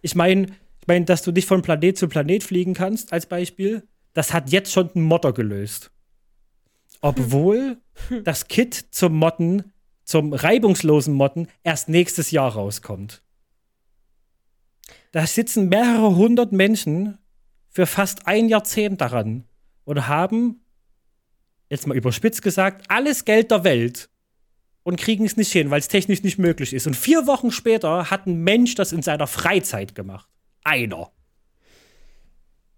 Ich 0.00 0.14
meine, 0.14 0.46
ich 0.80 0.86
meine, 0.86 1.04
dass 1.04 1.22
du 1.22 1.32
nicht 1.32 1.48
von 1.48 1.62
Planet 1.62 1.98
zu 1.98 2.08
Planet 2.08 2.42
fliegen 2.44 2.74
kannst, 2.74 3.12
als 3.12 3.26
Beispiel, 3.26 3.86
das 4.12 4.32
hat 4.32 4.50
jetzt 4.50 4.72
schon 4.72 4.90
ein 4.94 5.02
Modder 5.02 5.32
gelöst. 5.32 5.90
Obwohl 7.00 7.78
das 8.24 8.48
Kit 8.48 8.74
zum 8.74 9.16
Modden, 9.16 9.72
zum 10.04 10.32
reibungslosen 10.32 11.14
Modden, 11.14 11.48
erst 11.62 11.88
nächstes 11.88 12.30
Jahr 12.30 12.52
rauskommt. 12.52 13.23
Da 15.14 15.28
sitzen 15.28 15.68
mehrere 15.68 16.16
hundert 16.16 16.50
Menschen 16.50 17.18
für 17.70 17.86
fast 17.86 18.26
ein 18.26 18.48
Jahrzehnt 18.48 19.00
daran 19.00 19.44
und 19.84 20.08
haben 20.08 20.64
jetzt 21.70 21.86
mal 21.86 21.96
überspitzt 21.96 22.42
gesagt, 22.42 22.86
alles 22.88 23.24
Geld 23.24 23.52
der 23.52 23.62
Welt 23.62 24.10
und 24.82 24.98
kriegen 24.98 25.24
es 25.24 25.36
nicht 25.36 25.52
hin, 25.52 25.70
weil 25.70 25.78
es 25.78 25.86
technisch 25.86 26.24
nicht 26.24 26.38
möglich 26.38 26.74
ist. 26.74 26.88
Und 26.88 26.96
vier 26.96 27.28
Wochen 27.28 27.52
später 27.52 28.10
hat 28.10 28.26
ein 28.26 28.42
Mensch 28.42 28.74
das 28.74 28.90
in 28.90 29.02
seiner 29.02 29.28
Freizeit 29.28 29.94
gemacht. 29.94 30.28
Einer. 30.64 31.12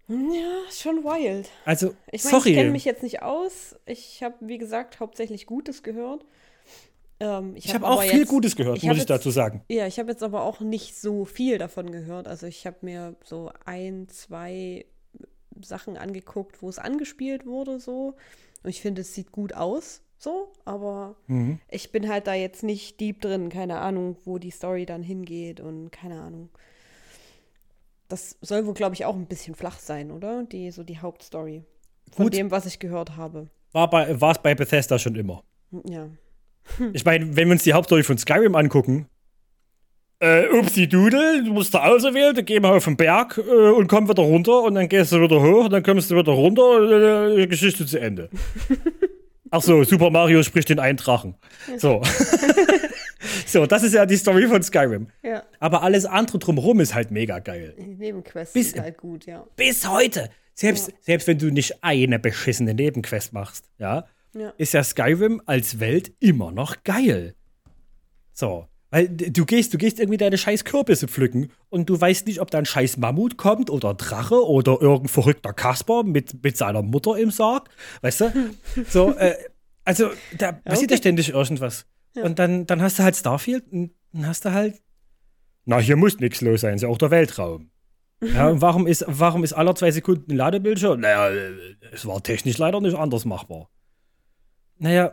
Ja, 0.06 0.70
schon 0.70 1.04
wild. 1.04 1.48
Also, 1.64 1.94
Ich 2.12 2.22
meine, 2.22 2.36
ich 2.36 2.44
kenne 2.44 2.56
sorry. 2.56 2.70
mich 2.70 2.84
jetzt 2.84 3.02
nicht 3.02 3.22
aus. 3.22 3.76
Ich 3.86 4.22
habe, 4.22 4.34
wie 4.40 4.58
gesagt, 4.58 5.00
hauptsächlich 5.00 5.46
Gutes 5.46 5.82
gehört. 5.82 6.26
Ähm, 7.18 7.56
ich 7.56 7.72
habe 7.74 7.86
aber 7.86 7.96
auch 7.96 8.02
viel 8.02 8.20
jetzt- 8.20 8.28
Gutes 8.28 8.56
gehört, 8.56 8.76
ich 8.78 8.82
muss 8.82 8.90
hab 8.90 8.94
ich 8.96 9.00
jetzt- 9.02 9.10
dazu 9.10 9.30
sagen. 9.30 9.62
Ja, 9.68 9.86
ich 9.86 9.98
habe 9.98 10.10
jetzt 10.10 10.22
aber 10.22 10.42
auch 10.42 10.60
nicht 10.60 10.96
so 11.00 11.24
viel 11.24 11.58
davon 11.58 11.90
gehört. 11.90 12.28
Also 12.28 12.46
ich 12.46 12.66
habe 12.66 12.76
mir 12.82 13.16
so 13.24 13.50
ein, 13.64 14.08
zwei 14.08 14.84
Sachen 15.62 15.96
angeguckt, 15.96 16.60
wo 16.62 16.68
es 16.68 16.78
angespielt 16.78 17.46
wurde, 17.46 17.80
so. 17.80 18.14
Und 18.62 18.70
ich 18.70 18.82
finde, 18.82 19.00
es 19.02 19.14
sieht 19.14 19.32
gut 19.32 19.54
aus, 19.54 20.02
so. 20.18 20.52
Aber 20.66 21.16
Mhm. 21.26 21.58
ich 21.70 21.90
bin 21.92 22.08
halt 22.10 22.26
da 22.26 22.34
jetzt 22.34 22.62
nicht 22.62 23.00
deep 23.00 23.22
drin. 23.22 23.48
Keine 23.48 23.78
Ahnung, 23.78 24.16
wo 24.24 24.36
die 24.38 24.50
Story 24.50 24.84
dann 24.84 25.02
hingeht 25.02 25.60
und 25.60 25.90
keine 25.92 26.20
Ahnung. 26.20 26.50
Das 28.08 28.36
soll 28.40 28.66
wohl, 28.66 28.74
glaube 28.74 28.94
ich, 28.94 29.04
auch 29.04 29.16
ein 29.16 29.26
bisschen 29.26 29.54
flach 29.54 29.78
sein, 29.78 30.10
oder? 30.10 30.44
Die, 30.44 30.70
so 30.70 30.84
die 30.84 30.98
Hauptstory. 30.98 31.64
Von 32.12 32.26
Gut. 32.26 32.34
dem, 32.34 32.50
was 32.50 32.66
ich 32.66 32.78
gehört 32.78 33.16
habe. 33.16 33.48
War 33.72 33.90
bei, 33.90 34.20
war 34.20 34.32
es 34.32 34.38
bei 34.38 34.54
Bethesda 34.54 34.98
schon 34.98 35.16
immer. 35.16 35.42
Ja. 35.88 36.08
Ich 36.92 37.04
meine, 37.04 37.36
wenn 37.36 37.48
wir 37.48 37.52
uns 37.52 37.62
die 37.62 37.72
Hauptstory 37.72 38.02
von 38.02 38.18
Skyrim 38.18 38.54
angucken, 38.54 39.08
äh, 40.20 40.46
upsi 40.48 40.88
Dudel, 40.88 41.44
du 41.44 41.52
musst 41.52 41.74
da 41.74 41.84
auswählen, 41.84 42.34
dann 42.34 42.44
gehen 42.44 42.62
wir 42.62 42.72
auf 42.72 42.84
den 42.84 42.96
Berg 42.96 43.38
äh, 43.38 43.70
und 43.70 43.86
kommen 43.88 44.08
wieder 44.08 44.22
runter 44.22 44.62
und 44.62 44.74
dann 44.74 44.88
gehst 44.88 45.12
du 45.12 45.20
wieder 45.20 45.40
hoch 45.42 45.64
und 45.64 45.72
dann 45.72 45.82
kommst 45.82 46.10
du 46.10 46.16
wieder 46.16 46.32
runter 46.32 46.68
und 46.70 46.90
äh, 46.90 47.36
die 47.42 47.48
Geschichte 47.48 47.84
zu 47.86 47.98
Ende. 48.00 48.30
Ach 49.50 49.62
so, 49.62 49.84
Super 49.84 50.10
Mario 50.10 50.42
spricht 50.42 50.68
den 50.68 50.80
Eindrachen. 50.80 51.36
So. 51.76 52.02
so, 53.46 53.66
das 53.66 53.82
ist 53.82 53.94
ja 53.94 54.06
die 54.06 54.16
Story 54.16 54.48
von 54.48 54.62
Skyrim. 54.62 55.08
Ja. 55.22 55.42
Aber 55.60 55.82
alles 55.82 56.04
andere 56.04 56.38
drumherum 56.38 56.80
ist 56.80 56.94
halt 56.94 57.10
mega 57.10 57.38
geil. 57.38 57.74
Die 57.78 57.94
Nebenquests 57.94 58.54
Bis- 58.54 58.72
sind 58.72 58.82
halt 58.82 58.98
gut, 58.98 59.26
ja. 59.26 59.46
Bis 59.56 59.88
heute. 59.88 60.30
Selbst, 60.54 60.90
selbst 61.02 61.28
wenn 61.28 61.38
du 61.38 61.50
nicht 61.50 61.84
eine 61.84 62.18
beschissene 62.18 62.72
Nebenquest 62.72 63.34
machst, 63.34 63.68
ja, 63.78 64.06
Ja. 64.38 64.52
ist 64.58 64.74
ja 64.74 64.82
Skyrim 64.82 65.42
als 65.46 65.80
Welt 65.80 66.12
immer 66.20 66.52
noch 66.52 66.84
geil. 66.84 67.34
So. 68.32 68.68
Weil 68.90 69.08
du 69.08 69.44
gehst, 69.44 69.74
du 69.74 69.78
gehst 69.78 69.98
irgendwie 69.98 70.16
deine 70.16 70.38
scheiß 70.38 70.64
Kürbisse 70.64 71.08
pflücken 71.08 71.50
und 71.70 71.90
du 71.90 72.00
weißt 72.00 72.26
nicht, 72.26 72.40
ob 72.40 72.50
da 72.50 72.58
ein 72.58 72.66
scheiß 72.66 72.98
Mammut 72.98 73.36
kommt 73.36 73.68
oder 73.68 73.94
Drache 73.94 74.46
oder 74.46 74.80
irgendein 74.80 75.08
verrückter 75.08 75.52
Kasper 75.52 76.04
mit, 76.04 76.42
mit 76.42 76.56
seiner 76.56 76.82
Mutter 76.82 77.18
im 77.18 77.30
Sarg. 77.30 77.68
Weißt 78.02 78.20
du? 78.20 78.32
So, 78.88 79.12
äh, 79.16 79.34
also 79.84 80.10
da 80.38 80.52
passiert 80.52 80.90
ja 80.90 80.94
okay. 80.94 81.02
ständig 81.02 81.30
irgendwas. 81.30 81.86
Ja. 82.14 82.24
Und 82.24 82.38
dann, 82.38 82.66
dann 82.66 82.80
hast 82.80 82.98
du 82.98 83.02
halt 83.02 83.16
Starfield 83.16 83.64
und 83.72 83.92
dann 84.12 84.26
hast 84.26 84.44
du 84.44 84.52
halt. 84.52 84.80
Na, 85.64 85.78
hier 85.78 85.96
muss 85.96 86.18
nichts 86.18 86.40
los 86.40 86.60
sein, 86.60 86.76
ist 86.76 86.82
ja 86.82 86.88
auch 86.88 86.98
der 86.98 87.10
Weltraum. 87.10 87.70
Ja, 88.22 88.58
warum 88.60 88.86
ist, 88.86 89.04
warum 89.08 89.44
ist 89.44 89.52
aller 89.52 89.74
zwei 89.74 89.90
Sekunden 89.90 90.30
ein 90.30 90.36
Ladebildschirm? 90.36 91.00
Naja, 91.00 91.28
es 91.92 92.06
war 92.06 92.22
technisch 92.22 92.56
leider 92.56 92.80
nicht 92.80 92.96
anders 92.96 93.24
machbar. 93.24 93.68
Naja, 94.78 95.12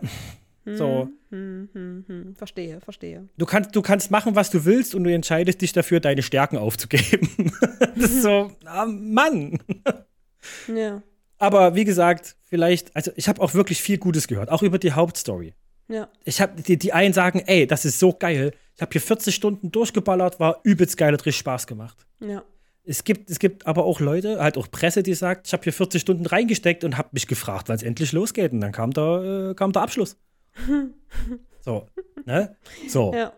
so. 0.65 1.09
Hm, 1.29 1.69
hm, 1.73 2.05
hm. 2.07 2.35
Verstehe, 2.35 2.79
verstehe. 2.79 3.27
Du 3.37 3.45
kannst, 3.45 3.75
du 3.75 3.81
kannst 3.81 4.11
machen, 4.11 4.35
was 4.35 4.49
du 4.49 4.65
willst 4.65 4.95
und 4.95 5.03
du 5.03 5.13
entscheidest 5.13 5.61
dich 5.61 5.73
dafür, 5.73 5.99
deine 5.99 6.21
Stärken 6.21 6.57
aufzugeben. 6.57 7.51
das 7.95 8.11
ist 8.11 8.21
so, 8.21 8.51
ah, 8.65 8.85
Mann. 8.85 9.59
Ja. 10.73 11.01
Aber 11.37 11.75
wie 11.75 11.83
gesagt, 11.83 12.35
vielleicht, 12.43 12.95
also 12.95 13.11
ich 13.15 13.27
habe 13.27 13.41
auch 13.41 13.53
wirklich 13.53 13.81
viel 13.81 13.97
Gutes 13.97 14.27
gehört, 14.27 14.49
auch 14.49 14.61
über 14.61 14.79
die 14.79 14.93
Hauptstory. 14.93 15.53
Ja. 15.89 16.07
Ich 16.23 16.39
habe 16.39 16.61
die, 16.61 16.77
die 16.77 16.93
einen 16.93 17.13
sagen, 17.13 17.41
ey, 17.45 17.67
das 17.67 17.83
ist 17.83 17.99
so 17.99 18.13
geil. 18.13 18.53
Ich 18.75 18.81
habe 18.81 18.91
hier 18.91 19.01
40 19.01 19.35
Stunden 19.35 19.71
durchgeballert, 19.71 20.39
war 20.39 20.61
übelst 20.63 20.97
geil, 20.97 21.13
hat 21.13 21.25
richtig 21.25 21.39
Spaß 21.39 21.67
gemacht. 21.67 22.05
Ja. 22.19 22.43
Es 22.85 23.03
gibt, 23.05 23.29
es 23.29 23.39
gibt 23.39 23.65
aber 23.65 23.85
auch 23.85 23.99
Leute, 24.01 24.41
halt 24.41 24.57
auch 24.57 24.69
Presse, 24.69 25.03
die 25.03 25.13
sagt, 25.13 25.47
ich 25.47 25.53
habe 25.53 25.63
hier 25.63 25.71
40 25.73 26.01
Stunden 26.01 26.25
reingesteckt 26.25 26.83
und 26.83 26.97
habe 26.97 27.09
mich 27.13 27.27
gefragt, 27.27 27.69
wann 27.69 27.77
es 27.77 27.83
endlich 27.83 28.11
losgeht. 28.11 28.51
Und 28.51 28.59
dann 28.61 28.71
kam 28.73 28.91
der, 28.91 29.51
äh, 29.51 29.55
kam 29.55 29.71
der 29.71 29.81
Abschluss. 29.83 30.17
so, 31.61 31.87
ne? 32.25 32.55
So. 32.87 33.13
Ja. 33.13 33.33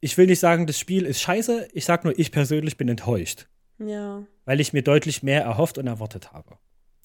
Ich 0.00 0.18
will 0.18 0.26
nicht 0.26 0.40
sagen, 0.40 0.66
das 0.66 0.78
Spiel 0.78 1.06
ist 1.06 1.20
scheiße. 1.22 1.68
Ich 1.72 1.86
sag 1.86 2.04
nur, 2.04 2.18
ich 2.18 2.30
persönlich 2.30 2.76
bin 2.76 2.88
enttäuscht, 2.88 3.48
Ja. 3.78 4.22
weil 4.44 4.60
ich 4.60 4.72
mir 4.74 4.82
deutlich 4.82 5.22
mehr 5.22 5.42
erhofft 5.42 5.78
und 5.78 5.86
erwartet 5.86 6.32
habe. 6.32 6.58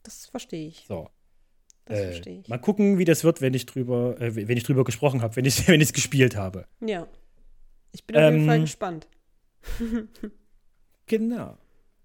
Das 0.03 0.25
verstehe 0.25 0.67
ich. 0.67 0.83
So. 0.87 1.07
Das 1.85 1.99
Äh, 1.99 2.05
verstehe 2.11 2.39
ich. 2.41 2.47
mal 2.49 2.57
gucken, 2.59 2.97
wie 2.97 3.05
das 3.05 3.23
wird, 3.23 3.39
wenn 3.41 3.53
ich 3.53 3.65
drüber, 3.65 4.19
äh, 4.19 4.35
wenn 4.35 4.57
ich 4.57 4.63
drüber 4.63 4.83
gesprochen 4.83 5.21
habe, 5.21 5.35
wenn 5.37 5.45
ich 5.45 5.55
wenn 5.69 5.79
es 5.79 5.93
gespielt 5.93 6.35
habe. 6.35 6.65
Ja. 6.81 7.07
Ich 7.93 8.05
bin 8.05 8.17
auf 8.17 8.23
jeden 8.23 8.41
Ähm, 8.41 8.45
Fall 8.47 8.59
gespannt. 8.59 9.07
Genau. 11.07 11.57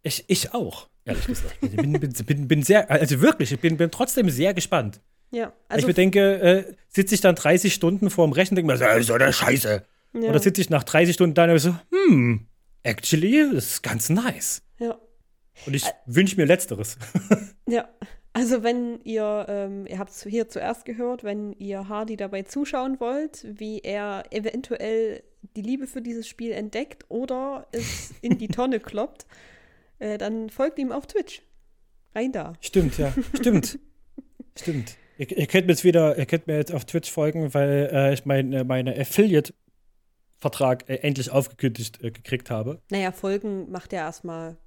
Ich, 0.02 0.24
ich 0.28 0.54
auch, 0.54 0.88
ehrlich 1.04 1.26
gesagt. 1.26 1.56
Ich 1.61 1.76
bin, 1.76 1.92
bin, 1.92 2.12
bin, 2.12 2.48
bin 2.48 2.62
sehr, 2.62 2.90
also 2.90 3.20
wirklich, 3.20 3.52
ich 3.52 3.61
bin, 3.61 3.76
bin 3.76 3.90
trotzdem 3.90 4.30
sehr 4.30 4.54
gespannt. 4.54 5.00
Ja. 5.30 5.46
Also 5.46 5.54
Also, 5.68 5.80
ich 5.80 5.94
bedenke, 5.94 6.40
äh, 6.40 6.74
sitze 6.88 7.14
ich 7.14 7.20
dann 7.20 7.35
30 7.35 7.74
Stunden 7.74 8.11
vor 8.11 8.26
dem 8.26 8.32
Rechner 8.32 8.52
und 8.52 8.56
denke 8.68 8.72
mir, 8.72 8.78
so, 8.78 8.85
das 8.85 8.98
ist 9.00 9.06
so 9.09 9.14
eine 9.14 9.32
Scheiße. 9.32 9.85
ja. 10.14 10.20
Oder 10.28 10.38
sitze 10.38 10.61
ich 10.61 10.70
nach 10.70 10.85
30 10.85 11.14
Stunden 11.14 11.35
da 11.35 11.50
und 11.50 11.59
so, 11.59 11.74
hm, 11.90 12.46
actually, 12.82 13.50
das 13.52 13.66
ist 13.66 13.82
ganz 13.82 14.09
nice. 14.09 14.62
Ja. 14.78 14.96
Und 15.66 15.74
ich 15.74 15.85
wünsche 16.06 16.37
mir 16.37 16.44
Letzteres. 16.46 16.96
Ja. 17.68 17.88
Also 18.37 18.62
wenn 18.62 19.01
ihr, 19.03 19.46
ähm, 19.49 19.87
ihr 19.87 19.99
habt 19.99 20.11
es 20.11 20.22
hier 20.22 20.46
zuerst 20.46 20.85
gehört, 20.85 21.25
wenn 21.25 21.55
ihr 21.55 21.88
Hardy 21.88 22.18
dabei 22.18 22.42
zuschauen 22.42 23.01
wollt, 23.01 23.46
wie 23.49 23.79
er 23.79 24.25
eventuell 24.31 25.22
die 25.57 25.62
Liebe 25.62 25.87
für 25.87 26.03
dieses 26.03 26.29
Spiel 26.29 26.53
entdeckt 26.53 27.07
oder 27.09 27.66
es 27.72 28.12
in 28.20 28.37
die 28.37 28.49
Tonne 28.49 28.79
kloppt, 28.81 29.25
äh, 30.01 30.18
dann 30.18 30.51
folgt 30.51 30.79
ihm 30.79 30.92
auf 30.92 31.07
Twitch. 31.07 31.40
Rein 32.14 32.33
da. 32.33 32.53
Stimmt, 32.61 32.99
ja. 32.99 33.14
Stimmt. 33.33 33.79
Stimmt. 34.55 34.96
Ihr, 35.16 35.35
ihr, 35.35 35.46
könnt 35.46 35.66
mir 35.66 35.72
jetzt 35.72 35.85
wieder, 35.85 36.18
ihr 36.18 36.27
könnt 36.27 36.46
mir 36.46 36.59
jetzt 36.59 36.75
auf 36.75 36.85
Twitch 36.85 37.11
folgen, 37.11 37.55
weil 37.55 37.88
äh, 37.90 38.12
ich 38.12 38.27
mein, 38.27 38.53
äh, 38.53 38.64
meine 38.64 39.01
Affiliate-Vertrag 39.01 40.90
äh, 40.90 40.96
endlich 40.96 41.31
aufgekündigt 41.31 42.05
äh, 42.05 42.11
gekriegt 42.11 42.51
habe. 42.51 42.83
Naja, 42.90 43.12
Folgen 43.12 43.70
macht 43.70 43.94
ja 43.94 44.01
erstmal. 44.01 44.59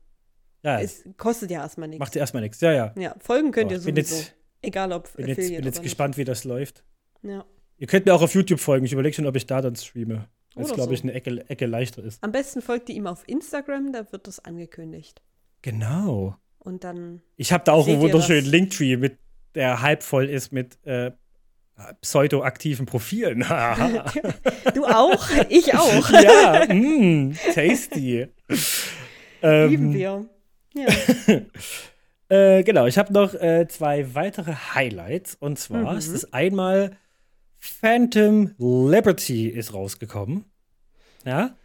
Ja, 0.63 0.79
Es 0.81 1.03
kostet 1.17 1.51
ja 1.51 1.61
erstmal 1.61 1.87
nichts. 1.87 1.99
macht 1.99 2.15
ihr 2.15 2.19
erstmal 2.21 2.43
nichts. 2.43 2.59
Ja, 2.61 2.71
ja. 2.73 2.93
Ja, 2.97 3.15
Folgen 3.19 3.51
könnt 3.51 3.65
Aber 3.67 3.75
ihr 3.75 3.79
sowieso. 3.79 4.15
jetzt- 4.15 4.35
Egal 4.61 4.91
ob 4.91 5.13
Bin 5.15 5.27
jetzt, 5.27 5.37
bin 5.37 5.63
jetzt 5.63 5.81
gespannt, 5.81 6.17
wie 6.17 6.25
das 6.25 6.43
läuft. 6.43 6.83
Ja. 7.21 7.45
Ihr 7.77 7.87
könnt 7.87 8.05
mir 8.05 8.13
auch 8.13 8.21
auf 8.21 8.33
YouTube 8.33 8.59
folgen. 8.59 8.85
Ich 8.85 8.91
überlege 8.91 9.15
schon, 9.15 9.25
ob 9.25 9.37
ich 9.37 9.45
da 9.45 9.61
dann 9.61 9.75
streame. 9.77 10.27
Weil 10.53 10.65
es, 10.65 10.73
glaube 10.73 10.89
so. 10.89 10.93
ich, 10.95 11.03
eine 11.03 11.13
Ecke, 11.13 11.49
Ecke 11.49 11.65
leichter 11.65 12.03
ist. 12.03 12.21
Am 12.21 12.33
besten 12.33 12.61
folgt 12.61 12.89
ihr 12.89 12.95
ihm 12.95 13.07
auf 13.07 13.23
Instagram, 13.27 13.93
da 13.93 14.11
wird 14.11 14.27
das 14.27 14.43
angekündigt. 14.43 15.21
Genau. 15.61 16.35
Und 16.57 16.83
dann. 16.83 17.21
Ich 17.37 17.53
habe 17.53 17.63
da 17.63 17.71
auch 17.71 17.87
einen 17.87 18.01
wunderschönen? 18.01 18.45
Linktree, 18.45 18.97
mit, 18.97 19.17
der 19.55 19.81
halb 19.81 20.03
voll 20.03 20.27
ist 20.27 20.51
mit 20.51 20.77
äh, 20.85 21.11
pseudoaktiven 22.01 22.85
Profilen. 22.85 23.39
Du 24.73 24.85
auch? 24.85 25.25
ich 25.49 25.73
auch. 25.73 26.09
ja, 26.09 26.65
mm, 26.73 27.33
tasty. 27.53 28.27
ähm, 29.41 29.69
Lieben 29.69 29.93
wir. 29.93 30.25
Ja. 30.73 30.85
Äh, 32.31 32.61
genau, 32.63 32.85
ich 32.85 32.99
habe 32.99 33.11
noch 33.11 33.33
äh, 33.33 33.67
zwei 33.67 34.13
weitere 34.13 34.53
Highlights. 34.75 35.33
Und 35.39 35.57
zwar 35.57 35.93
Mhm. 35.93 35.97
ist 35.97 36.09
es 36.09 36.31
einmal 36.31 36.95
Phantom 37.57 38.53
Liberty 38.59 39.47
ist 39.47 39.73
rausgekommen. 39.73 40.45
Ja. 41.25 41.55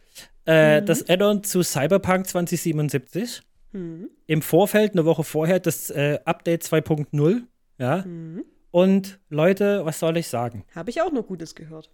Äh, 0.46 0.80
Mhm. 0.80 0.86
Das 0.86 1.06
Add-on 1.08 1.44
zu 1.44 1.62
Cyberpunk 1.62 2.26
2077. 2.26 3.42
Hm. 3.72 4.08
Im 4.26 4.40
Vorfeld, 4.40 4.92
eine 4.92 5.04
Woche 5.04 5.22
vorher, 5.24 5.60
das 5.60 5.90
äh, 5.90 6.18
Update 6.24 6.62
2.0. 6.64 7.42
Ja. 7.78 8.04
Hm. 8.04 8.44
Und 8.70 9.18
Leute, 9.28 9.84
was 9.84 9.98
soll 9.98 10.16
ich 10.16 10.28
sagen? 10.28 10.64
Habe 10.74 10.88
ich 10.90 11.02
auch 11.02 11.12
nur 11.12 11.24
Gutes 11.24 11.54
gehört. 11.54 11.90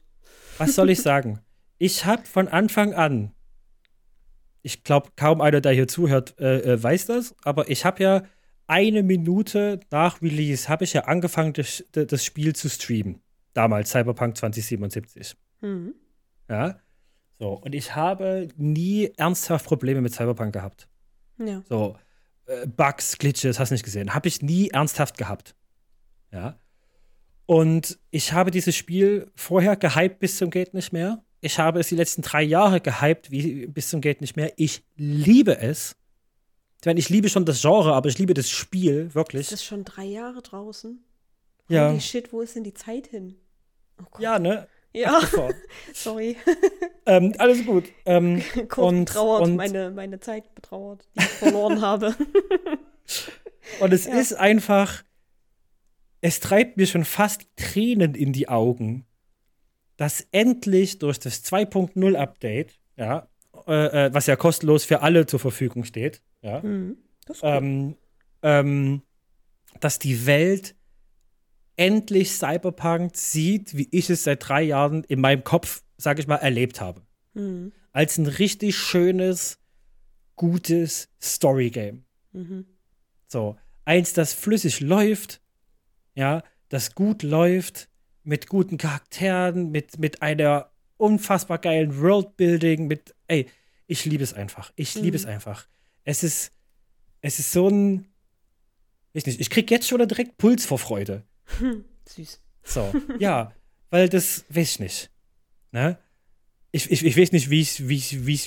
Was 0.58 0.76
soll 0.76 0.90
ich 0.90 1.02
sagen? 1.02 1.40
Ich 1.78 2.04
habe 2.04 2.24
von 2.24 2.46
Anfang 2.48 2.94
an, 2.94 3.32
ich 4.62 4.84
glaube, 4.84 5.10
kaum 5.16 5.40
einer, 5.40 5.60
der 5.60 5.72
hier 5.72 5.88
zuhört, 5.88 6.38
äh, 6.38 6.74
äh, 6.74 6.82
weiß 6.82 7.06
das, 7.06 7.34
aber 7.44 7.70
ich 7.70 7.84
habe 7.84 8.02
ja 8.02 8.22
eine 8.66 9.02
Minute 9.02 9.80
nach 9.90 10.22
Release, 10.22 10.68
habe 10.68 10.84
ich 10.84 10.92
ja 10.92 11.02
angefangen, 11.04 11.52
das, 11.54 11.84
das 11.92 12.24
Spiel 12.24 12.54
zu 12.54 12.68
streamen. 12.68 13.20
Damals, 13.52 13.90
Cyberpunk 13.90 14.36
2077. 14.36 15.36
Hm. 15.60 15.94
Ja. 16.48 16.78
So, 17.38 17.54
und 17.54 17.74
ich 17.74 17.96
habe 17.96 18.48
nie 18.56 19.10
ernsthaft 19.16 19.64
Probleme 19.64 20.00
mit 20.00 20.14
Cyberpunk 20.14 20.52
gehabt. 20.52 20.88
Ja. 21.38 21.62
So, 21.68 21.96
äh, 22.46 22.66
Bugs, 22.66 23.18
Glitches, 23.18 23.58
hast 23.58 23.70
nicht 23.70 23.84
gesehen. 23.84 24.14
Habe 24.14 24.28
ich 24.28 24.42
nie 24.42 24.68
ernsthaft 24.68 25.16
gehabt. 25.16 25.56
Ja. 26.32 26.58
Und 27.46 27.98
ich 28.10 28.32
habe 28.32 28.52
dieses 28.52 28.76
Spiel 28.76 29.30
vorher 29.34 29.74
gehypt 29.74 30.20
bis 30.20 30.36
zum 30.36 30.50
Geht 30.50 30.74
nicht 30.74 30.92
mehr. 30.92 31.24
Ich 31.40 31.58
habe 31.58 31.80
es 31.80 31.88
die 31.88 31.96
letzten 31.96 32.22
drei 32.22 32.42
Jahre 32.42 32.80
gehypt 32.80 33.30
wie 33.30 33.66
bis 33.66 33.88
zum 33.88 34.00
Geht 34.00 34.20
nicht 34.20 34.36
mehr. 34.36 34.52
Ich 34.56 34.82
liebe 34.96 35.58
es. 35.58 35.96
Ich 36.80 36.86
meine, 36.86 36.98
ich 37.00 37.08
liebe 37.08 37.28
schon 37.28 37.44
das 37.44 37.60
Genre, 37.60 37.94
aber 37.94 38.08
ich 38.08 38.18
liebe 38.18 38.34
das 38.34 38.48
Spiel, 38.50 39.06
Ist 39.08 39.14
wirklich. 39.14 39.48
das 39.48 39.64
schon 39.64 39.84
drei 39.84 40.04
Jahre 40.04 40.40
draußen? 40.42 41.02
Ja. 41.68 41.88
Holy 41.90 42.00
shit, 42.00 42.32
wo 42.32 42.40
ist 42.40 42.56
denn 42.56 42.64
die 42.64 42.74
Zeit 42.74 43.06
hin? 43.06 43.36
Oh 44.00 44.04
Gott. 44.10 44.20
Ja, 44.22 44.38
ne? 44.38 44.66
Ja, 44.92 45.20
sorry. 45.94 46.36
ähm, 47.06 47.34
alles 47.38 47.64
gut. 47.64 47.84
Ähm, 48.06 48.42
Kurz 48.68 48.78
Und- 48.78 49.04
betrauert, 49.06 49.42
und- 49.44 49.56
meine, 49.56 49.90
meine 49.90 50.20
Zeit 50.20 50.54
betrauert, 50.54 51.06
die 51.14 51.20
ich 51.22 51.28
verloren 51.28 51.80
habe. 51.82 52.14
Und 53.80 53.92
es 53.92 54.06
Ja. 54.06 54.18
ist 54.18 54.32
einfach, 54.34 55.04
es 56.20 56.40
treibt 56.40 56.76
mir 56.76 56.86
schon 56.86 57.04
fast 57.04 57.42
Tränen 57.56 58.14
in 58.14 58.32
die 58.32 58.48
Augen, 58.48 59.06
dass 60.00 60.26
endlich 60.32 60.98
durch 60.98 61.18
das 61.18 61.44
2.0 61.44 62.14
Update, 62.14 62.80
ja, 62.96 63.28
äh, 63.66 64.06
äh, 64.06 64.14
was 64.14 64.26
ja 64.26 64.34
kostenlos 64.34 64.86
für 64.86 65.02
alle 65.02 65.26
zur 65.26 65.40
Verfügung 65.40 65.84
steht, 65.84 66.22
ja, 66.40 66.62
Hm. 66.62 66.96
Das 67.26 67.40
ähm, 67.42 67.96
ähm, 68.40 69.02
dass 69.78 69.98
die 69.98 70.24
Welt 70.24 70.74
endlich 71.76 72.32
Cyberpunk 72.32 73.14
sieht, 73.14 73.76
wie 73.76 73.88
ich 73.90 74.08
es 74.08 74.24
seit 74.24 74.48
drei 74.48 74.62
Jahren 74.62 75.04
in 75.04 75.20
meinem 75.20 75.44
Kopf, 75.44 75.82
sag 75.98 76.18
ich 76.18 76.26
mal, 76.26 76.36
erlebt 76.36 76.80
habe. 76.80 77.02
Hm. 77.34 77.70
Als 77.92 78.16
ein 78.16 78.26
richtig 78.26 78.78
schönes, 78.78 79.58
gutes 80.34 81.10
Story-Game. 81.20 82.06
Mhm. 82.32 82.64
So, 83.26 83.58
eins, 83.84 84.14
das 84.14 84.32
flüssig 84.32 84.80
läuft, 84.80 85.42
ja, 86.14 86.42
das 86.70 86.94
gut 86.94 87.22
läuft, 87.22 87.89
mit 88.22 88.48
guten 88.48 88.78
Charakteren, 88.78 89.70
mit, 89.70 89.98
mit 89.98 90.22
einer 90.22 90.70
unfassbar 90.96 91.58
geilen 91.58 92.00
Worldbuilding, 92.00 92.86
mit, 92.86 93.14
ey, 93.28 93.46
ich 93.86 94.04
liebe 94.04 94.22
es 94.22 94.34
einfach. 94.34 94.72
Ich 94.76 94.94
liebe 94.94 95.16
es 95.16 95.24
Mhm. 95.24 95.30
einfach. 95.32 95.66
Es 96.04 96.22
ist, 96.22 96.52
es 97.22 97.38
ist 97.38 97.52
so 97.52 97.68
ein, 97.68 98.06
ich 99.12 99.26
nicht, 99.26 99.40
ich 99.40 99.50
krieg 99.50 99.70
jetzt 99.70 99.88
schon 99.88 100.06
direkt 100.06 100.36
Puls 100.38 100.64
vor 100.66 100.78
Freude. 100.78 101.24
Hm. 101.58 101.84
Süß. 102.08 102.40
So, 102.62 102.92
ja, 103.18 103.52
weil 103.90 104.08
das 104.08 104.44
weiß 104.48 104.72
ich 104.72 104.78
nicht. 104.80 105.10
Ne? 105.72 105.98
Ich, 106.72 106.90
ich, 106.90 107.04
ich 107.04 107.16
weiß 107.16 107.32
nicht, 107.32 107.50
wie 107.50 107.60
ich, 107.60 107.88
wie, 107.88 107.96
ich, 107.96 108.26
wie, 108.26 108.34
ich, 108.34 108.46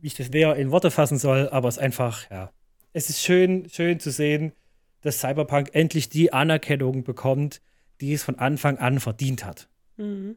wie 0.00 0.06
ich 0.06 0.14
das 0.14 0.30
näher 0.30 0.56
in 0.56 0.70
Worte 0.70 0.90
fassen 0.90 1.18
soll, 1.18 1.48
aber 1.50 1.68
es 1.68 1.76
ist 1.76 1.82
einfach, 1.82 2.30
ja. 2.30 2.52
Es 2.92 3.10
ist 3.10 3.22
schön, 3.22 3.68
schön 3.70 3.98
zu 3.98 4.10
sehen, 4.12 4.52
dass 5.00 5.18
Cyberpunk 5.18 5.70
endlich 5.72 6.08
die 6.08 6.32
Anerkennung 6.32 7.02
bekommt, 7.02 7.60
die 8.04 8.12
es 8.12 8.22
von 8.22 8.38
Anfang 8.38 8.78
an 8.78 9.00
verdient 9.00 9.44
hat. 9.44 9.68
Mhm. 9.96 10.36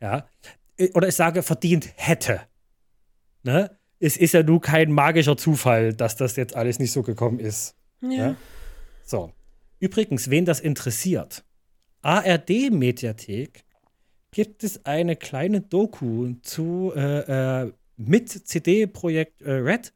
Ja. 0.00 0.28
Oder 0.94 1.08
ich 1.08 1.14
sage, 1.14 1.42
verdient 1.42 1.90
hätte. 1.96 2.40
Ne? 3.42 3.76
Es 3.98 4.16
ist 4.16 4.32
ja 4.32 4.42
nun 4.42 4.60
kein 4.60 4.92
magischer 4.92 5.36
Zufall, 5.36 5.92
dass 5.92 6.16
das 6.16 6.36
jetzt 6.36 6.54
alles 6.54 6.78
nicht 6.78 6.92
so 6.92 7.02
gekommen 7.02 7.38
ist. 7.38 7.74
Ja. 8.00 8.10
Ja. 8.10 8.36
So. 9.04 9.32
Übrigens, 9.80 10.30
wen 10.30 10.44
das 10.44 10.60
interessiert, 10.60 11.44
ARD-Mediathek 12.02 13.64
gibt 14.30 14.62
es 14.62 14.84
eine 14.84 15.16
kleine 15.16 15.62
Doku 15.62 16.34
zu 16.42 16.92
äh, 16.94 17.62
äh, 17.62 17.72
mit 17.96 18.28
CD-Projekt 18.28 19.42
äh, 19.42 19.52
Red, 19.52 19.92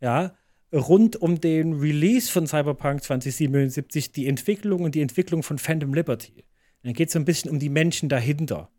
ja, 0.00 0.36
rund 0.72 1.16
um 1.16 1.40
den 1.40 1.80
Release 1.80 2.30
von 2.30 2.46
Cyberpunk 2.46 3.02
2077, 3.02 4.12
die 4.12 4.26
Entwicklung 4.26 4.82
und 4.82 4.94
die 4.94 5.00
Entwicklung 5.00 5.42
von 5.42 5.58
Phantom 5.58 5.94
Liberty. 5.94 6.44
Dann 6.82 6.92
geht 6.92 7.08
es 7.08 7.12
so 7.12 7.18
ein 7.18 7.24
bisschen 7.24 7.50
um 7.50 7.58
die 7.58 7.68
Menschen 7.68 8.08
dahinter. 8.08 8.70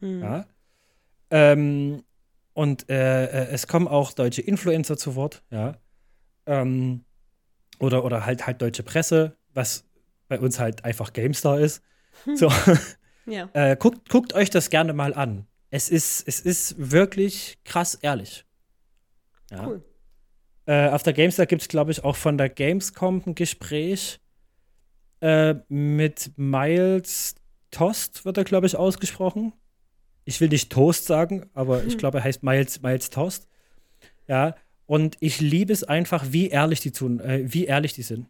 Hm. 0.00 0.20
Ja. 0.20 0.46
Ähm, 1.30 2.02
und 2.52 2.88
äh, 2.88 3.24
äh, 3.26 3.48
es 3.50 3.66
kommen 3.66 3.88
auch 3.88 4.12
deutsche 4.12 4.42
Influencer 4.42 4.96
zu 4.96 5.14
Wort, 5.14 5.42
ja. 5.50 5.76
Ähm, 6.46 7.04
oder, 7.78 8.04
oder 8.04 8.24
halt 8.24 8.46
halt 8.46 8.62
deutsche 8.62 8.82
Presse, 8.82 9.36
was 9.52 9.84
bei 10.28 10.40
uns 10.40 10.58
halt 10.58 10.84
einfach 10.84 11.12
GameStar 11.12 11.60
ist. 11.60 11.82
So, 12.34 12.50
Ja. 13.26 13.50
äh, 13.52 13.76
guckt, 13.76 14.08
guckt 14.08 14.32
euch 14.32 14.50
das 14.50 14.70
gerne 14.70 14.92
mal 14.92 15.12
an. 15.12 15.46
Es 15.70 15.88
ist, 15.90 16.26
es 16.26 16.40
ist 16.40 16.74
wirklich 16.78 17.58
krass 17.64 17.94
ehrlich. 17.96 18.46
Ja. 19.50 19.66
Cool. 19.66 19.84
Äh, 20.66 20.88
auf 20.88 21.02
der 21.02 21.12
GameStar 21.12 21.46
gibt 21.46 21.62
es, 21.62 21.68
glaube 21.68 21.90
ich, 21.90 22.02
auch 22.04 22.16
von 22.16 22.38
der 22.38 22.48
Gamescom 22.48 23.22
ein 23.26 23.34
Gespräch 23.34 24.20
äh, 25.20 25.54
mit 25.68 26.32
Miles 26.36 27.34
Tost, 27.70 28.24
wird 28.24 28.38
er, 28.38 28.44
glaube 28.44 28.66
ich, 28.66 28.76
ausgesprochen. 28.76 29.52
Ich 30.24 30.40
will 30.40 30.48
nicht 30.48 30.70
Toast 30.72 31.06
sagen, 31.06 31.46
aber 31.54 31.84
ich 31.84 31.92
Hm. 31.92 31.98
glaube, 31.98 32.18
er 32.18 32.24
heißt 32.24 32.42
Miles, 32.42 32.82
Miles 32.82 33.10
Tost. 33.10 33.48
Ja, 34.28 34.54
und 34.86 35.16
ich 35.20 35.40
liebe 35.40 35.72
es 35.72 35.84
einfach, 35.84 36.26
wie 36.30 36.48
ehrlich 36.48 36.80
die 36.80 36.90
tun, 36.92 37.20
äh, 37.20 37.42
wie 37.44 37.64
ehrlich 37.64 37.92
die 37.92 38.02
sind. 38.02 38.26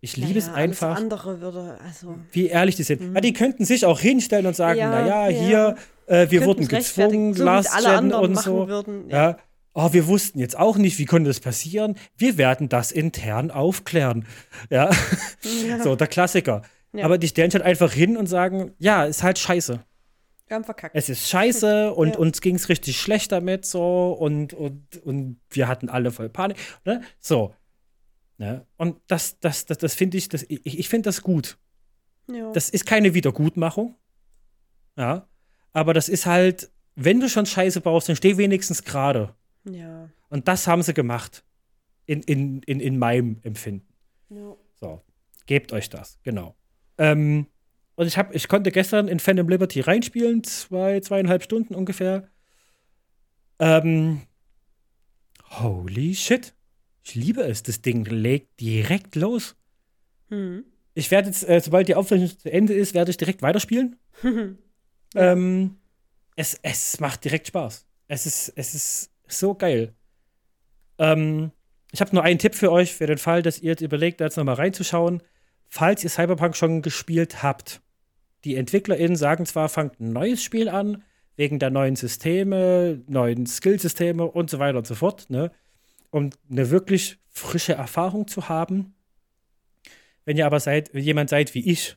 Ich 0.00 0.16
liebe 0.16 0.38
es 0.38 0.48
einfach, 0.48 0.96
andere 0.96 1.40
würde, 1.40 1.78
also. 1.82 2.16
wie 2.30 2.46
ehrlich 2.48 2.76
die 2.76 2.82
sind. 2.82 3.00
Mhm. 3.00 3.14
Ja, 3.14 3.20
die 3.20 3.32
könnten 3.32 3.64
sich 3.64 3.84
auch 3.86 3.98
hinstellen 3.98 4.46
und 4.46 4.54
sagen, 4.54 4.78
Ja, 4.78 4.90
naja, 4.90 5.28
ja. 5.28 5.38
hier, 5.44 5.76
äh, 6.06 6.30
wir 6.30 6.44
wurden 6.44 6.68
gezwungen, 6.68 7.34
Last 7.34 7.76
Gen 7.84 8.12
und 8.12 8.38
so. 8.38 8.68
würden. 8.68 9.08
Ja. 9.10 9.38
Oh, 9.78 9.92
wir 9.92 10.06
wussten 10.06 10.38
jetzt 10.38 10.56
auch 10.58 10.78
nicht, 10.78 10.98
wie 10.98 11.04
konnte 11.04 11.28
das 11.28 11.38
passieren. 11.40 11.96
Wir 12.16 12.38
werden 12.38 12.70
das 12.70 12.92
intern 12.92 13.50
aufklären. 13.50 14.26
Ja, 14.70 14.90
Ja. 15.66 15.82
so 15.82 15.96
der 15.96 16.06
Klassiker. 16.06 16.62
Ja. 16.94 17.04
Aber 17.04 17.18
die 17.18 17.28
stellen 17.28 17.50
sich 17.50 17.60
halt 17.60 17.66
einfach 17.68 17.92
hin 17.92 18.16
und 18.16 18.26
sagen, 18.26 18.72
ja, 18.78 19.04
ist 19.04 19.22
halt 19.22 19.38
scheiße. 19.38 19.84
Wir 20.48 20.54
haben 20.54 20.64
verkackt. 20.64 20.96
Es 20.96 21.10
ist 21.10 21.28
scheiße 21.28 21.92
und 21.94 22.14
Ja. 22.14 22.16
uns 22.18 22.40
ging 22.40 22.54
es 22.54 22.70
richtig 22.70 22.98
schlecht 22.98 23.32
damit 23.32 23.66
so 23.66 24.12
und, 24.18 24.54
und, 24.54 24.96
und 25.04 25.40
wir 25.50 25.68
hatten 25.68 25.90
alle 25.90 26.10
voll 26.10 26.30
Panik. 26.30 26.56
Ne? 26.86 27.02
So. 27.20 27.54
Ne? 28.38 28.64
Und 28.78 28.96
das, 29.08 29.38
das, 29.40 29.66
das, 29.66 29.76
das 29.76 29.94
finde 29.94 30.16
ich, 30.16 30.30
das, 30.30 30.42
ich, 30.48 30.78
ich 30.78 30.88
finde 30.88 31.08
das 31.08 31.20
gut. 31.22 31.58
ja. 32.32 32.50
Das 32.52 32.70
ist 32.70 32.86
keine 32.86 33.12
Wiedergutmachung. 33.12 33.94
Ja. 34.96 35.28
Aber 35.74 35.92
das 35.92 36.08
ist 36.08 36.24
halt, 36.24 36.70
wenn 36.94 37.20
du 37.20 37.28
schon 37.28 37.44
Scheiße 37.44 37.82
baust, 37.82 38.08
dann 38.08 38.16
steh 38.16 38.38
wenigstens 38.38 38.82
gerade. 38.82 39.34
Ja. 39.70 40.08
Und 40.28 40.48
das 40.48 40.66
haben 40.66 40.82
sie 40.82 40.94
gemacht. 40.94 41.44
In, 42.06 42.22
in, 42.22 42.62
in, 42.62 42.80
in 42.80 42.98
meinem 42.98 43.40
Empfinden. 43.42 43.92
ja. 44.30 44.56
So, 44.78 45.02
gebt 45.46 45.72
euch 45.72 45.88
das, 45.88 46.18
genau. 46.22 46.54
Ähm, 46.98 47.46
und 47.96 48.06
ich, 48.06 48.18
hab, 48.18 48.34
ich 48.34 48.46
konnte 48.46 48.70
gestern 48.70 49.08
in 49.08 49.18
Phantom 49.18 49.48
Liberty 49.48 49.80
reinspielen, 49.80 50.44
zwei, 50.44 51.00
zweieinhalb 51.00 51.42
Stunden 51.42 51.74
ungefähr. 51.74 52.28
Ähm, 53.58 54.22
holy 55.50 56.14
shit. 56.14 56.54
Ich 57.02 57.14
liebe 57.14 57.42
es. 57.42 57.62
Das 57.62 57.80
Ding 57.80 58.04
legt 58.04 58.60
direkt 58.60 59.16
los. 59.16 59.56
Hm. 60.28 60.64
Ich 60.94 61.10
werde 61.10 61.28
jetzt, 61.28 61.48
äh, 61.48 61.60
sobald 61.60 61.88
die 61.88 61.94
Aufzeichnung 61.94 62.28
zu 62.38 62.52
Ende 62.52 62.74
ist, 62.74 62.94
werde 62.94 63.10
ich 63.10 63.16
direkt 63.16 63.42
weiterspielen. 63.42 63.96
ähm, 65.14 65.76
es, 66.36 66.58
es 66.62 67.00
macht 67.00 67.24
direkt 67.24 67.46
Spaß. 67.46 67.86
Es 68.08 68.26
ist, 68.26 68.52
es 68.56 68.74
ist 68.74 69.10
so 69.28 69.54
geil. 69.54 69.94
Ähm, 70.98 71.52
ich 71.92 72.00
habe 72.00 72.14
nur 72.14 72.24
einen 72.24 72.38
Tipp 72.38 72.54
für 72.54 72.72
euch, 72.72 72.94
für 72.94 73.06
den 73.06 73.18
Fall, 73.18 73.42
dass 73.42 73.60
ihr 73.60 73.70
jetzt 73.70 73.80
überlegt, 73.80 74.20
da 74.20 74.24
jetzt 74.24 74.36
nochmal 74.36 74.56
reinzuschauen. 74.56 75.22
Falls 75.68 76.04
ihr 76.04 76.10
Cyberpunk 76.10 76.56
schon 76.56 76.82
gespielt 76.82 77.42
habt, 77.42 77.80
die 78.44 78.56
EntwicklerInnen 78.56 79.16
sagen 79.16 79.46
zwar, 79.46 79.68
fangt 79.68 80.00
ein 80.00 80.12
neues 80.12 80.42
Spiel 80.42 80.68
an, 80.68 81.02
wegen 81.36 81.58
der 81.58 81.70
neuen 81.70 81.96
Systeme, 81.96 83.02
neuen 83.06 83.46
Skillsysteme 83.46 84.24
und 84.24 84.50
so 84.50 84.58
weiter 84.58 84.78
und 84.78 84.86
so 84.86 84.94
fort, 84.94 85.28
ne? 85.28 85.50
Um 86.10 86.30
eine 86.50 86.70
wirklich 86.70 87.18
frische 87.28 87.74
Erfahrung 87.74 88.26
zu 88.28 88.48
haben. 88.48 88.94
Wenn 90.24 90.36
ihr 90.36 90.46
aber 90.46 90.60
seid, 90.60 90.94
jemand 90.94 91.30
seid 91.30 91.54
wie 91.54 91.70
ich, 91.70 91.96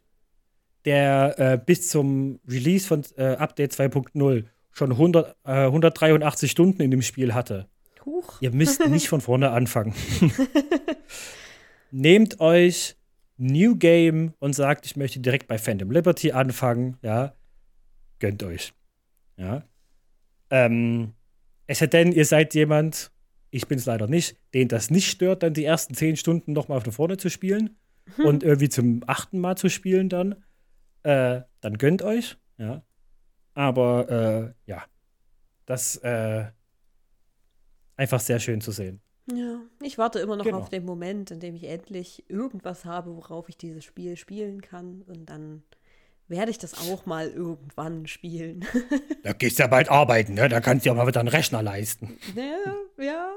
der 0.85 1.35
äh, 1.37 1.57
bis 1.63 1.89
zum 1.89 2.39
Release 2.47 2.87
von 2.87 3.03
äh, 3.17 3.35
Update 3.35 3.73
2.0 3.73 4.45
schon 4.79 4.91
100, 4.91 5.35
äh, 5.45 5.65
183 5.65 6.49
Stunden 6.49 6.81
in 6.81 6.91
dem 6.91 7.01
Spiel 7.01 7.33
hatte, 7.33 7.69
Huch. 8.05 8.41
Ihr 8.41 8.51
müsst 8.51 8.85
nicht 8.87 9.07
von 9.09 9.21
vorne 9.21 9.51
anfangen. 9.51 9.93
Nehmt 11.91 12.39
euch 12.39 12.95
New 13.37 13.75
Game 13.75 14.33
und 14.39 14.53
sagt, 14.53 14.85
ich 14.85 14.95
möchte 14.95 15.19
direkt 15.19 15.47
bei 15.47 15.57
Phantom 15.57 15.91
Liberty 15.91 16.31
anfangen, 16.31 16.97
ja. 17.01 17.33
Gönnt 18.19 18.43
euch. 18.43 18.73
Ja. 19.37 19.63
Ähm, 20.49 21.13
es 21.67 21.79
sei 21.79 21.87
denn, 21.87 22.11
ihr 22.11 22.25
seid 22.25 22.53
jemand, 22.53 23.11
ich 23.49 23.67
bin 23.67 23.77
es 23.77 23.85
leider 23.85 24.07
nicht, 24.07 24.37
den 24.53 24.67
das 24.67 24.89
nicht 24.89 25.09
stört, 25.09 25.43
dann 25.43 25.53
die 25.53 25.63
ersten 25.63 25.93
zehn 25.93 26.17
Stunden 26.17 26.53
nochmal 26.53 26.81
von 26.81 26.91
vorne 26.91 27.17
zu 27.17 27.29
spielen 27.29 27.77
und 28.17 28.43
irgendwie 28.43 28.69
zum 28.69 29.03
achten 29.07 29.39
Mal 29.39 29.55
zu 29.55 29.69
spielen 29.69 30.09
dann. 30.09 30.43
Äh, 31.03 31.41
dann 31.61 31.77
gönnt 31.77 32.01
euch, 32.01 32.37
ja. 32.57 32.83
Aber 33.59 34.55
äh, 34.65 34.69
ja, 34.71 34.85
das 35.65 35.97
äh, 35.97 36.45
einfach 37.97 38.21
sehr 38.21 38.39
schön 38.39 38.61
zu 38.61 38.71
sehen. 38.71 39.01
Ja, 39.33 39.59
ich 39.83 39.97
warte 39.97 40.19
immer 40.19 40.37
noch 40.37 40.45
Genau. 40.45 40.59
auf 40.59 40.69
den 40.69 40.85
Moment, 40.85 41.29
in 41.29 41.41
dem 41.41 41.55
ich 41.55 41.65
endlich 41.65 42.23
irgendwas 42.29 42.85
habe, 42.85 43.13
worauf 43.17 43.49
ich 43.49 43.57
dieses 43.57 43.83
Spiel 43.83 44.15
spielen 44.15 44.61
kann. 44.61 45.01
Und 45.07 45.25
dann 45.25 45.63
werde 46.29 46.51
ich 46.51 46.57
das 46.57 46.73
auch 46.89 47.05
mal 47.05 47.27
irgendwann 47.27 48.07
spielen. 48.07 48.65
Da 49.23 49.33
gehst 49.33 49.59
du 49.59 49.63
ja 49.63 49.67
bald 49.67 49.89
arbeiten, 49.91 50.35
ne? 50.35 50.47
Da 50.47 50.61
kannst 50.61 50.85
du 50.85 50.89
ja 50.89 50.93
mal 50.95 51.05
wieder 51.05 51.19
einen 51.19 51.27
Rechner 51.27 51.61
leisten. 51.61 52.17
ja, 52.37 53.03
ja, 53.03 53.29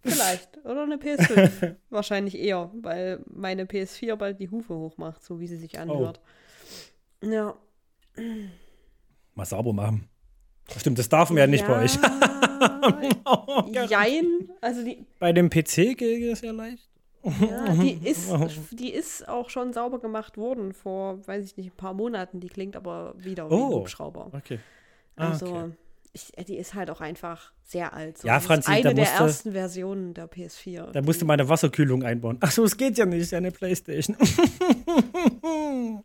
vielleicht. 0.00 0.64
Oder 0.64 0.84
eine 0.84 0.96
PS5. 0.96 1.74
Wahrscheinlich 1.90 2.38
eher, 2.38 2.70
weil 2.82 3.18
meine 3.26 3.64
PS4 3.64 4.14
bald 4.14 4.38
die 4.38 4.48
Hufe 4.48 4.76
hochmacht, 4.76 5.24
so 5.24 5.40
wie 5.40 5.48
sie 5.48 5.56
sich 5.56 5.80
anhört. 5.80 6.20
Ja. 7.20 7.56
Mal 9.36 9.44
sauber 9.44 9.72
machen. 9.72 10.08
Stimmt, 10.76 10.98
das 10.98 11.08
darf 11.08 11.30
man 11.30 11.38
ja 11.38 11.46
nicht 11.46 11.64
bei 11.66 11.84
euch. 11.84 11.96
Jein. 13.88 14.50
Also 14.60 14.84
die, 14.84 15.06
Bei 15.20 15.32
dem 15.32 15.48
PC 15.50 15.96
geht 15.96 16.30
das 16.32 16.40
ja 16.40 16.50
leicht. 16.52 16.88
ja, 17.22 17.72
die, 17.74 17.92
ist, 18.04 18.30
die 18.72 18.92
ist 18.92 19.28
auch 19.28 19.50
schon 19.50 19.72
sauber 19.72 19.98
gemacht 20.00 20.36
worden 20.36 20.72
vor, 20.72 21.24
weiß 21.26 21.44
ich 21.44 21.56
nicht, 21.56 21.72
ein 21.72 21.76
paar 21.76 21.94
Monaten. 21.94 22.40
Die 22.40 22.48
klingt 22.48 22.74
aber 22.76 23.14
wieder 23.16 23.48
wie 23.50 23.54
ein 23.54 23.60
Oh. 23.60 23.80
Hubschrauber. 23.80 24.30
Okay. 24.32 24.58
Ah, 25.16 25.30
Also, 25.30 25.46
okay. 25.46 25.70
Ich, 26.16 26.32
die 26.46 26.56
ist 26.56 26.74
halt 26.74 26.90
auch 26.90 27.00
einfach 27.00 27.52
sehr 27.62 27.92
alt. 27.92 28.18
So. 28.18 28.26
Ja, 28.28 28.40
Franzi, 28.40 28.70
eine 28.70 28.82
da 28.82 28.92
der 28.94 29.04
musste- 29.04 29.22
ersten 29.24 29.52
Versionen 29.52 30.14
der 30.14 30.28
PS4. 30.30 30.90
Da 30.92 31.02
musste 31.02 31.24
man 31.24 31.38
eine 31.38 31.48
Wasserkühlung 31.48 32.02
einbauen. 32.02 32.38
Ach 32.40 32.50
so, 32.50 32.64
es 32.64 32.76
geht 32.76 32.96
ja 32.98 33.06
nicht, 33.06 33.20
ist 33.20 33.32
ja 33.32 33.38
eine 33.38 33.50
Playstation. 33.50 34.16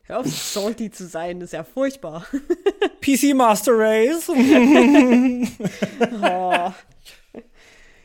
Hör 0.03 0.19
auf, 0.19 0.27
salty 0.27 0.91
zu 0.91 1.05
sein, 1.07 1.39
das 1.39 1.47
ist 1.49 1.53
ja 1.53 1.63
furchtbar. 1.63 2.25
PC 3.01 3.33
Master 3.35 3.73
Race. 3.75 4.29
Oh, 6.21 6.71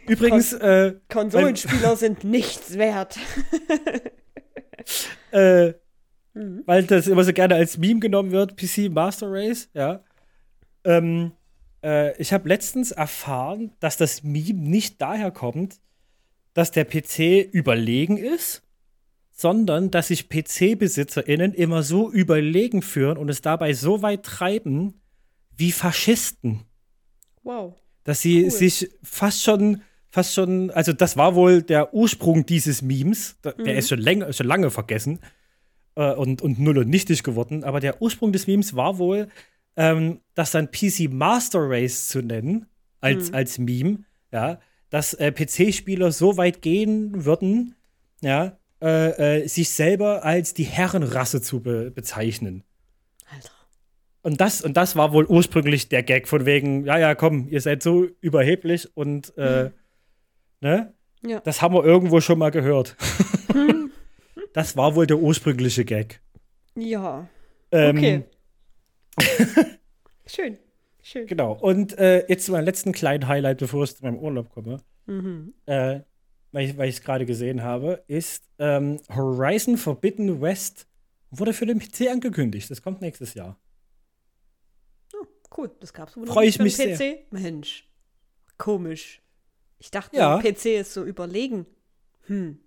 Übrigens, 0.07 0.53
äh, 0.53 0.95
Konsolenspieler 1.12 1.97
sind 1.97 2.23
nichts 2.25 2.77
wert. 2.79 3.19
äh, 5.33 5.73
Mhm. 6.35 6.64
weil 6.66 6.83
das 6.85 7.07
immer 7.07 7.25
so 7.25 7.33
gerne 7.33 7.55
als 7.55 7.79
Meme 7.79 7.99
genommen 7.99 8.31
wird, 8.31 8.59
PC 8.59 8.90
Master 8.90 9.29
Race, 9.31 9.71
ja. 9.73 10.05
Ähm, 10.85 11.33
äh, 11.83 12.17
ich 12.21 12.33
habe 12.33 12.49
letztens 12.49 12.91
erfahren, 12.93 13.73
dass 13.81 13.97
das 13.97 14.23
Meme 14.23 14.61
nicht 14.61 15.01
daher 15.01 15.31
kommt, 15.31 15.81
dass 16.55 16.71
der 16.71 16.85
PC 16.85 17.49
überlegen 17.53 18.17
ist, 18.17 18.62
sondern 19.33 19.91
dass 19.91 20.09
sich 20.09 20.29
PC-BesitzerInnen 20.31 21.53
immer 21.53 21.83
so 21.83 22.11
überlegen 22.11 22.81
führen 22.83 23.19
und 23.19 23.29
es 23.29 23.43
dabei 23.43 23.75
so 23.75 24.01
weit 24.03 24.23
treiben 24.25 25.01
wie 25.57 25.73
Faschisten. 25.73 26.61
Wow. 27.43 27.75
dass 28.05 28.21
sie 28.21 28.45
Cool. 28.45 28.51
sich 28.51 28.91
fast 29.03 29.43
schon, 29.43 29.83
fast 30.11 30.33
schon, 30.35 30.71
also 30.71 30.93
das 30.93 31.17
war 31.17 31.35
wohl 31.35 31.62
der 31.62 31.93
Ursprung 31.95 32.47
dieses 32.47 32.81
Memes, 32.83 33.37
der 33.45 33.55
Mhm. 33.59 33.67
ist 33.67 33.89
schon, 33.89 33.99
länger, 33.99 34.33
schon 34.33 34.47
lange 34.47 34.71
vergessen 34.71 35.19
äh, 35.97 36.12
und, 36.15 36.41
und 36.41 36.59
null 36.59 36.79
und 36.79 36.89
nichtig 36.89 37.23
geworden, 37.23 37.62
aber 37.65 37.81
der 37.81 38.01
Ursprung 38.03 38.33
des 38.33 38.47
Memes 38.47 38.75
war 38.77 38.99
wohl, 38.99 39.29
ähm, 39.77 40.21
das 40.35 40.51
dann 40.51 40.71
PC 40.71 41.09
Master 41.11 41.61
Race 41.69 42.09
zu 42.09 42.23
nennen, 42.23 42.67
als, 43.01 43.29
Mhm. 43.31 43.35
als 43.35 43.59
Meme, 43.59 43.99
ja, 44.33 44.59
dass 44.91 45.15
äh, 45.15 45.33
PC-Spieler 45.33 46.12
so 46.12 46.37
weit 46.37 46.62
gehen 46.62 47.25
würden, 47.25 47.75
ja, 48.23 48.59
äh, 48.81 49.43
äh, 49.43 49.47
sich 49.49 49.71
selber 49.71 50.25
als 50.25 50.55
die 50.55 50.65
Herrenrasse 50.65 51.41
zu 51.43 51.61
be 51.61 51.91
bezeichnen. 51.91 52.62
Alter. 53.33 53.51
Und 54.23 54.41
das, 54.41 54.61
und 54.62 54.77
das 54.77 54.97
war 54.97 55.12
wohl 55.12 55.25
ursprünglich 55.27 55.89
der 55.89 56.03
Gag 56.03 56.27
von 56.29 56.47
wegen, 56.47 56.85
ja, 56.85 56.99
ja, 56.99 57.15
komm, 57.15 57.49
ihr 57.49 57.61
seid 57.61 57.83
so 57.83 58.07
überheblich 58.21 58.89
und 58.97 59.37
äh, 59.39 59.71
ne? 60.61 60.93
Ja. 61.23 61.41
Das 61.41 61.62
haben 61.62 61.75
wir 61.75 61.85
irgendwo 61.85 62.21
schon 62.21 62.39
mal 62.39 62.51
gehört. 62.51 62.97
das 64.53 64.77
war 64.77 64.95
wohl 64.95 65.07
der 65.07 65.19
ursprüngliche 65.19 65.85
Gag. 65.85 66.21
Ja. 66.75 67.29
Ähm, 67.73 67.97
Okay. 67.97 68.25
Schön. 70.26 70.59
Schön. 71.02 71.26
Genau. 71.26 71.52
Und 71.52 71.96
äh, 71.98 72.26
jetzt 72.29 72.46
zu 72.46 72.52
meinem 72.52 72.64
letzten 72.64 72.92
kleinen 72.92 73.29
Highlight, 73.29 73.59
bevor 73.59 73.85
ich 73.85 73.96
zu 73.96 74.05
meinem 74.05 74.18
Urlaub 74.18 74.50
komme, 74.50 74.79
Mhm. 75.07 75.55
äh, 75.66 76.00
weil 76.50 76.88
ich 76.88 76.96
es 76.96 77.00
gerade 77.02 77.26
gesehen 77.26 77.62
habe, 77.62 78.02
ist 78.09 78.44
ähm, 78.59 78.98
Horizon 79.14 79.76
Forbidden 79.76 80.40
West 80.40 80.88
wurde 81.31 81.52
für 81.52 81.66
den 81.66 81.79
PC 81.79 82.09
angekündigt. 82.11 82.70
Das 82.70 82.83
kommt 82.83 83.02
nächstes 83.02 83.35
Jahr. 83.35 83.57
Oh, 85.14 85.27
cool. 85.56 85.71
Das 85.81 85.92
gab's 85.92 86.17
wohl 86.17 86.25
noch 86.25 86.33
Freu 86.35 86.40
nicht 86.46 86.58
ich 86.60 86.75
für 86.75 86.85
den 86.87 86.90
mich 86.90 86.98
PC. 86.98 87.33
Mensch. 87.33 87.88
Komisch. 88.58 89.23
Ich 89.79 89.90
dachte, 89.90 90.17
Ja. 90.17 90.38
PC 90.38 90.81
ist 90.81 90.92
so 90.94 91.04
überlegen. 91.04 91.67
Hm. 92.27 92.58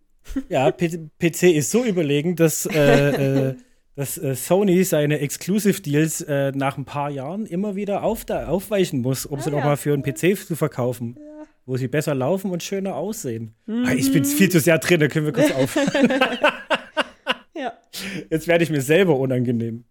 Ja, 0.47 0.69
P 0.71 0.87
PC 1.17 1.43
ist 1.55 1.71
so 1.71 1.83
überlegen, 1.83 2.35
dass, 2.35 2.65
äh, 2.67 2.69
äh, 3.49 3.55
dass 3.95 4.17
äh, 4.17 4.35
Sony 4.35 4.83
seine 4.83 5.19
Exclusive 5.19 5.81
Deals 5.81 6.21
äh, 6.21 6.51
nach 6.53 6.77
ein 6.77 6.85
paar 6.85 7.09
Jahren 7.09 7.45
immer 7.45 7.75
wieder 7.75 8.03
auf 8.03 8.23
da, 8.25 8.47
aufweichen 8.47 9.01
muss, 9.01 9.25
um 9.25 9.39
sie 9.39 9.49
Ah, 9.49 9.53
ja. 9.53 9.57
nochmal 9.59 9.77
für 9.77 9.93
einen 9.93 10.03
PC 10.03 10.37
zu 10.37 10.55
verkaufen, 10.55 11.17
wo 11.65 11.75
sie 11.77 11.87
besser 11.87 12.15
laufen 12.15 12.51
und 12.51 12.63
schöner 12.63 12.95
aussehen. 12.95 13.53
Mhm. 13.65 13.85
Ah, 13.87 13.93
Ich 13.93 14.11
bin 14.13 14.23
viel 14.25 14.49
zu 14.49 14.59
sehr 14.59 14.77
drin, 14.79 14.99
da 15.01 15.07
können 15.07 15.25
wir 15.25 15.33
kurz 15.33 15.51
auf. 15.51 15.77
Ja. 17.55 17.73
Jetzt 18.29 18.47
werde 18.47 18.63
ich 18.63 18.69
mir 18.69 18.81
selber 18.81 19.17
unangenehm. 19.19 19.83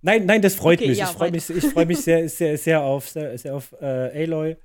Nein, 0.00 0.26
nein, 0.26 0.42
das 0.42 0.54
freut 0.54 0.78
Okay, 0.78 0.90
mich. 0.90 0.98
ja, 0.98 1.06
ich 1.06 1.10
freue 1.10 1.30
mich, 1.32 1.50
ich 1.50 1.64
freu 1.64 1.84
mich 1.86 2.00
sehr, 2.02 2.28
sehr, 2.28 2.56
sehr 2.56 2.82
auf, 2.82 3.08
sehr, 3.08 3.36
sehr 3.36 3.56
auf 3.56 3.72
äh, 3.80 4.22
Aloy. 4.24 4.56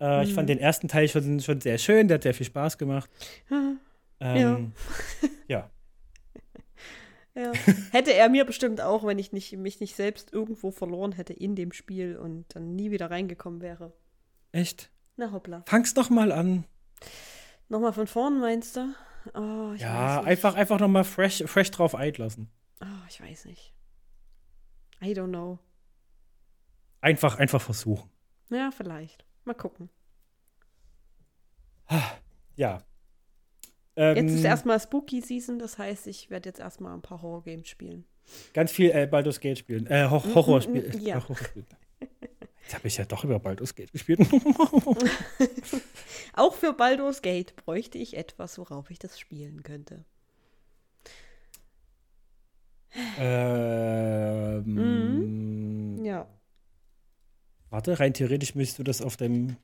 Äh, 0.00 0.24
Ich 0.24 0.30
Mhm. 0.30 0.34
fand 0.34 0.48
den 0.50 0.58
ersten 0.58 0.88
Teil 0.88 1.08
schon, 1.08 1.40
schon 1.40 1.60
sehr 1.62 1.78
schön, 1.78 2.08
der 2.08 2.16
hat 2.16 2.22
sehr 2.24 2.34
viel 2.34 2.44
Spaß 2.46 2.76
gemacht. 2.76 3.08
Ähm, 3.50 3.78
ja. 4.38 4.60
Ja. 5.48 5.70
Hätte 7.92 8.12
er 8.14 8.28
mir 8.28 8.44
bestimmt 8.44 8.80
auch, 8.80 9.04
wenn 9.04 9.18
ich 9.18 9.32
nicht, 9.32 9.56
mich 9.56 9.80
nicht 9.80 9.96
selbst 9.96 10.32
irgendwo 10.32 10.70
verloren 10.70 11.12
hätte 11.12 11.32
in 11.32 11.56
dem 11.56 11.72
Spiel 11.72 12.16
und 12.16 12.54
dann 12.54 12.76
nie 12.76 12.90
wieder 12.90 13.10
reingekommen 13.10 13.60
wäre. 13.60 13.92
Echt? 14.52 14.90
Na 15.16 15.32
hoppla. 15.32 15.64
Fang's 15.66 15.94
doch 15.94 16.10
mal 16.10 16.30
an. 16.32 16.64
Nochmal 17.68 17.92
von 17.92 18.06
vorn, 18.06 18.40
meinst 18.40 18.76
du? 18.76 18.94
Oh, 19.34 19.72
Ja, 19.76 20.22
einfach, 20.22 20.54
einfach 20.54 20.78
noch 20.78 20.88
mal 20.88 21.04
fresh, 21.04 21.42
fresh 21.46 21.70
drauf 21.70 21.94
einlassen. 21.94 22.50
Oh, 22.80 23.06
ich 23.08 23.20
weiß 23.20 23.46
nicht. 23.46 23.74
I 25.02 25.12
don't 25.12 25.28
know. 25.30 25.58
Einfach, 27.00 27.38
einfach 27.38 27.60
versuchen. 27.60 28.10
Ja, 28.50 28.70
vielleicht. 28.70 29.24
Mal 29.44 29.54
gucken. 29.54 29.90
Ja. 32.56 32.82
Ähm, 33.96 34.16
Jetzt 34.16 34.34
ist 34.38 34.44
erstmal 34.44 34.80
Spooky 34.80 35.20
Season, 35.20 35.58
das 35.58 35.78
heißt, 35.78 36.06
ich 36.08 36.30
werde 36.30 36.48
jetzt 36.48 36.58
erstmal 36.58 36.94
ein 36.94 37.02
paar 37.02 37.22
Horror-Games 37.22 37.68
spielen. 37.68 38.04
ganz 38.52 38.72
viel 38.72 38.90
äh, 38.90 39.06
Baldur's 39.06 39.38
Gate 39.40 39.58
spielen. 39.58 39.86
Äh, 39.86 40.08
Ho 40.10 40.22
Horror 40.34 40.60
spielen. 40.62 40.90
mm, 40.98 41.06
ja. 41.06 41.16
Horror 41.28 41.36
spielen. 41.36 41.66
Jetzt 42.62 42.74
habe 42.74 42.88
ich 42.88 42.96
ja 42.96 43.04
doch 43.04 43.24
über 43.24 43.38
Baldur's 43.38 43.74
Gate 43.74 43.92
gespielt. 43.92 44.20
Auch 46.32 46.54
für 46.54 46.72
Baldur's 46.72 47.20
Gate 47.22 47.54
bräuchte 47.56 47.98
ich 47.98 48.16
etwas, 48.16 48.58
worauf 48.58 48.90
ich 48.90 48.98
das 48.98 49.20
spielen 49.20 49.62
könnte. 49.62 50.04
ähm, 54.74 56.04
Ja. 56.04 56.26
Warte, 57.70 57.98
rein 57.98 58.14
theoretisch 58.14 58.54
müsstest 58.54 58.78
du 58.78 58.82
das 58.84 59.02
auf 59.02 59.16
deinem 59.16 59.56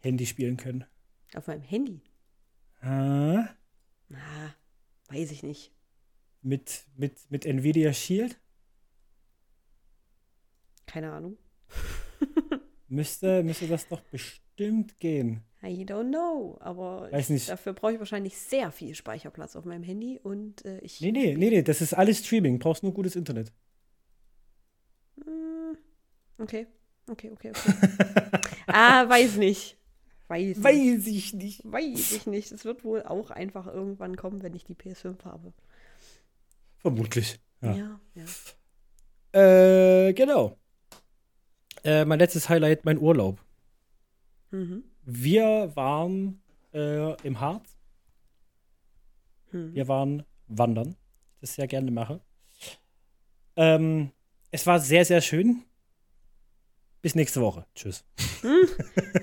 Handy 0.00 0.26
spielen 0.26 0.56
können. 0.56 0.84
Auf 1.34 1.46
meinem 1.46 1.62
Handy. 1.62 2.00
Ah, 2.82 3.48
Na, 4.08 4.54
weiß 5.08 5.30
ich 5.30 5.42
nicht. 5.42 5.72
mit, 6.42 6.84
mit, 6.96 7.30
mit 7.30 7.46
Nvidia 7.46 7.92
Shield 7.92 8.36
Keine 10.86 11.12
Ahnung. 11.12 11.38
müsste, 12.88 13.42
müsste 13.44 13.68
das 13.68 13.86
doch 13.88 14.00
bestimmt 14.02 14.98
gehen. 14.98 15.42
I 15.62 15.84
don't 15.84 16.08
know. 16.08 16.58
Aber 16.60 17.10
Weiß 17.12 17.26
ich, 17.26 17.30
nicht. 17.34 17.48
dafür 17.48 17.72
brauche 17.72 17.92
ich 17.92 17.98
wahrscheinlich 18.00 18.36
sehr 18.36 18.72
viel 18.72 18.94
Speicherplatz 18.96 19.54
auf 19.54 19.64
meinem 19.64 19.84
Handy 19.84 20.18
und 20.20 20.64
äh, 20.64 20.78
ich. 20.80 21.00
Nee, 21.00 21.12
nee, 21.12 21.36
nee, 21.36 21.50
nee, 21.50 21.62
das 21.62 21.80
ist 21.80 21.94
alles 21.94 22.18
Streaming. 22.18 22.58
Brauchst 22.58 22.82
nur 22.82 22.92
gutes 22.92 23.14
Internet. 23.14 23.52
Mm, 25.16 25.76
Okay, 26.38 26.66
okay, 27.08 27.30
okay, 27.30 27.50
okay. 27.50 27.72
ah, 28.66 29.08
weiß 29.08 29.36
nicht. 29.36 29.78
Weiß. 30.32 30.64
Weiß 30.64 31.06
ich 31.08 31.34
nicht. 31.34 31.60
Weiß 31.70 32.12
ich 32.12 32.26
nicht. 32.26 32.52
Es 32.52 32.64
wird 32.64 32.84
wohl 32.84 33.02
auch 33.02 33.30
einfach 33.30 33.66
irgendwann 33.66 34.16
kommen, 34.16 34.42
wenn 34.42 34.54
ich 34.54 34.64
die 34.64 34.74
PS5 34.74 35.24
habe. 35.24 35.52
Vermutlich. 36.78 37.38
Ja. 37.60 37.74
Ja, 37.74 38.00
ja. 39.34 40.08
Äh, 40.08 40.14
genau. 40.14 40.56
Äh, 41.84 42.06
mein 42.06 42.18
letztes 42.18 42.48
Highlight, 42.48 42.86
mein 42.86 42.98
Urlaub. 42.98 43.44
Mhm. 44.50 44.84
Wir 45.04 45.70
waren 45.74 46.40
äh, 46.72 47.12
im 47.26 47.38
Harz. 47.38 47.76
Hm. 49.50 49.74
Wir 49.74 49.86
waren 49.88 50.22
wandern. 50.48 50.96
Das 51.42 51.56
sehr 51.56 51.66
gerne 51.66 51.90
mache. 51.90 52.20
Ähm, 53.56 54.12
es 54.50 54.66
war 54.66 54.80
sehr, 54.80 55.04
sehr 55.04 55.20
schön. 55.20 55.62
Bis 57.02 57.14
nächste 57.14 57.40
Woche. 57.40 57.66
Tschüss. 57.74 58.04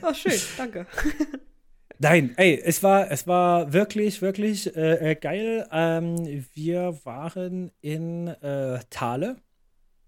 Oh, 0.01 0.13
schön, 0.13 0.39
danke. 0.57 0.85
Nein, 2.01 2.33
ey, 2.37 2.61
es 2.63 2.81
war, 2.83 3.11
es 3.11 3.27
war 3.27 3.73
wirklich, 3.73 4.21
wirklich 4.21 4.73
äh, 4.75 5.11
äh, 5.11 5.15
geil. 5.15 5.67
Ähm, 5.71 6.45
wir 6.53 6.97
waren 7.03 7.71
in 7.81 8.27
äh, 8.27 8.79
Thale 8.89 9.37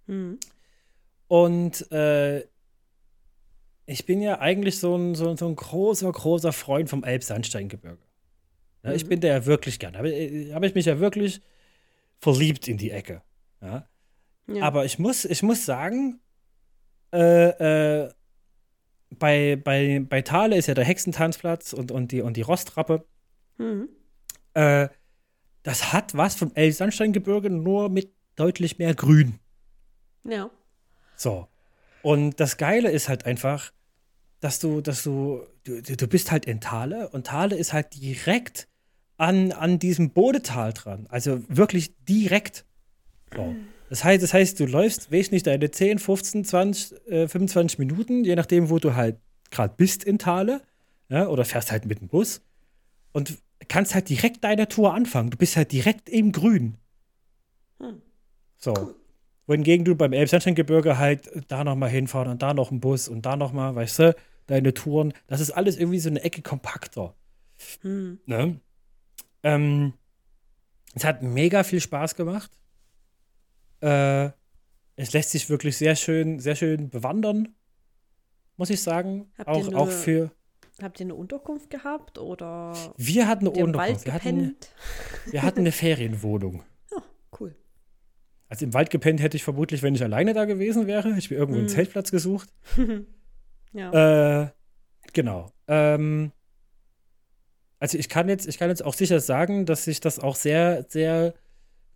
Hm. 0.07 0.39
und 1.27 1.91
äh, 1.91 2.45
ich 3.85 4.05
bin 4.05 4.21
ja 4.21 4.39
eigentlich 4.39 4.79
so 4.79 4.95
ein, 4.95 5.15
so, 5.15 5.35
so 5.35 5.47
ein 5.47 5.55
großer, 5.55 6.11
großer 6.11 6.51
Freund 6.53 6.89
vom 6.89 7.03
Elbsandsteingebirge. 7.03 8.01
Ja, 8.83 8.93
Ich 8.93 9.03
Mhm. 9.05 9.09
bin 9.09 9.19
da 9.21 9.27
ja 9.27 9.45
wirklich 9.45 9.79
gern. 9.79 9.97
Habe 9.97 10.09
hab 10.53 10.63
ich 10.63 10.73
mich 10.75 10.85
ja 10.87 10.99
wirklich 10.99 11.41
verliebt 12.19 12.67
in 12.67 12.77
die 12.77 12.91
Ecke. 12.91 13.21
Ja? 13.61 13.87
Ja. 14.47 14.63
Aber 14.63 14.85
ich 14.85 14.97
muss, 14.97 15.23
ich 15.25 15.43
muss 15.43 15.65
sagen, 15.65 16.19
äh, 17.13 18.03
äh, 18.03 18.09
bei, 19.19 19.55
bei, 19.55 20.05
bei 20.07 20.21
Thale 20.21 20.57
ist 20.57 20.67
ja 20.67 20.73
der 20.73 20.85
Hexentanzplatz 20.85 21.73
und, 21.73 21.91
und, 21.91 22.11
die, 22.11 22.21
und 22.21 22.37
die 22.37 22.41
Rostrappe. 22.41 23.05
Hm. 23.57 23.89
Äh, 24.53 24.89
das 25.63 25.93
hat 25.93 26.15
was 26.15 26.35
vom 26.35 26.51
Elbsandsteingebirge, 26.55 27.49
nur 27.49 27.89
mit 27.89 28.13
deutlich 28.35 28.79
mehr 28.79 28.95
Grün. 28.95 29.39
Ja. 30.23 30.49
So. 31.15 31.47
Und 32.01 32.39
das 32.39 32.57
Geile 32.57 32.89
ist 32.89 33.09
halt 33.09 33.25
einfach, 33.25 33.71
dass 34.39 34.59
du, 34.59 34.81
dass 34.81 35.03
du, 35.03 35.45
du, 35.63 35.81
du 35.81 36.07
bist 36.07 36.31
halt 36.31 36.45
in 36.45 36.61
Thale 36.61 37.09
und 37.09 37.27
Thale 37.27 37.55
ist 37.55 37.73
halt 37.73 37.95
direkt 37.95 38.67
an, 39.17 39.51
an 39.51 39.77
diesem 39.77 40.11
Bodetal 40.11 40.73
dran. 40.73 41.05
Also 41.09 41.43
wirklich 41.47 41.95
direkt. 42.05 42.65
So. 43.35 43.55
Das 43.91 44.05
heißt, 44.05 44.23
das 44.23 44.33
heißt, 44.33 44.57
du 44.57 44.67
läufst, 44.67 45.11
weiß 45.11 45.31
nicht, 45.31 45.45
deine 45.47 45.69
10, 45.69 45.99
15, 45.99 46.45
20, 46.45 47.07
äh, 47.07 47.27
25 47.27 47.77
Minuten, 47.77 48.23
je 48.23 48.37
nachdem, 48.37 48.69
wo 48.69 48.79
du 48.79 48.95
halt 48.95 49.17
gerade 49.49 49.73
bist 49.75 50.05
in 50.05 50.17
Thale, 50.17 50.61
ja, 51.09 51.27
oder 51.27 51.43
fährst 51.43 51.73
halt 51.73 51.85
mit 51.85 51.99
dem 51.99 52.07
Bus 52.07 52.39
und 53.11 53.37
kannst 53.67 53.93
halt 53.93 54.07
direkt 54.07 54.45
deine 54.45 54.69
Tour 54.69 54.93
anfangen. 54.93 55.29
Du 55.29 55.37
bist 55.37 55.57
halt 55.57 55.73
direkt 55.73 56.07
im 56.07 56.31
Grün. 56.31 56.77
Hm. 57.81 58.01
So. 58.55 58.95
Wohingegen 59.45 59.83
du 59.83 59.93
beim 59.93 60.13
Elbsandsteingebirge 60.13 60.97
halt 60.97 61.29
da 61.49 61.65
noch 61.65 61.75
mal 61.75 61.89
hinfahren 61.89 62.31
und 62.31 62.41
da 62.41 62.53
noch 62.53 62.71
ein 62.71 62.79
Bus 62.79 63.09
und 63.09 63.25
da 63.25 63.35
noch 63.35 63.51
mal, 63.51 63.75
weißt 63.75 63.99
du, 63.99 64.15
deine 64.47 64.73
Touren. 64.73 65.11
Das 65.27 65.41
ist 65.41 65.51
alles 65.51 65.75
irgendwie 65.75 65.99
so 65.99 66.07
eine 66.07 66.23
Ecke 66.23 66.41
kompakter. 66.41 67.13
Hm. 67.81 68.21
Ne? 68.25 68.61
Ähm, 69.43 69.91
es 70.95 71.03
hat 71.03 71.23
mega 71.23 71.63
viel 71.63 71.81
Spaß 71.81 72.15
gemacht. 72.15 72.51
Äh, 73.81 74.31
es 74.95 75.13
lässt 75.13 75.31
sich 75.31 75.49
wirklich 75.49 75.77
sehr 75.77 75.95
schön, 75.95 76.39
sehr 76.39 76.55
schön 76.55 76.89
bewandern, 76.89 77.55
muss 78.57 78.69
ich 78.69 78.81
sagen. 78.81 79.31
Habt 79.37 79.49
ihr 79.49 79.53
Auch, 79.55 79.71
nur- 79.71 79.79
auch 79.81 79.89
für. 79.89 80.31
Habt 80.81 80.99
ihr 80.99 81.05
eine 81.05 81.15
Unterkunft 81.15 81.69
gehabt 81.69 82.17
oder 82.17 82.73
Wir 82.97 83.27
hatten 83.27 83.47
eine 83.47 83.63
Unterkunft. 83.65 84.05
Wir 84.05 84.13
hatten, 84.13 84.55
wir 85.29 85.41
hatten 85.43 85.59
eine 85.59 85.71
Ferienwohnung. 85.71 86.63
Oh, 86.91 87.01
cool. 87.39 87.55
Also 88.49 88.65
im 88.65 88.73
Wald 88.73 88.89
gepennt 88.89 89.21
hätte 89.21 89.37
ich 89.37 89.43
vermutlich, 89.43 89.81
wenn 89.83 89.95
ich 89.95 90.03
alleine 90.03 90.33
da 90.33 90.45
gewesen 90.45 90.87
wäre. 90.87 91.11
Ich 91.17 91.29
mir 91.29 91.37
irgendwo 91.37 91.57
einen 91.59 91.67
Mhm. 91.67 91.69
Zeltplatz 91.69 92.11
gesucht. 92.11 92.49
Ja. 93.73 94.41
Äh, 94.43 94.49
genau. 95.13 95.49
Ähm, 95.69 96.33
also 97.79 97.97
ich 97.97 98.09
kann 98.09 98.27
jetzt, 98.27 98.45
ich 98.47 98.57
kann 98.57 98.67
jetzt 98.69 98.83
auch 98.83 98.93
sicher 98.93 99.21
sagen, 99.21 99.65
dass 99.65 99.85
sich 99.85 100.01
das 100.01 100.19
auch 100.19 100.35
sehr, 100.35 100.85
sehr 100.89 101.33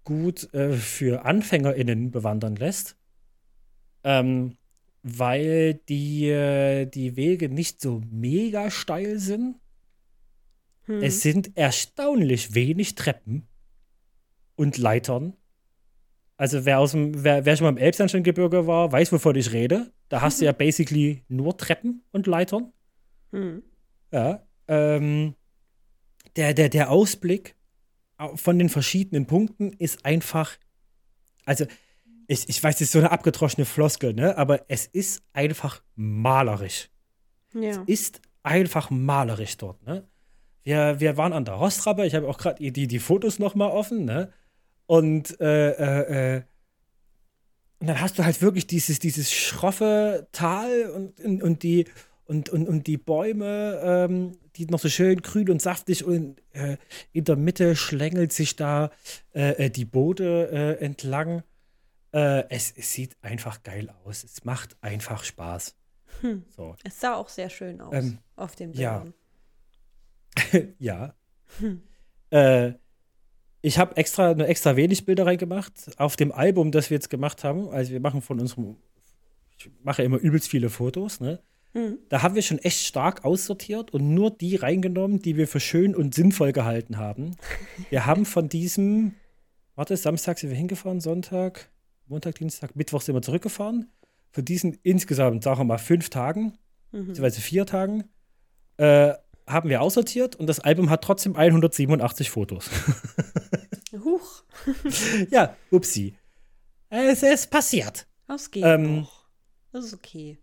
gut 0.05 0.53
äh, 0.53 0.71
für 0.73 1.25
AnfängerInnen 1.25 2.11
bewandern 2.11 2.55
lässt. 2.55 2.95
Ähm, 4.03 4.55
weil 5.03 5.75
die, 5.89 6.29
äh, 6.29 6.85
die 6.85 7.15
Wege 7.15 7.49
nicht 7.49 7.81
so 7.81 8.01
mega 8.09 8.71
steil 8.71 9.19
sind. 9.19 9.57
Hm. 10.85 11.01
Es 11.03 11.21
sind 11.21 11.57
erstaunlich 11.57 12.55
wenig 12.55 12.95
Treppen 12.95 13.47
und 14.55 14.77
Leitern. 14.77 15.33
Also 16.37 16.65
wer 16.65 16.79
aus 16.79 16.91
dem, 16.91 17.23
wer, 17.23 17.45
wer 17.45 17.55
schon 17.55 17.65
mal 17.65 17.69
im 17.71 17.77
Elbsandsteingebirge 17.77 18.67
war, 18.67 18.91
weiß, 18.91 19.11
wovon 19.11 19.35
ich 19.35 19.51
rede. 19.53 19.91
Da 20.09 20.21
hast 20.21 20.41
du 20.41 20.45
ja 20.45 20.51
basically 20.51 21.23
nur 21.27 21.57
Treppen 21.57 22.03
und 22.11 22.27
Leitern. 22.27 22.71
Hm. 23.31 23.63
Ja. 24.11 24.45
Ähm, 24.67 25.35
der, 26.35 26.53
der, 26.53 26.69
der 26.69 26.89
Ausblick 26.89 27.51
au- 27.51 27.64
von 28.35 28.59
den 28.59 28.69
verschiedenen 28.69 29.25
Punkten 29.25 29.73
ist 29.73 30.05
einfach, 30.05 30.57
also 31.45 31.65
ich, 32.27 32.49
ich 32.49 32.63
weiß, 32.63 32.75
das 32.75 32.81
ist 32.81 32.91
so 32.91 32.99
eine 32.99 33.11
abgedroschene 33.11 33.65
Floskel, 33.65 34.13
ne? 34.13 34.37
Aber 34.37 34.65
es 34.69 34.87
ist 34.87 35.23
einfach 35.33 35.83
malerisch. 35.95 36.89
Ja. 37.53 37.83
Ist 37.85 38.21
einfach 38.43 38.89
malerisch 38.89 39.57
dort, 39.57 39.83
ne? 39.85 40.07
Wir, 40.63 40.99
wir 40.99 41.17
waren 41.17 41.33
an 41.33 41.45
der 41.45 41.55
Rostrappe, 41.55 42.05
ich 42.05 42.15
habe 42.15 42.27
auch 42.27 42.39
gerade 42.39 42.71
die, 42.71 42.87
die 42.87 42.99
Fotos 42.99 43.37
noch 43.37 43.53
mal 43.53 43.67
offen, 43.69 44.05
ne? 44.05 44.31
Und 44.87 45.39
äh, 45.39 45.71
äh, 45.71 46.37
äh, 46.37 46.41
und 47.79 47.87
dann 47.87 48.01
hast 48.01 48.17
du 48.17 48.23
halt 48.23 48.41
wirklich 48.41 48.67
dieses, 48.67 48.99
dieses 48.99 49.31
schroffe 49.31 50.27
Tal 50.31 50.89
und, 50.89 51.19
und, 51.19 51.43
und 51.43 51.63
die 51.63 51.85
und, 52.25 52.49
und, 52.49 52.67
und 52.67 52.87
die 52.87 52.97
Bäume, 52.97 53.79
ähm, 53.83 54.37
die 54.55 54.65
noch 54.65 54.79
so 54.79 54.89
schön 54.89 55.21
grün 55.21 55.49
und 55.49 55.61
saftig 55.61 56.03
und 56.03 56.41
äh, 56.53 56.77
in 57.11 57.23
der 57.23 57.35
Mitte 57.35 57.75
schlängelt 57.75 58.33
sich 58.33 58.55
da 58.55 58.91
äh, 59.33 59.65
äh, 59.65 59.69
die 59.69 59.85
Boote 59.85 60.49
äh, 60.51 60.83
entlang. 60.83 61.43
Äh, 62.13 62.49
es, 62.49 62.71
es 62.75 62.93
sieht 62.93 63.15
einfach 63.21 63.63
geil 63.63 63.93
aus. 64.03 64.23
Es 64.23 64.43
macht 64.43 64.77
einfach 64.81 65.23
Spaß. 65.23 65.75
Hm. 66.21 66.45
So. 66.55 66.75
Es 66.83 66.99
sah 66.99 67.15
auch 67.15 67.29
sehr 67.29 67.49
schön 67.49 67.81
aus 67.81 67.93
Ähm, 67.93 68.19
auf 68.35 68.53
ja. 68.59 68.99
Bildern. 68.99 69.13
ja. 70.79 71.13
Hm. 71.59 71.81
Äh, 72.31 72.73
ich 73.61 73.77
habe 73.77 73.97
extra 73.97 74.33
nur 74.33 74.47
extra 74.47 74.75
wenig 74.75 75.05
Bilder 75.05 75.25
reingemacht 75.25 75.73
auf 75.97 76.15
dem 76.15 76.31
Album, 76.31 76.71
das 76.71 76.89
wir 76.89 76.95
jetzt 76.95 77.09
gemacht 77.09 77.43
haben. 77.43 77.67
Also 77.69 77.91
wir 77.91 77.99
machen 77.99 78.21
von 78.21 78.39
unserem, 78.39 78.77
ich 79.57 79.69
mache 79.83 80.03
immer 80.03 80.17
übelst 80.17 80.49
viele 80.49 80.69
Fotos, 80.69 81.19
ne? 81.19 81.41
Mhm. 81.75 81.99
Da 82.07 82.23
haben 82.23 82.35
wir 82.35 82.41
schon 82.41 82.57
echt 82.59 82.79
stark 82.85 83.25
aussortiert 83.25 83.91
und 83.93 84.13
nur 84.13 84.31
die 84.31 84.55
reingenommen, 84.55 85.19
die 85.19 85.35
wir 85.35 85.47
für 85.47 85.59
schön 85.59 85.93
und 85.93 86.15
sinnvoll 86.15 86.53
gehalten 86.53 86.97
haben. 86.97 87.35
Wir 87.89 88.05
haben 88.05 88.25
von 88.25 88.47
diesem, 88.47 89.13
warte, 89.75 89.97
Samstag 89.97 90.39
sind 90.39 90.49
wir 90.49 90.57
hingefahren, 90.57 91.01
Sonntag, 91.01 91.69
Montag, 92.07 92.35
Dienstag, 92.35 92.77
Mittwoch 92.77 93.01
sind 93.01 93.13
wir 93.13 93.21
zurückgefahren. 93.21 93.91
Für 94.31 94.41
diesen 94.41 94.77
insgesamt, 94.83 95.43
sagen 95.43 95.59
wir 95.59 95.65
mal, 95.65 95.77
fünf 95.77 96.09
Tagen, 96.09 96.57
mhm. 96.93 97.07
beziehungsweise 97.07 97.41
vier 97.41 97.65
Tagen, 97.65 98.05
äh, 98.77 99.13
haben 99.45 99.69
wir 99.69 99.81
aussortiert 99.81 100.37
und 100.37 100.47
das 100.47 100.61
Album 100.61 100.89
hat 100.89 101.03
trotzdem 101.03 101.35
187 101.35 102.29
Fotos. 102.29 102.69
Huch. 104.03 104.43
ja, 105.29 105.55
upsi. 105.71 106.15
Es 106.89 107.21
ist 107.21 107.51
passiert. 107.51 108.07
Das 108.27 108.49
geht 108.49 108.63
ähm, 108.63 109.01
noch. 109.01 109.25
Das 109.71 109.85
ist 109.85 109.93
okay. 109.93 110.37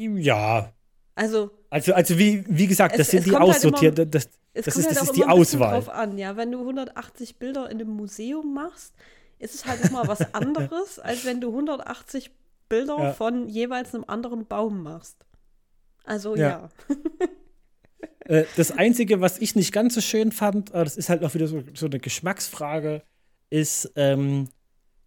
Ja. 0.00 0.72
Also, 1.14 1.50
also, 1.68 1.92
also 1.92 2.18
wie, 2.18 2.44
wie 2.48 2.66
gesagt, 2.66 2.94
das 2.94 3.08
es, 3.08 3.10
sind 3.10 3.20
es 3.20 3.24
die 3.26 3.36
aussortierten. 3.36 4.04
Halt 4.04 4.14
das, 4.14 4.28
das, 4.54 4.64
das 4.64 4.76
ist, 4.76 4.86
halt 4.86 4.96
das 4.96 5.02
ist 5.04 5.16
die 5.16 5.24
Auswahl. 5.24 5.74
Drauf 5.74 5.88
an, 5.88 6.18
ja, 6.18 6.36
wenn 6.36 6.50
du 6.50 6.60
180 6.60 7.38
Bilder 7.38 7.70
in 7.70 7.80
einem 7.80 7.90
Museum 7.90 8.54
machst, 8.54 8.94
ist 9.38 9.54
es 9.54 9.66
halt 9.66 9.84
nochmal 9.84 10.08
was 10.08 10.20
anderes, 10.34 10.98
als 10.98 11.24
wenn 11.24 11.40
du 11.40 11.48
180 11.48 12.30
Bilder 12.68 12.98
ja. 12.98 13.12
von 13.12 13.48
jeweils 13.48 13.94
einem 13.94 14.04
anderen 14.06 14.46
Baum 14.46 14.82
machst. 14.82 15.16
Also 16.04 16.36
ja. 16.36 16.70
ja. 16.88 16.96
Äh, 18.24 18.44
das 18.56 18.70
Einzige, 18.70 19.20
was 19.20 19.38
ich 19.38 19.56
nicht 19.56 19.72
ganz 19.72 19.94
so 19.94 20.00
schön 20.00 20.30
fand, 20.30 20.72
das 20.72 20.96
ist 20.96 21.08
halt 21.08 21.24
auch 21.24 21.34
wieder 21.34 21.48
so, 21.48 21.62
so 21.74 21.86
eine 21.86 21.98
Geschmacksfrage, 21.98 23.02
ist, 23.50 23.92
ähm, 23.96 24.48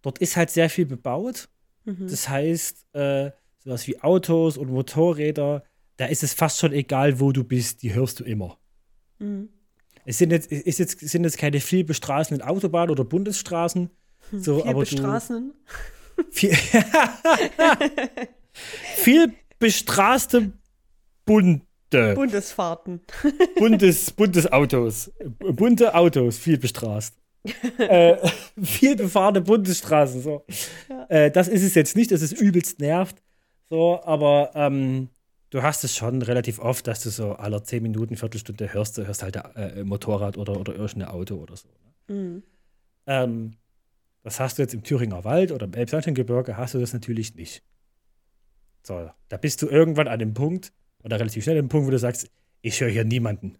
dort 0.02 0.18
ist 0.18 0.36
halt 0.36 0.50
sehr 0.50 0.68
viel 0.68 0.84
bebaut. 0.84 1.48
Mhm. 1.84 2.06
Das 2.08 2.28
heißt, 2.28 2.86
äh, 2.94 3.30
sowas 3.64 3.86
wie 3.86 4.00
Autos 4.00 4.56
und 4.56 4.70
Motorräder, 4.70 5.64
da 5.96 6.06
ist 6.06 6.22
es 6.22 6.34
fast 6.34 6.58
schon 6.58 6.72
egal, 6.72 7.20
wo 7.20 7.32
du 7.32 7.44
bist, 7.44 7.82
die 7.82 7.94
hörst 7.94 8.20
du 8.20 8.24
immer. 8.24 8.58
Mhm. 9.18 9.48
Es 10.04 10.18
sind 10.18 10.30
jetzt, 10.32 10.52
ist 10.52 10.78
jetzt, 10.78 11.00
sind 11.00 11.24
jetzt 11.24 11.38
keine 11.38 11.60
viel 11.60 11.84
bestraßenden 11.84 12.46
Autobahnen 12.46 12.90
oder 12.90 13.04
Bundesstraßen. 13.04 13.90
Hm, 14.30 14.42
so, 14.42 14.60
viel 14.60 14.70
aber 14.70 14.80
bestraßen. 14.80 15.54
viel, 16.30 16.54
viel 18.96 19.32
bestraßte 19.58 20.52
bunte. 21.24 22.14
Bundesfahrten. 22.14 23.00
Bundes, 23.56 24.10
Bundesautos. 24.10 25.10
Bunte 25.38 25.94
Autos, 25.94 26.36
viel 26.36 26.58
bestraßt. 26.58 27.16
äh, 27.78 28.16
viel 28.62 28.96
befahrene 28.96 29.40
Bundesstraßen. 29.40 30.20
So. 30.20 30.44
Ja. 30.88 31.06
Äh, 31.08 31.30
das 31.30 31.48
ist 31.48 31.62
es 31.62 31.74
jetzt 31.74 31.96
nicht, 31.96 32.10
das 32.10 32.20
ist 32.20 32.32
übelst 32.32 32.78
nervt. 32.78 33.22
So, 33.74 34.00
aber 34.04 34.52
ähm, 34.54 35.08
du 35.50 35.64
hast 35.64 35.82
es 35.82 35.96
schon 35.96 36.22
relativ 36.22 36.60
oft, 36.60 36.86
dass 36.86 37.02
du 37.02 37.10
so 37.10 37.32
alle 37.32 37.60
10 37.60 37.82
Minuten, 37.82 38.16
Viertelstunde 38.16 38.72
hörst, 38.72 38.96
du 38.96 39.04
hörst 39.04 39.24
halt 39.24 39.34
äh, 39.34 39.82
Motorrad 39.82 40.38
oder, 40.38 40.60
oder 40.60 40.76
irgendein 40.76 41.08
Auto 41.08 41.34
oder 41.34 41.56
so. 41.56 41.66
Ne? 42.06 42.14
Mhm. 42.14 42.42
Ähm, 43.08 43.56
das 44.22 44.38
hast 44.38 44.58
du 44.58 44.62
jetzt 44.62 44.74
im 44.74 44.84
Thüringer 44.84 45.24
Wald 45.24 45.50
oder 45.50 45.66
im 45.66 45.74
Elbsandsteingebirge 45.74 46.56
hast 46.56 46.74
du 46.74 46.78
das 46.78 46.92
natürlich 46.92 47.34
nicht. 47.34 47.64
So, 48.84 49.10
da 49.28 49.36
bist 49.38 49.60
du 49.60 49.66
irgendwann 49.66 50.06
an 50.06 50.20
dem 50.20 50.34
Punkt, 50.34 50.72
oder 51.02 51.18
relativ 51.18 51.42
schnell 51.42 51.58
an 51.58 51.64
dem 51.64 51.68
Punkt, 51.68 51.88
wo 51.88 51.90
du 51.90 51.98
sagst, 51.98 52.30
ich 52.62 52.80
höre 52.80 52.90
hier 52.90 53.04
niemanden. 53.04 53.58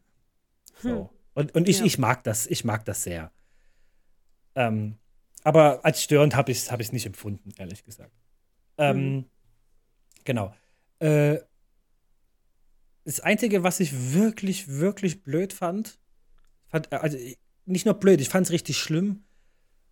So. 0.81 0.91
Hm. 0.91 1.09
Und, 1.35 1.55
und 1.57 1.69
ich, 1.69 1.81
ja. 1.81 1.87
ich 1.87 1.99
mag 1.99 2.23
das, 2.23 2.47
ich 2.47 2.65
mag 2.65 2.85
das 2.85 3.03
sehr. 3.03 3.33
Ähm, 4.55 4.95
aber 5.43 5.85
als 5.85 6.05
störend 6.05 6.37
habe 6.37 6.53
ich 6.53 6.59
es 6.59 6.71
hab 6.71 6.79
nicht 6.79 7.05
empfunden, 7.05 7.51
ehrlich 7.59 7.85
gesagt. 7.85 8.13
Ähm, 8.79 8.97
hm. 8.97 9.25
Genau. 10.25 10.55
Äh, 10.99 11.39
das 13.05 13.21
Einzige, 13.21 13.63
was 13.63 13.81
ich 13.81 14.15
wirklich, 14.15 14.69
wirklich 14.69 15.23
blöd 15.23 15.53
fand, 15.53 15.99
fand 16.69 16.93
also 16.93 17.19
nicht 17.67 17.85
nur 17.85 17.95
blöd, 17.95 18.21
ich 18.21 18.29
fand 18.29 18.47
es 18.47 18.53
richtig 18.53 18.79
schlimm, 18.79 19.25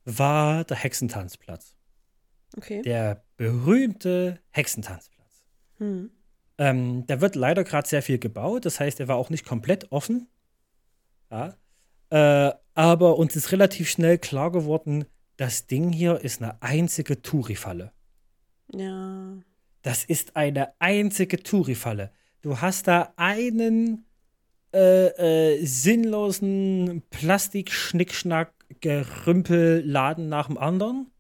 war 0.05 0.65
der 0.65 0.77
Hexentanzplatz. 0.77 1.77
Okay. 2.57 2.83
Der 2.83 3.25
berühmte 3.37 4.41
Hexentanzplatz. 4.51 5.47
Hm. 5.79 6.11
Ähm, 6.59 7.07
da 7.07 7.21
wird 7.21 7.35
leider 7.35 7.65
gerade 7.65 7.89
sehr 7.89 8.03
viel 8.03 8.19
gebaut, 8.19 8.67
das 8.67 8.81
heißt, 8.81 9.01
er 9.01 9.09
war 9.09 9.17
auch 9.17 9.31
nicht 9.31 9.45
komplett 9.45 9.91
offen. 9.93 10.29
Ja. 11.31 11.57
Äh, 12.11 12.53
aber 12.75 13.19
uns 13.19 13.37
ist 13.37 13.53
relativ 13.53 13.91
schnell 13.91 14.19
klar 14.19 14.51
geworden, 14.53 15.05
das 15.37 15.67
Ding 15.67 15.93
hier 15.93 16.21
ist 16.21 16.43
eine 16.43 16.61
einzige 16.63 17.21
Touri-Falle. 17.23 17.93
Ja. 18.75 19.35
Das 19.83 20.05
ist 20.05 20.37
eine 20.37 20.73
einzige 20.81 21.43
Touri-Falle. 21.43 22.13
Du 22.41 22.61
hast 22.61 22.89
da 22.89 23.13
einen 23.17 24.07
äh, 24.73 25.57
äh, 25.57 25.65
sinnlosen 25.65 27.03
Plastik-Schnickschnack 27.11 28.55
Gerümpelladen 28.81 30.29
nach 30.29 30.47
dem 30.47 30.57
anderen, 30.57 31.11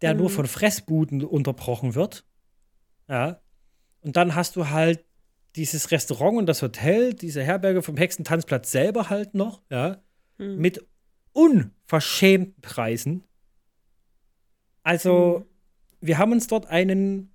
der 0.00 0.14
mhm. 0.14 0.20
nur 0.20 0.30
von 0.30 0.46
Fressbuden 0.46 1.24
unterbrochen 1.24 1.94
wird. 1.94 2.24
Ja. 3.08 3.40
Und 4.00 4.16
dann 4.16 4.34
hast 4.34 4.56
du 4.56 4.70
halt 4.70 5.04
dieses 5.56 5.90
Restaurant 5.90 6.38
und 6.38 6.46
das 6.46 6.62
Hotel, 6.62 7.14
diese 7.14 7.42
Herberge 7.42 7.82
vom 7.82 7.96
Hexentanzplatz 7.96 8.70
selber 8.70 9.10
halt 9.10 9.34
noch, 9.34 9.62
ja, 9.70 10.00
mhm. 10.36 10.58
mit 10.58 10.86
unverschämten 11.32 12.60
Preisen. 12.60 13.24
Also, 14.82 15.40
mhm. 15.40 16.06
wir 16.06 16.18
haben 16.18 16.32
uns 16.32 16.46
dort 16.46 16.66
einen 16.66 17.32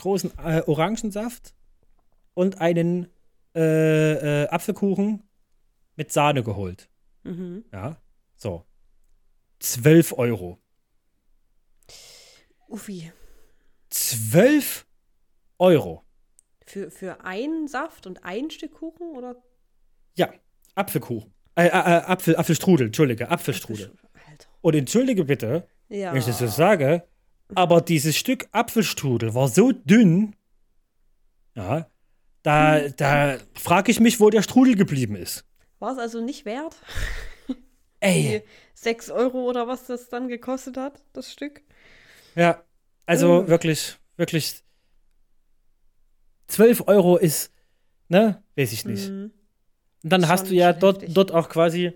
großen 0.00 0.32
äh, 0.38 0.62
Orangensaft 0.66 1.54
und 2.34 2.60
einen 2.60 3.08
äh, 3.54 4.42
äh, 4.42 4.48
Apfelkuchen 4.48 5.22
mit 5.96 6.12
Sahne 6.12 6.42
geholt. 6.42 6.88
Mhm. 7.24 7.64
Ja, 7.72 7.96
so. 8.36 8.64
12 9.60 10.14
Euro. 10.16 10.58
Uffi. 12.68 13.12
12 13.90 14.86
Euro. 15.58 16.04
Für, 16.64 16.90
für 16.90 17.24
einen 17.24 17.68
Saft 17.68 18.06
und 18.06 18.24
ein 18.24 18.50
Stück 18.50 18.72
Kuchen 18.72 19.10
oder? 19.16 19.36
Ja, 20.16 20.32
Apfelkuchen. 20.74 21.32
Äh, 21.56 21.66
äh, 21.66 21.68
äh 21.68 21.72
Apfel, 21.72 22.36
Apfelstrudel, 22.36 22.86
Entschuldige, 22.86 23.28
Apfelstrudel. 23.28 23.92
Alter. 24.14 24.48
Und 24.62 24.74
entschuldige 24.76 25.24
bitte, 25.24 25.66
ja. 25.88 26.12
wenn 26.12 26.20
ich 26.20 26.26
das 26.26 26.38
so 26.38 26.46
sage, 26.46 27.06
aber 27.54 27.80
dieses 27.80 28.16
Stück 28.16 28.48
Apfelstrudel 28.52 29.34
war 29.34 29.48
so 29.48 29.72
dünn, 29.72 30.34
ja, 31.54 31.86
da, 32.42 32.88
da 32.88 33.38
frage 33.54 33.90
ich 33.90 34.00
mich, 34.00 34.20
wo 34.20 34.30
der 34.30 34.42
Strudel 34.42 34.76
geblieben 34.76 35.16
ist. 35.16 35.44
War 35.78 35.92
es 35.92 35.98
also 35.98 36.20
nicht 36.20 36.44
wert? 36.44 36.76
Ey. 38.00 38.42
6 38.74 39.10
Euro 39.10 39.46
oder 39.48 39.68
was 39.68 39.86
das 39.86 40.08
dann 40.08 40.28
gekostet 40.28 40.78
hat, 40.78 41.02
das 41.12 41.30
Stück. 41.30 41.62
Ja, 42.34 42.64
also 43.04 43.42
mhm. 43.42 43.48
wirklich, 43.48 43.98
wirklich. 44.16 44.62
12 46.48 46.84
Euro 46.86 47.16
ist, 47.16 47.52
ne, 48.08 48.42
weiß 48.56 48.72
ich 48.72 48.84
nicht. 48.86 49.10
Mhm. 49.10 49.32
Und 50.02 50.12
dann 50.12 50.28
hast 50.28 50.48
du 50.48 50.54
ja 50.54 50.72
dort, 50.72 51.04
dort 51.08 51.32
auch 51.32 51.50
quasi, 51.50 51.92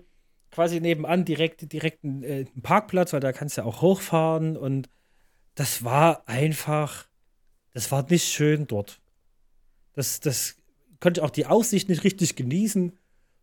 quasi 0.51 0.79
nebenan 0.79 1.25
direkt, 1.25 1.71
direkt 1.73 2.03
einen, 2.03 2.21
äh, 2.23 2.45
einen 2.53 2.61
Parkplatz, 2.61 3.13
weil 3.13 3.19
da 3.19 3.33
kannst 3.33 3.57
du 3.57 3.61
ja 3.61 3.67
auch 3.67 3.81
hochfahren 3.81 4.57
und 4.57 4.89
das 5.55 5.83
war 5.83 6.27
einfach, 6.27 7.07
das 7.73 7.91
war 7.91 8.05
nicht 8.09 8.25
schön 8.25 8.67
dort. 8.67 9.01
Das, 9.93 10.19
das 10.19 10.57
konnte 10.99 11.23
auch 11.23 11.29
die 11.29 11.45
Aussicht 11.45 11.89
nicht 11.89 12.03
richtig 12.03 12.35
genießen 12.35 12.97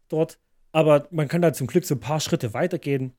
dort. 0.09 0.39
Aber 0.73 1.09
man 1.11 1.29
kann 1.29 1.43
da 1.43 1.53
zum 1.53 1.67
Glück 1.67 1.85
so 1.85 1.95
ein 1.95 2.01
paar 2.01 2.21
Schritte 2.21 2.55
weitergehen. 2.55 3.13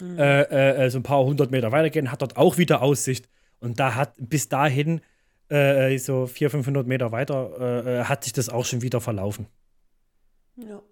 Mhm. 0.00 0.18
Äh, 0.18 0.42
äh, 0.42 0.84
äh, 0.84 0.90
so 0.90 0.98
ein 0.98 1.02
paar 1.02 1.24
hundert 1.24 1.50
Meter 1.50 1.72
weitergehen, 1.72 2.10
hat 2.12 2.22
dort 2.22 2.36
auch 2.36 2.58
wieder 2.58 2.82
Aussicht. 2.82 3.28
Und 3.60 3.80
da 3.80 3.94
hat 3.94 4.14
bis 4.18 4.48
dahin, 4.48 5.00
äh, 5.48 5.96
so 5.98 6.26
400, 6.26 6.52
500 6.52 6.86
Meter 6.86 7.12
weiter, 7.12 7.56
äh, 7.58 8.00
äh, 8.00 8.04
hat 8.04 8.24
sich 8.24 8.32
das 8.32 8.48
auch 8.48 8.64
schon 8.64 8.82
wieder 8.82 9.00
verlaufen. 9.00 9.46
Ja. 10.56 10.82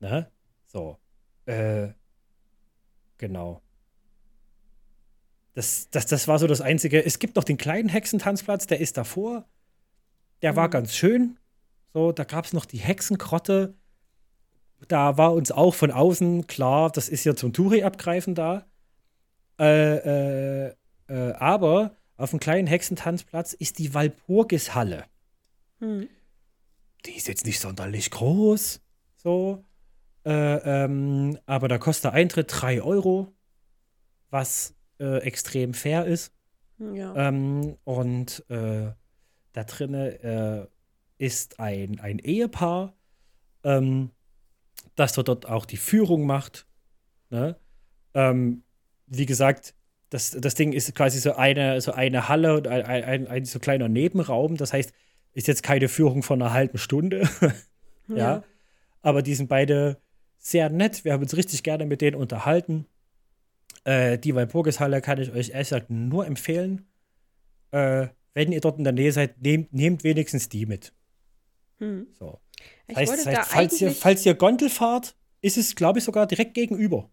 Ne? 0.00 0.30
So. 0.66 0.98
genau. 3.18 3.62
Das, 5.54 5.90
das, 5.90 6.06
das 6.06 6.28
war 6.28 6.38
so 6.38 6.46
das 6.46 6.60
Einzige. 6.60 7.04
Es 7.04 7.18
gibt 7.18 7.36
noch 7.36 7.44
den 7.44 7.56
kleinen 7.56 7.88
Hexentanzplatz, 7.88 8.66
der 8.66 8.80
ist 8.80 8.96
davor. 8.96 9.48
Der 10.42 10.52
mhm. 10.52 10.56
war 10.56 10.68
ganz 10.68 10.94
schön. 10.94 11.38
So, 11.92 12.12
da 12.12 12.24
gab 12.24 12.44
es 12.44 12.52
noch 12.52 12.66
die 12.66 12.78
Hexenkrotte 12.78 13.74
da 14.88 15.18
war 15.18 15.34
uns 15.34 15.52
auch 15.52 15.74
von 15.74 15.90
außen 15.90 16.46
klar, 16.46 16.90
das 16.90 17.08
ist 17.08 17.24
ja 17.24 17.34
zum 17.34 17.52
Touri-Abgreifen 17.52 18.34
da. 18.34 18.66
Äh, 19.58 19.96
äh, 20.68 20.74
äh, 21.08 21.32
aber 21.32 21.96
auf 22.16 22.30
dem 22.30 22.40
kleinen 22.40 22.66
Hexentanzplatz 22.66 23.52
ist 23.52 23.78
die 23.78 23.92
Walpurgishalle. 23.94 25.04
Hm. 25.80 26.08
Die 27.06 27.16
ist 27.16 27.28
jetzt 27.28 27.46
nicht 27.46 27.60
sonderlich 27.60 28.10
groß. 28.10 28.80
So. 29.16 29.64
Äh, 30.24 30.84
ähm, 30.84 31.38
aber 31.46 31.68
da 31.68 31.78
kostet 31.78 32.04
der 32.04 32.12
Eintritt 32.12 32.48
3 32.50 32.82
Euro, 32.82 33.32
was 34.30 34.74
äh, 35.00 35.18
extrem 35.18 35.74
fair 35.74 36.06
ist. 36.06 36.32
Ja. 36.78 37.14
Ähm, 37.28 37.76
und 37.84 38.44
äh, 38.48 38.92
da 39.52 39.64
drinne 39.64 40.68
äh, 41.18 41.24
ist 41.24 41.60
ein, 41.60 42.00
ein 42.00 42.18
Ehepaar, 42.18 42.94
ähm, 43.64 44.10
das 44.94 45.12
dort 45.12 45.46
auch 45.46 45.66
die 45.66 45.76
Führung 45.76 46.26
macht. 46.26 46.66
Ne? 47.30 47.56
Ähm, 48.14 48.62
wie 49.06 49.26
gesagt, 49.26 49.74
das, 50.08 50.32
das 50.32 50.54
Ding 50.54 50.72
ist 50.72 50.94
quasi 50.94 51.18
so 51.18 51.34
eine, 51.34 51.80
so 51.80 51.92
eine 51.92 52.28
Halle 52.28 52.56
und 52.56 52.66
ein, 52.66 52.84
ein, 52.84 53.26
ein 53.26 53.44
so 53.44 53.58
kleiner 53.58 53.88
Nebenraum. 53.88 54.56
Das 54.56 54.72
heißt, 54.72 54.92
ist 55.32 55.46
jetzt 55.46 55.62
keine 55.62 55.88
Führung 55.88 56.22
von 56.22 56.42
einer 56.42 56.52
halben 56.52 56.78
Stunde. 56.78 57.28
ja. 58.08 58.16
Ja. 58.16 58.44
Aber 59.02 59.22
die 59.22 59.34
sind 59.34 59.48
beide 59.48 59.98
sehr 60.38 60.70
nett. 60.70 61.04
Wir 61.04 61.12
haben 61.12 61.22
uns 61.22 61.36
richtig 61.36 61.62
gerne 61.62 61.86
mit 61.86 62.00
denen 62.00 62.16
unterhalten. 62.16 62.86
Äh, 63.84 64.18
die 64.18 64.34
Walpurgishalle 64.34 65.00
kann 65.00 65.20
ich 65.20 65.30
euch 65.30 65.50
ehrlich 65.50 65.68
gesagt 65.70 65.90
nur 65.90 66.26
empfehlen. 66.26 66.86
Äh, 67.70 68.08
wenn 68.34 68.52
ihr 68.52 68.60
dort 68.60 68.78
in 68.78 68.84
der 68.84 68.92
Nähe 68.92 69.12
seid, 69.12 69.40
nehmt, 69.42 69.72
nehmt 69.72 70.04
wenigstens 70.04 70.48
die 70.48 70.66
mit. 70.66 70.92
Hm. 71.78 72.06
So. 72.18 72.40
Ich 72.86 72.94
Das 72.94 72.96
heißt, 73.10 73.12
das 73.12 73.24
da 73.24 73.30
heißt 73.40 73.50
falls, 73.50 73.80
ihr, 73.80 73.90
falls 73.92 74.26
ihr 74.26 74.34
Gondel 74.34 74.68
fahrt, 74.68 75.16
ist 75.40 75.56
es, 75.56 75.74
glaube 75.74 75.98
ich, 75.98 76.04
sogar 76.04 76.26
direkt 76.26 76.54
gegenüber. 76.54 77.10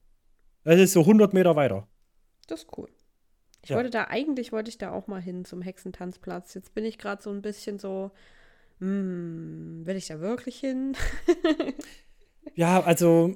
Das 0.63 0.79
ist 0.79 0.93
so 0.93 1.01
100 1.01 1.33
Meter 1.33 1.55
weiter. 1.55 1.87
Das 2.47 2.63
ist 2.63 2.77
cool. 2.77 2.89
Ich 3.63 3.69
Ja. 3.69 3.77
wollte 3.77 3.89
da, 3.89 4.05
eigentlich 4.05 4.51
wollte 4.51 4.69
ich 4.69 4.77
da 4.77 4.91
auch 4.91 5.07
mal 5.07 5.21
hin 5.21 5.45
zum 5.45 5.61
Hexentanzplatz. 5.61 6.53
Jetzt 6.53 6.73
bin 6.73 6.83
ich 6.85 6.97
gerade 6.97 7.21
so 7.23 7.29
ein 7.31 7.41
bisschen 7.41 7.79
so, 7.79 8.11
hm, 8.79 9.81
will 9.85 9.95
ich 9.95 10.07
da 10.07 10.19
wirklich 10.19 10.59
hin? 10.59 10.95
Ja, 12.55 12.81
also, 12.81 13.35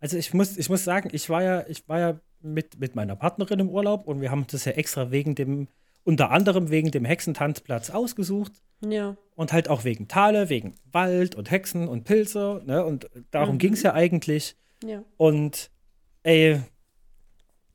also 0.00 0.16
ich 0.16 0.32
muss, 0.34 0.56
ich 0.56 0.68
muss 0.68 0.84
sagen, 0.84 1.10
ich 1.12 1.28
war 1.30 1.42
ja, 1.42 1.64
ich 1.68 1.88
war 1.88 1.98
ja 2.00 2.20
mit, 2.40 2.78
mit 2.80 2.94
meiner 2.96 3.16
Partnerin 3.16 3.60
im 3.60 3.68
Urlaub 3.70 4.06
und 4.06 4.20
wir 4.20 4.30
haben 4.30 4.46
das 4.50 4.64
ja 4.64 4.72
extra 4.72 5.10
wegen 5.10 5.34
dem, 5.34 5.68
unter 6.04 6.30
anderem 6.30 6.70
wegen 6.70 6.90
dem 6.90 7.04
Hexentanzplatz 7.04 7.90
ausgesucht 7.90 8.52
Ja. 8.84 9.16
und 9.36 9.52
halt 9.52 9.68
auch 9.68 9.84
wegen 9.84 10.08
Thale, 10.08 10.48
wegen 10.48 10.74
Wald 10.90 11.34
und 11.34 11.50
Hexen 11.50 11.86
und 11.88 12.04
Pilze, 12.04 12.62
ne? 12.64 12.84
Und 12.84 13.08
darum 13.30 13.56
Mhm. 13.56 13.58
ging 13.58 13.72
es 13.74 13.82
ja 13.82 13.92
eigentlich. 13.92 14.56
Ja. 14.82 15.04
Und 15.18 15.70
ey, 16.22 16.60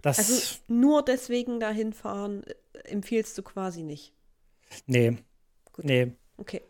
das, 0.02 0.18
Also 0.18 0.58
nur 0.68 1.04
deswegen 1.06 1.60
dahin 1.60 1.94
fahren 1.94 2.44
äh, 2.74 2.90
empfiehlst 2.90 3.38
du 3.38 3.44
quasi 3.44 3.84
nicht. 3.84 4.14
nee, 4.88 5.18
Gut. 5.74 5.86
nee. 5.86 6.12
Okay. 6.38 6.62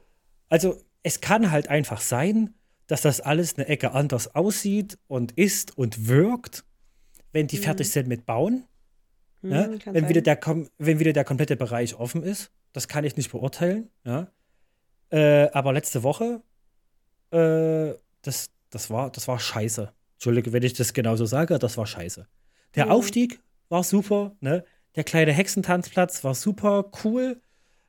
Also 0.49 0.77
es 1.03 1.21
kann 1.21 1.51
halt 1.51 1.69
einfach 1.69 2.01
sein, 2.01 2.53
dass 2.87 3.01
das 3.01 3.21
alles 3.21 3.55
eine 3.55 3.67
Ecke 3.67 3.91
anders 3.91 4.35
aussieht 4.35 4.97
und 5.07 5.31
ist 5.33 5.77
und 5.77 6.07
wirkt, 6.07 6.63
wenn 7.31 7.47
die 7.47 7.57
Mhm. 7.57 7.63
fertig 7.63 7.91
sind 7.91 8.07
mit 8.07 8.25
Bauen. 8.25 8.65
Hm, 9.41 9.49
Ne? 9.49 9.79
kann 9.79 9.93
Wenn, 9.93 10.03
sein. 10.03 10.09
wieder 10.09 10.21
der, 10.21 10.39
wenn 10.77 10.99
wieder 10.99 11.13
der 11.13 11.23
komplette 11.23 11.55
Bereich 11.55 11.95
offen 11.95 12.23
ist. 12.23 12.51
Das 12.73 12.87
kann 12.87 13.03
ich 13.05 13.15
nicht 13.17 13.31
beurteilen. 13.31 13.89
Ja? 14.03 14.27
Äh, 15.11 15.49
aber 15.51 15.73
letzte 15.73 16.03
Woche, 16.03 16.41
äh, 17.31 17.93
das, 18.21 18.49
das, 18.69 18.89
war, 18.89 19.09
das 19.11 19.27
war 19.27 19.39
scheiße. 19.39 19.91
Entschuldige, 20.15 20.53
wenn 20.53 20.63
ich 20.63 20.73
das 20.73 20.93
genauso 20.93 21.25
sage, 21.25 21.59
das 21.59 21.77
war 21.77 21.85
scheiße. 21.85 22.27
Der 22.75 22.85
Mhm. 22.85 22.91
Aufstieg 22.91 23.39
war 23.69 23.83
super. 23.83 24.35
Ne? 24.41 24.63
Der 24.95 25.03
kleine 25.03 25.33
Hexentanzplatz 25.33 26.23
war 26.23 26.35
super 26.35 26.89
cool. 27.03 27.41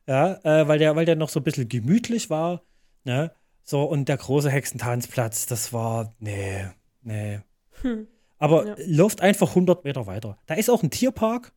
Ja, 0.07 0.39
äh, 0.43 0.67
weil, 0.67 0.79
der, 0.79 0.95
weil 0.95 1.05
der 1.05 1.15
noch 1.15 1.29
so 1.29 1.39
ein 1.39 1.43
bisschen 1.43 1.67
gemütlich 1.67 2.29
war. 2.29 2.63
Ne? 3.03 3.31
So, 3.69 3.83
und 3.83 4.07
der 4.07 4.15
große 4.15 4.49
Hexentanzplatz, 4.49 5.45
das 5.45 5.73
war, 5.73 6.15
nee, 6.19 6.65
nee. 7.01 7.39
Hm. 7.81 8.07
Aber 8.37 8.65
Ja. 8.65 8.75
läuft 8.85 9.19
einfach 9.19 9.53
100 9.55 9.83
Meter 9.83 10.07
weiter. 10.07 10.37
Da 10.45 10.53
ist 10.53 10.69
auch 10.69 10.83
ein 10.83 10.89
Tierpark. 10.89 11.51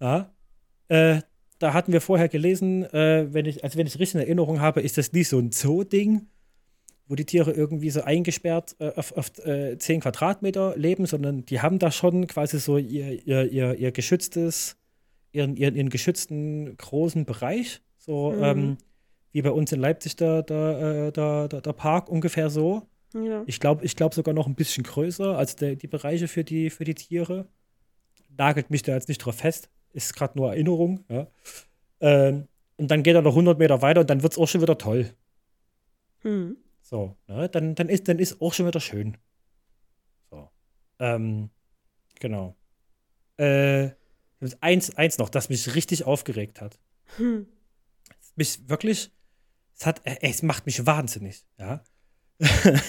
Ja. 0.00 0.34
Äh, 0.88 1.20
da 1.60 1.72
hatten 1.72 1.92
wir 1.92 2.00
vorher 2.00 2.28
gelesen, 2.28 2.82
äh, 2.92 3.32
wenn 3.32 3.46
ich, 3.46 3.62
also 3.62 3.78
wenn 3.78 3.86
ich 3.86 4.00
richtig 4.00 4.16
in 4.16 4.20
Erinnerung 4.22 4.60
habe, 4.60 4.80
ist 4.80 4.98
das 4.98 5.12
nicht 5.12 5.28
so 5.28 5.38
ein 5.38 5.52
Zoo-Ding, 5.52 6.26
wo 7.06 7.14
die 7.14 7.24
Tiere 7.24 7.52
irgendwie 7.52 7.90
so 7.90 8.02
eingesperrt 8.02 8.74
äh, 8.80 8.90
auf, 8.96 9.12
auf 9.16 9.38
äh, 9.46 9.78
10 9.78 10.00
Quadratmeter 10.00 10.76
leben, 10.76 11.06
sondern 11.06 11.44
die 11.46 11.60
haben 11.60 11.78
da 11.78 11.92
schon 11.92 12.26
quasi 12.26 12.58
so 12.58 12.78
ihr, 12.78 13.24
ihr, 13.28 13.48
ihr, 13.52 13.74
ihr 13.76 13.92
geschütztes, 13.92 14.76
ihren, 15.30 15.54
ihren, 15.56 15.76
ihren 15.76 15.88
geschützten 15.90 16.76
großen 16.78 17.24
Bereich. 17.26 17.80
So 17.98 18.32
Mhm. 18.32 18.42
ähm, 18.42 18.76
wie 19.34 19.42
bei 19.42 19.50
uns 19.50 19.72
in 19.72 19.80
Leipzig 19.80 20.14
der, 20.14 20.44
der, 20.44 21.08
äh, 21.08 21.12
der, 21.12 21.48
der, 21.48 21.60
der 21.60 21.72
Park 21.72 22.08
ungefähr 22.08 22.50
so. 22.50 22.88
Ja. 23.14 23.42
Ich 23.46 23.58
glaube 23.58 23.84
ich 23.84 23.96
glaub 23.96 24.14
sogar 24.14 24.32
noch 24.32 24.46
ein 24.46 24.54
bisschen 24.54 24.84
größer 24.84 25.36
als 25.36 25.56
der, 25.56 25.74
die 25.74 25.88
Bereiche 25.88 26.28
für 26.28 26.44
die, 26.44 26.70
für 26.70 26.84
die 26.84 26.94
Tiere. 26.94 27.48
Nagelt 28.36 28.70
mich 28.70 28.82
da 28.82 28.92
jetzt 28.92 29.08
nicht 29.08 29.18
drauf 29.18 29.34
fest. 29.34 29.68
Ist 29.92 30.14
gerade 30.14 30.38
nur 30.38 30.50
Erinnerung. 30.50 31.04
Ja. 31.08 31.26
Ähm, 32.00 32.46
und 32.76 32.90
dann 32.90 33.02
geht 33.02 33.16
er 33.16 33.22
noch 33.22 33.32
100 33.32 33.58
Meter 33.58 33.82
weiter 33.82 34.00
und 34.02 34.10
dann 34.10 34.22
wird 34.22 34.32
es 34.32 34.38
auch 34.38 34.46
schon 34.46 34.62
wieder 34.62 34.78
toll. 34.78 35.12
Hm. 36.20 36.56
So, 36.80 37.16
ne? 37.26 37.48
dann, 37.48 37.74
dann, 37.74 37.88
ist, 37.88 38.06
dann 38.06 38.20
ist 38.20 38.40
auch 38.40 38.52
schon 38.52 38.66
wieder 38.68 38.80
schön. 38.80 39.16
So. 40.30 40.48
Ähm, 41.00 41.50
genau. 42.20 42.54
Äh, 43.36 43.90
eins, 44.60 44.96
eins 44.96 45.18
noch, 45.18 45.28
das 45.28 45.48
mich 45.48 45.74
richtig 45.74 46.04
aufgeregt 46.04 46.60
hat. 46.60 46.78
Hm. 47.16 47.46
Mich 48.36 48.68
wirklich, 48.68 49.10
es, 49.76 49.86
hat, 49.86 50.00
äh, 50.04 50.16
es 50.20 50.42
macht 50.42 50.66
mich 50.66 50.84
wahnsinnig, 50.86 51.44
ja. 51.58 51.82
Hm. 52.40 52.80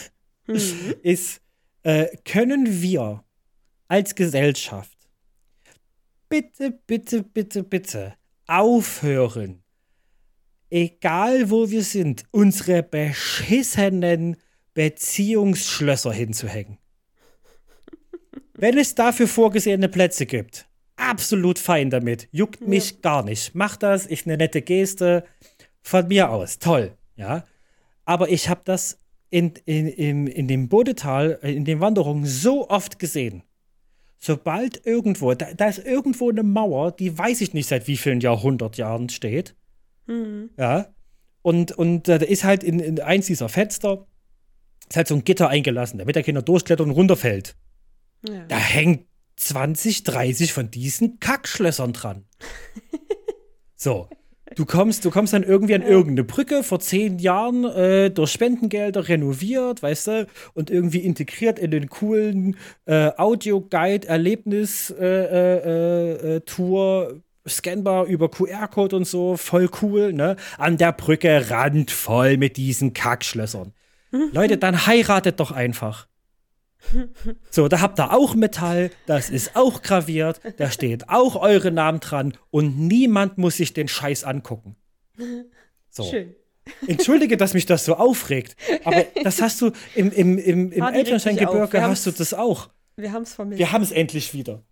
ist, 1.04 1.42
äh, 1.84 2.08
können 2.24 2.82
wir 2.82 3.24
als 3.88 4.16
Gesellschaft 4.16 4.96
bitte, 6.30 6.72
bitte, 6.72 7.24
bitte, 7.24 7.64
bitte 7.64 8.14
aufhören, 8.48 9.64
egal 10.70 11.50
wo 11.50 11.70
wir 11.70 11.84
sind, 11.84 12.24
unsere 12.32 12.84
beschissenen 12.84 14.38
Beziehungsschlösser 14.74 16.12
hinzuhängen. 16.12 16.78
Wenn 18.54 18.78
es 18.78 18.96
dafür 18.96 19.28
vorgesehene 19.28 19.90
Plätze 19.90 20.26
gibt, 20.26 20.68
absolut 20.98 21.60
fein 21.60 21.90
damit. 21.90 22.28
Juckt 22.32 22.68
mich 22.68 23.02
gar 23.02 23.24
nicht. 23.24 23.56
Macht 23.56 23.84
das, 23.84 24.06
ist 24.06 24.26
eine 24.28 24.38
nette 24.38 24.62
Geste. 24.62 25.26
Von 25.86 26.08
mir 26.08 26.32
aus. 26.32 26.58
Toll. 26.58 26.98
Ja. 27.16 27.46
Aber 28.06 28.30
ich 28.30 28.50
habe 28.50 28.62
das 28.66 29.00
in, 29.30 29.54
in, 29.66 29.88
in, 29.88 30.26
in 30.26 30.48
dem 30.48 30.68
Bodetal, 30.68 31.38
äh, 31.44 31.54
in 31.54 31.64
den 31.64 31.80
Wanderungen 31.80 32.26
so 32.26 32.68
oft 32.70 32.98
gesehen. 32.98 33.44
Sobald 34.18 34.84
irgendwo, 34.84 35.36
da, 35.36 35.54
da 35.54 35.68
ist 35.68 35.78
irgendwo 35.78 36.32
eine 36.32 36.42
Mauer, 36.42 36.92
die 36.92 37.16
weiß 37.16 37.40
ich 37.42 37.54
nicht 37.54 37.68
seit 37.68 37.88
wie 37.88 37.98
vielen 37.98 38.20
Jahrhundert 38.20 38.78
Jahren 38.78 39.10
steht. 39.10 39.56
Hm. 40.08 40.50
Ja. 40.58 40.88
Und, 41.44 41.72
und 41.74 42.10
äh, 42.10 42.18
da 42.18 42.26
ist 42.26 42.44
halt 42.44 42.64
in, 42.64 42.80
in 42.80 43.00
eins 43.00 43.28
dieser 43.28 43.48
Fenster, 43.48 44.08
ist 44.90 44.98
halt 44.98 45.08
so 45.08 45.14
ein 45.14 45.24
Gitter 45.24 45.50
eingelassen, 45.50 46.00
damit 46.00 46.16
der 46.16 46.24
Kinder 46.24 46.42
durchklettert 46.42 46.88
und 46.88 46.94
runterfällt. 46.94 47.56
Ja. 48.28 48.44
Da 48.48 48.58
hängt 48.58 49.06
20, 49.36 50.02
30 50.02 50.52
von 50.52 50.72
diesen 50.72 51.20
Kackschlössern 51.20 51.94
dran. 51.94 52.26
so. 53.76 54.10
Du 54.54 54.66
kommst, 54.66 55.04
du 55.06 55.10
kommst 55.10 55.34
dann 55.34 55.42
irgendwie 55.42 55.74
an 55.74 55.82
irgendeine 55.82 56.24
Brücke 56.24 56.62
vor 56.62 56.80
zehn 56.80 57.18
Jahren 57.18 57.66
äh, 57.66 58.12
durch 58.12 58.30
Spendengelder 58.32 59.08
renoviert, 59.08 59.82
weißt 59.82 60.08
du, 60.08 60.28
und 60.54 60.70
irgendwie 60.70 61.00
integriert 61.00 61.58
in 61.58 61.72
den 61.72 61.90
coolen 61.90 62.56
äh, 62.86 63.10
Audio-Guide-Erlebnis-Tour, 63.18 65.02
äh, 65.02 65.56
äh, 65.58 66.36
äh, 66.36 66.42
Tour, 66.42 67.22
scannbar 67.48 68.06
über 68.06 68.30
QR-Code 68.30 68.98
und 68.98 69.08
so, 69.08 69.36
voll 69.36 69.68
cool, 69.82 70.14
ne? 70.14 70.36
An 70.60 70.78
der 70.78 70.92
Brücke 70.92 71.50
randvoll 71.50 72.38
mit 72.38 72.58
diesen 72.58 72.94
Kackschlössern. 72.94 73.74
Leute, 74.32 74.58
dann 74.58 74.86
heiratet 74.86 75.40
doch 75.40 75.52
einfach. 75.52 76.08
So, 77.50 77.68
da 77.68 77.82
habt 77.82 78.00
ihr 78.00 78.12
auch 78.14 78.36
Metall, 78.36 78.92
das 79.06 79.30
ist 79.30 79.56
auch 79.56 79.82
graviert, 79.82 80.40
da 80.58 80.70
steht 80.70 81.10
auch 81.10 81.36
eure 81.36 81.72
Namen 81.72 82.00
dran 82.00 82.38
und 82.52 82.78
niemand 82.80 83.38
muss 83.38 83.58
sich 83.58 83.74
den 83.74 83.88
Scheiß 83.88 84.24
angucken. 84.24 84.76
So. 85.90 86.04
Schön. 86.04 86.36
Entschuldige, 86.88 87.38
dass 87.38 87.54
mich 87.54 87.66
das 87.66 87.86
so 87.86 87.96
aufregt, 87.96 88.56
aber 88.84 89.06
das 89.24 89.42
hast 89.42 89.62
du 89.62 89.72
im, 89.94 90.12
im, 90.12 90.38
im, 90.38 90.72
im 90.72 90.84
Wir 90.84 91.82
hast 91.88 92.06
du 92.06 92.12
das 92.12 92.34
auch. 92.34 92.70
Wir 92.96 93.12
haben 93.12 93.24
es 93.24 93.34
vermisst. 93.34 93.60
Wir 93.60 93.72
haben 93.72 93.84
es 93.84 93.92
endlich 93.92 94.34
wieder. 94.34 94.64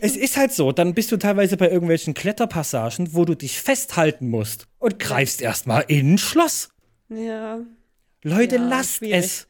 es 0.00 0.16
ist 0.16 0.36
halt 0.36 0.52
so, 0.52 0.72
dann 0.72 0.94
bist 0.94 1.10
du 1.12 1.16
teilweise 1.16 1.56
bei 1.56 1.68
irgendwelchen 1.70 2.14
Kletterpassagen, 2.14 3.14
wo 3.14 3.24
du 3.24 3.34
dich 3.34 3.60
festhalten 3.60 4.28
musst 4.28 4.68
und 4.78 4.98
greifst 4.98 5.42
erstmal 5.42 5.84
in 5.88 6.14
ein 6.14 6.18
Schloss. 6.18 6.70
ja. 7.08 7.60
Leute, 8.24 8.54
Ja, 8.56 8.68
lasst 8.68 8.96
schwierig. 8.98 9.16
es. 9.16 9.48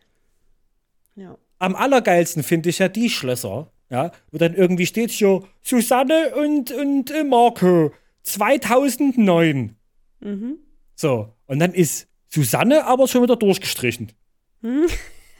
Ja. 1.14 1.36
Am 1.62 1.76
allergeilsten 1.76 2.42
finde 2.42 2.70
ich 2.70 2.80
ja 2.80 2.88
die 2.88 3.08
Schlösser, 3.08 3.70
ja, 3.88 4.10
wo 4.32 4.38
dann 4.38 4.54
irgendwie 4.54 4.84
steht 4.84 5.12
hier 5.12 5.42
Susanne 5.62 6.34
und, 6.34 6.72
und 6.72 7.10
äh, 7.12 7.22
Marco 7.22 7.92
2009. 8.24 9.76
Mhm. 10.20 10.58
So, 10.96 11.32
und 11.46 11.60
dann 11.60 11.72
ist 11.72 12.08
Susanne 12.28 12.84
aber 12.84 13.06
schon 13.06 13.22
wieder 13.22 13.36
durchgestrichen. 13.36 14.10
Hm. 14.62 14.86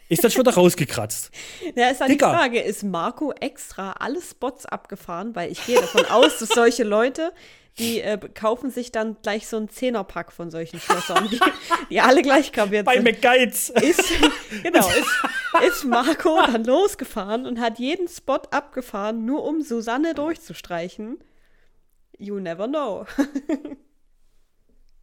ist 0.09 0.23
das 0.23 0.33
schon 0.33 0.43
wieder 0.43 0.55
rausgekratzt. 0.55 1.33
Ja, 1.75 1.89
ist 1.91 2.01
dann 2.01 2.09
Dicker. 2.09 2.31
die 2.31 2.37
Frage, 2.37 2.61
ist 2.61 2.85
Marco 2.85 3.33
extra 3.41 3.93
alle 3.93 4.21
Spots 4.23 4.65
abgefahren? 4.67 5.35
Weil 5.35 5.51
ich 5.51 5.65
gehe 5.67 5.81
davon 5.81 6.05
aus, 6.07 6.39
dass 6.39 6.51
solche 6.51 6.85
Leute, 6.85 7.33
die 7.79 8.01
äh, 8.03 8.19
kaufen 8.35 8.71
sich 8.71 8.93
dann 8.93 9.17
gleich 9.23 9.47
so 9.47 9.57
einen 9.57 9.69
Zehnerpack 9.71 10.31
von 10.33 10.51
solchen 10.51 10.79
Schlössern, 10.79 11.29
die, 11.31 11.41
die 11.91 12.01
alle 12.01 12.21
gleich 12.23 12.53
graviert 12.53 12.85
Bei 12.85 12.95
sind. 12.95 13.05
McGuides. 13.05 13.71
ist, 13.71 14.03
genau, 14.63 14.87
ist, 14.89 15.67
ist 15.69 15.85
Marco 15.85 16.39
dann 16.47 16.65
losgefahren 16.65 17.47
und 17.47 17.59
hat 17.61 17.79
jeden 17.79 18.09
Spot 18.09 18.43
abgefahren, 18.51 19.25
nur 19.25 19.45
um 19.45 19.63
Susanne 19.63 20.15
durchzustreichen. 20.15 21.19
You 22.19 22.39
never 22.41 22.69
know. 22.69 23.07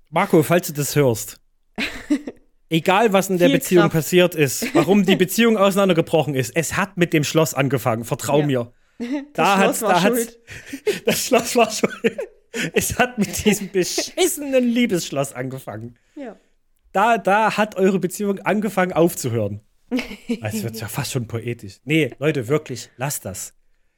Marco, 0.10 0.44
falls 0.44 0.68
du 0.68 0.74
das 0.74 0.96
hörst. 0.96 1.40
Egal, 2.70 3.14
was 3.14 3.30
in 3.32 3.40
der 3.40 3.50
Viel 3.50 3.58
Beziehung 3.58 3.82
Kraft. 3.84 3.94
passiert 3.96 4.36
ist, 4.36 4.74
warum 4.76 5.04
die 5.06 5.16
Beziehung 5.16 5.58
auseinandergebrochen 5.58 6.36
ist, 6.36 6.52
es 6.56 6.78
hat 6.78 6.98
mit 6.98 7.14
dem 7.14 7.24
Schloss 7.24 7.54
angefangen, 7.56 8.06
vertrau 8.06 8.42
Ja. 8.42 8.46
mir. 8.46 8.74
Da 9.34 9.58
hat, 9.58 9.64
Schloss 9.78 9.82
war 9.82 9.94
da 9.94 10.02
hat, 10.02 10.14
schuld. 10.14 10.40
das 11.06 11.26
Schloss 11.26 11.56
war 11.56 11.72
schuld. 11.72 12.18
Es 12.74 12.98
hat 12.98 13.18
mit 13.18 13.46
diesem 13.46 13.72
beschissenen 13.72 14.64
Liebesschloss 14.64 15.34
angefangen. 15.34 15.98
Ja. 16.16 16.36
Da, 16.92 17.18
da 17.18 17.56
hat 17.58 17.76
eure 17.76 18.00
Beziehung 18.00 18.40
angefangen 18.40 18.94
aufzuhören. 18.94 19.62
Es 20.42 20.64
wird 20.64 20.80
ja 20.80 20.88
fast 20.88 21.12
schon 21.12 21.28
poetisch. 21.28 21.80
Nee, 21.84 22.12
Leute, 22.20 22.48
wirklich, 22.48 22.90
lasst 22.98 23.26
das. 23.26 23.54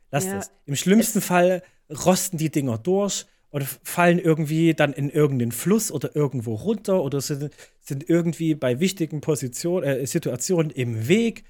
Lasst 0.09 0.27
Ja, 0.27 0.35
das. 0.35 0.51
Im 0.65 0.75
schlimmsten 0.75 1.21
Fall 1.21 1.63
rosten 1.89 2.37
die 2.37 2.49
Dinger 2.49 2.77
durch 2.77 3.25
oder 3.51 3.65
fallen 3.83 4.19
irgendwie 4.19 4.73
dann 4.73 4.93
in 4.93 5.09
irgendeinen 5.09 5.51
Fluss 5.51 5.91
oder 5.91 6.15
irgendwo 6.15 6.55
runter 6.55 7.03
oder 7.03 7.19
sind, 7.19 7.51
sind 7.79 8.09
irgendwie 8.09 8.55
bei 8.55 8.79
wichtigen 8.79 9.19
Positionen, 9.19 9.83
äh, 9.83 10.07
Situationen 10.07 10.71
im 10.71 11.07
Weg. 11.07 11.43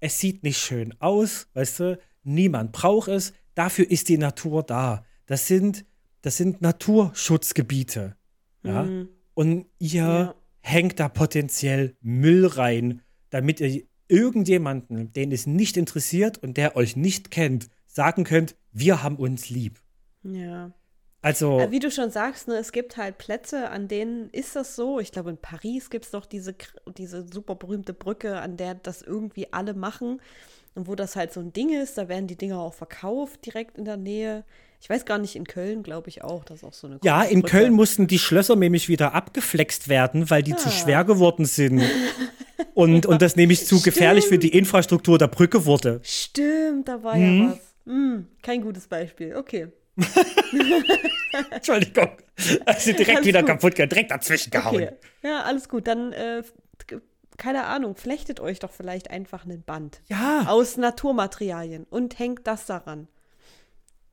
Es 0.00 0.18
sieht 0.18 0.42
nicht 0.42 0.58
schön 0.58 0.94
aus, 1.00 1.48
weißt 1.54 1.80
du? 1.80 1.98
Niemand 2.24 2.72
braucht 2.72 3.08
es. 3.08 3.32
Dafür 3.54 3.90
ist 3.90 4.08
die 4.08 4.18
Natur 4.18 4.62
da. 4.62 5.04
Das 5.26 5.46
sind, 5.46 5.84
das 6.22 6.36
sind 6.36 6.62
Naturschutzgebiete. 6.62 8.16
Ja? 8.62 8.88
Und 9.34 9.66
ihr 9.78 10.02
Ja. 10.02 10.34
hängt 10.60 11.00
da 11.00 11.08
potenziell 11.08 11.96
Müll 12.00 12.46
rein, 12.46 13.02
damit 13.30 13.60
ihr 13.60 13.82
irgendjemanden, 14.08 15.12
den 15.12 15.32
es 15.32 15.46
nicht 15.46 15.76
interessiert 15.76 16.38
und 16.38 16.56
der 16.56 16.76
euch 16.76 16.96
nicht 16.96 17.30
kennt, 17.30 17.68
sagen 17.86 18.24
könnt, 18.24 18.56
wir 18.72 19.02
haben 19.02 19.16
uns 19.16 19.48
lieb. 19.50 19.80
Ja. 20.22 20.72
Also, 21.22 21.60
Ja, 21.60 21.70
Wie 21.70 21.78
du 21.78 21.90
schon 21.90 22.10
sagst, 22.10 22.48
ne, 22.48 22.56
es 22.56 22.72
gibt 22.72 22.96
halt 22.96 23.16
Plätze, 23.18 23.70
an 23.70 23.86
denen 23.88 24.28
ist 24.30 24.56
das 24.56 24.74
so. 24.76 24.98
Ich 24.98 25.12
glaube, 25.12 25.30
in 25.30 25.38
Paris 25.38 25.88
gibt 25.88 26.04
es 26.06 26.10
doch 26.10 26.26
diese, 26.26 26.54
diese 26.98 27.26
super 27.32 27.54
berühmte 27.54 27.94
Brücke, 27.94 28.40
an 28.40 28.56
der 28.56 28.74
das 28.74 29.02
irgendwie 29.02 29.52
alle 29.52 29.74
machen. 29.74 30.20
Und 30.74 30.86
wo 30.88 30.94
das 30.94 31.16
halt 31.16 31.32
so 31.32 31.40
ein 31.40 31.52
Ding 31.52 31.70
ist, 31.70 31.98
da 31.98 32.08
werden 32.08 32.26
die 32.26 32.36
Dinger 32.36 32.58
auch 32.58 32.72
verkauft 32.74 33.44
direkt 33.44 33.76
in 33.76 33.84
der 33.84 33.96
Nähe. 33.98 34.44
Ich 34.80 34.88
weiß 34.90 35.04
gar 35.04 35.18
nicht, 35.18 35.36
in 35.36 35.44
Köln 35.46 35.82
glaube 35.82 36.08
ich 36.08 36.24
auch, 36.24 36.44
das 36.44 36.58
ist 36.58 36.64
auch 36.64 36.72
so 36.72 36.86
eine 36.86 36.98
ja, 37.04 37.22
in 37.22 37.42
Brücke. 37.42 37.58
Köln 37.58 37.72
mussten 37.72 38.06
die 38.06 38.18
Schlösser 38.18 38.56
nämlich 38.56 38.88
wieder 38.88 39.14
abgeflext 39.14 39.88
werden, 39.88 40.28
weil 40.30 40.42
die 40.42 40.56
zu 40.56 40.68
Ah. 40.68 40.72
schwer 40.72 41.04
geworden 41.04 41.44
sind. 41.44 41.82
Und, 42.74 43.04
und 43.06 43.20
das 43.20 43.36
nämlich 43.36 43.66
zu 43.66 43.82
gefährlich 43.82 44.24
für 44.26 44.38
die 44.38 44.56
Infrastruktur 44.56 45.18
der 45.18 45.26
Brücke 45.26 45.66
wurde. 45.66 46.00
Stimmt, 46.04 46.88
da 46.88 47.02
war 47.02 47.16
Mhm. 47.16 47.42
ja 47.42 47.50
was. 47.50 47.58
Hm, 47.84 48.26
kein 48.42 48.62
gutes 48.62 48.86
Beispiel. 48.86 49.36
Okay. 49.36 49.68
Entschuldigung. 51.50 52.10
Also 52.64 52.92
direkt 52.92 53.10
Alles 53.16 53.26
wieder 53.26 53.40
gut. 53.40 53.48
kaputt, 53.48 53.78
direkt 53.78 54.10
dazwischen 54.10 54.50
gehauen. 54.50 54.74
okay. 54.76 54.90
Ja, 55.22 55.42
alles 55.42 55.68
gut. 55.68 55.86
Dann, 55.86 56.12
äh, 56.12 56.42
keine 57.42 57.64
Ahnung, 57.64 57.96
flechtet 57.96 58.38
euch 58.40 58.58
doch 58.60 58.70
vielleicht 58.70 59.10
einfach 59.10 59.44
einen 59.44 59.62
Band. 59.62 60.00
Ja, 60.08 60.44
aus 60.48 60.76
Naturmaterialien 60.76 61.84
und 61.90 62.18
hängt 62.18 62.46
das 62.46 62.66
daran. 62.66 63.08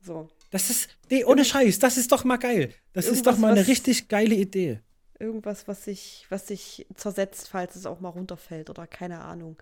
So, 0.01 0.29
das 0.49 0.69
ist, 0.69 0.89
nee, 1.11 1.23
ohne 1.25 1.45
Scheiß, 1.45 1.77
das 1.79 1.97
ist 1.97 2.11
doch 2.11 2.23
mal 2.23 2.37
geil. 2.37 2.69
Das 2.93 3.07
ist 3.07 3.27
doch 3.27 3.37
mal 3.37 3.51
eine 3.51 3.61
was- 3.61 3.67
richtig 3.67 4.07
geile 4.07 4.33
Idee. 4.35 4.79
irgendwas, 5.19 5.67
was 5.67 5.83
sich, 5.83 6.25
was 6.29 6.47
sich 6.47 6.87
zersetzt, 6.95 7.49
falls 7.49 7.75
es 7.75 7.85
auch 7.85 7.99
mal 7.99 8.09
runterfällt 8.09 8.69
oder 8.69 8.87
keine 8.87 9.19
Ahnung. 9.19 9.57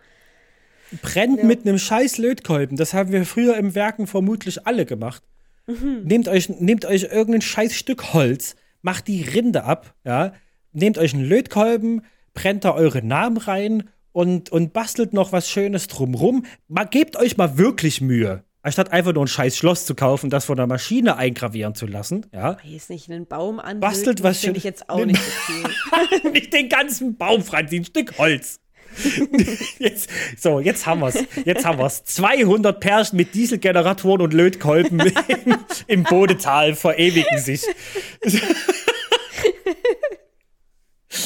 Brennt 1.01 1.39
Ja. 1.39 1.45
mit 1.45 1.61
einem 1.65 1.79
scheiß 1.79 2.19
Lötkolben. 2.19 2.77
Das 2.77 2.93
haben 2.93 3.11
wir 3.11 3.25
früher 3.25 3.57
im 3.57 3.73
Werken 3.75 4.05
vermutlich 4.07 4.65
alle 4.67 4.85
gemacht. 4.85 5.23
Mhm. 5.65 6.03
Nehmt, 6.05 6.27
euch, 6.29 6.47
nehmt 6.49 6.85
euch 6.85 7.03
irgendein 7.11 7.41
scheiß 7.41 7.73
Stück 7.75 8.13
Holz, 8.13 8.55
macht 8.81 9.07
die 9.07 9.23
Rinde 9.23 9.63
ab, 9.65 9.95
ja. 10.05 10.31
Nehmt 10.71 10.97
euch 10.99 11.13
einen 11.15 11.25
Lötkolben, 11.25 12.03
brennt 12.37 12.65
da 12.65 12.75
eure 12.75 13.01
Namen 13.03 13.37
rein 13.37 13.89
und, 14.11 14.51
und 14.51 14.71
bastelt 14.71 15.11
noch 15.11 15.31
was 15.31 15.49
Schönes 15.49 15.87
drumrum. 15.87 16.45
Mal, 16.67 16.83
gebt 16.85 17.15
euch 17.17 17.35
mal 17.35 17.57
wirklich 17.57 17.99
Mühe. 17.99 18.43
Anstatt 18.61 18.91
einfach 18.91 19.13
nur 19.13 19.25
ein 19.25 19.27
scheiß 19.27 19.57
Schloss 19.57 19.87
zu 19.87 19.95
kaufen, 19.95 20.29
das 20.29 20.45
von 20.45 20.55
der 20.55 20.67
Maschine 20.67 21.17
eingravieren 21.17 21.73
zu 21.73 21.87
lassen, 21.87 22.27
ja. 22.31 22.57
Weiß 22.63 22.89
nicht, 22.89 23.09
einen 23.09 23.25
Baum 23.25 23.59
an. 23.59 23.79
Bastelt 23.79 24.21
was 24.21 24.37
finde 24.37 24.51
schön- 24.53 24.57
ich 24.57 24.63
jetzt 24.65 24.87
auch 24.87 25.03
nicht 25.03 25.19
so 25.19 25.31
viel. 25.31 26.31
Nicht 26.31 26.53
den 26.53 26.69
ganzen 26.69 27.17
Baum, 27.17 27.41
Franzi, 27.43 27.77
ein 27.77 27.85
Stück 27.85 28.19
Holz. 28.19 28.59
Jetzt, 29.79 30.09
so, 30.39 30.59
jetzt 30.59 30.87
haben 30.87 31.01
wir's. 31.01 31.17
Jetzt 31.45 31.65
haben 31.65 31.77
wir's. 31.77 32.03
200 32.05 32.79
Pärchen 32.79 33.17
mit 33.17 33.35
Dieselgeneratoren 33.35 34.21
und 34.21 34.33
Lötkolben 34.33 34.99
im, 35.45 35.57
im 35.87 36.03
Bodetal 36.03 36.73
verewigen 36.75 37.37
sich. 37.37 37.63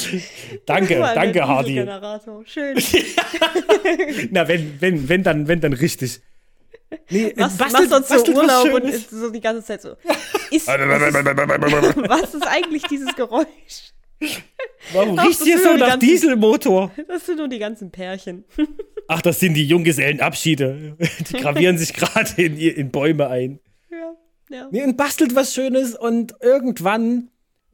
danke, 0.66 0.98
mal, 0.98 1.14
danke, 1.14 1.46
Hardy. 1.46 1.70
Dieselgenerator. 1.70 2.42
Schön. 2.46 2.76
Na, 4.30 4.46
wenn, 4.48 4.80
wenn, 4.80 5.08
wenn, 5.08 5.22
dann, 5.22 5.48
wenn, 5.48 5.60
dann 5.60 5.72
richtig. 5.72 6.20
Nee, 7.10 7.32
Was 7.36 7.56
bastelt- 7.56 7.90
machst 7.90 8.10
du 8.10 8.14
was 8.14 8.28
Urlaub 8.28 8.74
und 8.74 8.84
ist 8.84 9.10
so 9.10 9.30
die 9.30 9.40
ganze 9.40 9.64
Zeit 9.64 9.82
so. 9.82 9.90
Ist, 10.50 10.66
was, 10.68 12.34
ist, 12.34 12.46
eigentlich 12.46 12.82
dieses 12.82 13.14
Geräusch? 13.16 13.46
Warum 14.92 15.18
riecht 15.18 15.42
hier 15.42 15.58
so 15.58 15.72
nach 15.72 15.88
ganzen- 15.90 16.00
Dieselmotor? 16.00 16.90
Das 17.08 17.24
sind 17.24 17.38
nur 17.38 17.48
die 17.48 17.58
ganzen 17.58 17.90
Pärchen. 17.90 18.44
Ach, 19.08 19.22
das 19.22 19.40
sind 19.40 19.54
die 19.54 19.66
Junggesellenabschiede. 19.66 20.96
Die 21.30 21.32
gravieren 21.38 21.78
sich 21.78 21.94
gerade 21.94 22.30
in, 22.42 22.58
in 22.58 22.90
Bäume 22.90 23.28
ein. 23.28 23.60
Ja, 23.90 24.14
ja. 24.50 24.68
Nee, 24.70 24.82
und 24.82 24.96
bastelt 24.98 25.34
was 25.34 25.54
Schönes 25.54 25.96
und 25.96 26.34
irgendwann 26.42 27.30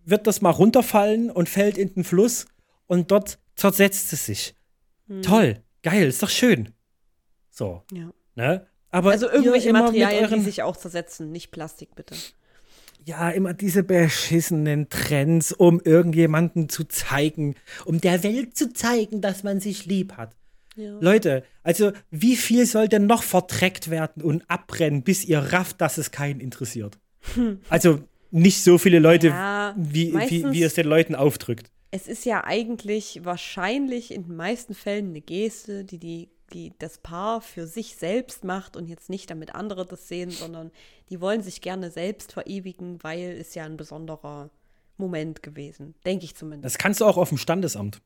wird 0.09 0.27
das 0.27 0.41
mal 0.41 0.51
runterfallen 0.51 1.31
und 1.31 1.49
fällt 1.49 1.79
in 1.79 1.93
den 1.95 2.05
Fluss 2.05 2.47
und 2.87 3.11
dort 3.11 3.39
zersetzt 3.55 4.13
es 4.13 4.27
sich. 4.27 4.55
Hm. 5.07 5.23
Toll, 5.23 5.63
geil, 5.83 6.07
ist 6.07 6.23
doch 6.23 6.31
schön. 6.31 6.71
So, 7.51 7.83
ja. 7.93 8.11
ne? 8.35 8.67
Aber 8.91 9.11
Also 9.11 9.29
irgendwelche 9.29 9.73
Materialien, 9.73 10.31
die 10.31 10.41
sich 10.41 10.63
auch 10.63 10.77
zersetzen, 10.77 11.31
nicht 11.31 11.51
Plastik, 11.51 11.95
bitte. 11.95 12.15
Ja, 13.05 13.31
immer 13.31 13.55
diese 13.55 13.83
beschissenen 13.83 14.89
Trends, 14.89 15.53
um 15.53 15.81
irgendjemanden 15.81 16.69
zu 16.69 16.85
zeigen, 16.85 17.55
um 17.85 18.01
der 18.01 18.23
Welt 18.23 18.57
zu 18.57 18.73
zeigen, 18.73 19.21
dass 19.21 19.43
man 19.43 19.61
sich 19.61 19.87
lieb 19.87 20.17
hat. 20.17 20.35
Ja. 20.77 20.97
Leute, 21.01 21.45
also 21.63 21.93
wie 22.11 22.37
viel 22.37 22.65
soll 22.65 22.89
denn 22.89 23.07
noch 23.07 23.23
verdreckt 23.23 23.91
werden 23.91 24.23
und 24.23 24.49
abbrennen, 24.49 25.03
bis 25.03 25.25
ihr 25.25 25.39
rafft, 25.41 25.81
dass 25.81 25.99
es 25.99 26.11
keinen 26.11 26.41
interessiert? 26.41 26.99
Also 27.69 28.01
nicht 28.31 28.62
so 28.62 28.79
viele 28.79 28.99
Leute, 28.99 29.29
Ja, 29.29 29.74
wie, 29.76 30.14
wie, 30.14 30.53
wie 30.53 30.62
es 30.62 30.74
den 30.74 30.87
Leuten 30.87 31.14
aufdrückt. 31.14 31.70
Es 31.91 32.07
ist 32.07 32.24
ja 32.26 32.45
eigentlich 32.45 33.20
wahrscheinlich 33.24 34.12
in 34.12 34.24
den 34.24 34.37
meisten 34.37 34.74
Fällen 34.74 35.09
eine 35.09 35.20
Geste, 35.22 35.85
die, 35.85 35.99
die, 35.99 36.29
die 36.53 36.72
das 36.79 36.99
Paar 36.99 37.41
für 37.41 37.66
sich 37.66 37.97
selbst 37.97 38.45
macht 38.45 38.76
und 38.76 38.87
jetzt 38.89 39.09
nicht 39.09 39.31
damit 39.31 39.55
andere 39.55 39.87
das 39.87 40.07
sehen, 40.09 40.31
sondern 40.31 40.70
die 41.09 41.20
wollen 41.20 41.43
sich 41.43 41.61
gerne 41.62 41.91
selbst 41.91 42.33
verewigen, 42.33 42.99
weil 43.03 43.37
es 43.41 43.55
ja 43.55 43.64
ein 43.64 43.76
besonderer 43.79 44.51
Moment 44.99 45.43
gewesen. 45.43 45.95
Denke 46.05 46.24
ich 46.26 46.35
zumindest. 46.35 46.64
Das 46.74 46.79
kannst 46.79 47.01
du 47.01 47.07
auch 47.07 47.16
auf 47.16 47.31
dem 47.31 47.39
Standesamt. 47.39 48.03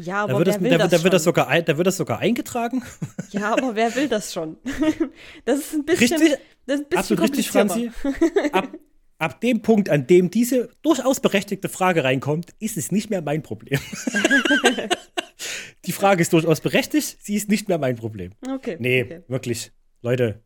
ja, 0.00 0.26
Da 0.26 0.34
aber 0.34 0.46
wird, 0.46 0.46
wer 0.46 0.54
das, 0.54 0.60
will 0.62 0.70
da, 0.70 0.78
das 0.78 0.90
da, 0.90 1.02
wird 1.02 1.14
das 1.14 1.24
sogar, 1.24 1.62
da 1.62 1.76
wird 1.76 1.86
das 1.86 1.96
sogar 1.96 2.18
eingetragen. 2.20 2.82
Ja, 3.30 3.52
aber 3.52 3.74
wer 3.74 3.94
will 3.94 4.08
das 4.08 4.32
schon? 4.32 4.56
das 5.44 5.58
ist 5.58 5.74
ein 5.74 5.84
bisschen, 5.84 6.18
Richtig? 6.18 6.38
das 6.66 6.80
ist 6.80 6.86
ein 6.86 6.88
bisschen 6.88 7.18
richtig. 7.18 7.50
Franzi. 7.50 7.90
Ab, 8.52 8.68
ab 9.18 9.40
dem 9.40 9.62
Punkt, 9.62 9.90
an 9.90 10.06
dem 10.06 10.30
diese 10.30 10.70
durchaus 10.82 11.20
berechtigte 11.20 11.68
Frage 11.68 12.04
reinkommt, 12.04 12.50
ist 12.58 12.76
es 12.76 12.92
nicht 12.92 13.10
mehr 13.10 13.22
mein 13.22 13.42
Problem. 13.42 13.80
Die 15.84 15.92
Frage 15.92 16.22
ist 16.22 16.32
durchaus 16.32 16.60
berechtigt, 16.60 17.18
sie 17.22 17.34
ist 17.34 17.48
nicht 17.48 17.68
mehr 17.68 17.78
mein 17.78 17.96
Problem. 17.96 18.32
Okay. 18.46 18.76
Nee, 18.78 19.04
okay. 19.04 19.22
wirklich. 19.28 19.72
Leute, 20.02 20.42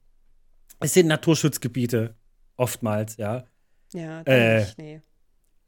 es 0.80 0.94
sind 0.94 1.06
Naturschutzgebiete 1.08 2.14
oftmals, 2.56 3.16
ja. 3.16 3.44
Ja, 3.92 4.22
Äh. 4.22 4.62
äh, 4.62 4.66
nee. 4.76 5.00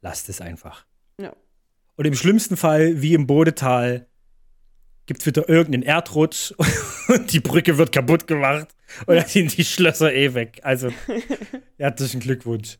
Lasst 0.01 0.29
es 0.29 0.41
einfach. 0.41 0.85
Ja. 1.19 1.35
Und 1.95 2.05
im 2.05 2.15
schlimmsten 2.15 2.57
Fall, 2.57 3.01
wie 3.01 3.13
im 3.13 3.27
Bodetal, 3.27 4.07
gibt 5.07 5.21
es 5.21 5.25
wieder 5.25 5.49
irgendeinen 5.49 5.83
Erdrutsch 5.83 6.53
und 7.07 7.31
die 7.33 7.39
Brücke 7.39 7.77
wird 7.77 7.91
kaputt 7.91 8.27
gemacht 8.27 8.67
und 9.07 9.15
dann 9.15 9.27
sind 9.27 9.57
die 9.57 9.65
Schlösser 9.65 10.13
eh 10.13 10.33
weg. 10.33 10.59
Also, 10.63 10.89
herzlichen 11.77 12.19
Glückwunsch. 12.21 12.77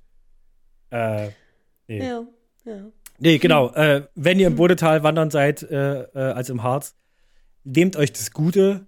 Äh, 0.96 1.32
nee. 1.88 2.00
Ja, 2.00 2.26
ja. 2.64 2.92
Nee, 3.20 3.38
genau. 3.38 3.74
Äh, 3.74 4.08
wenn 4.16 4.40
ihr 4.40 4.48
im 4.48 4.56
Bodetal 4.56 5.04
wandern 5.04 5.30
seid, 5.30 5.64
äh, 5.64 6.04
äh, 6.04 6.10
also 6.14 6.54
im 6.54 6.64
Harz, 6.64 6.96
nehmt 7.64 7.96
euch 7.96 8.14
das 8.14 8.32
gute 8.32 8.88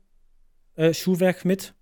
äh, 0.75 0.93
Schuhwerk 0.93 1.43
mit. 1.45 1.73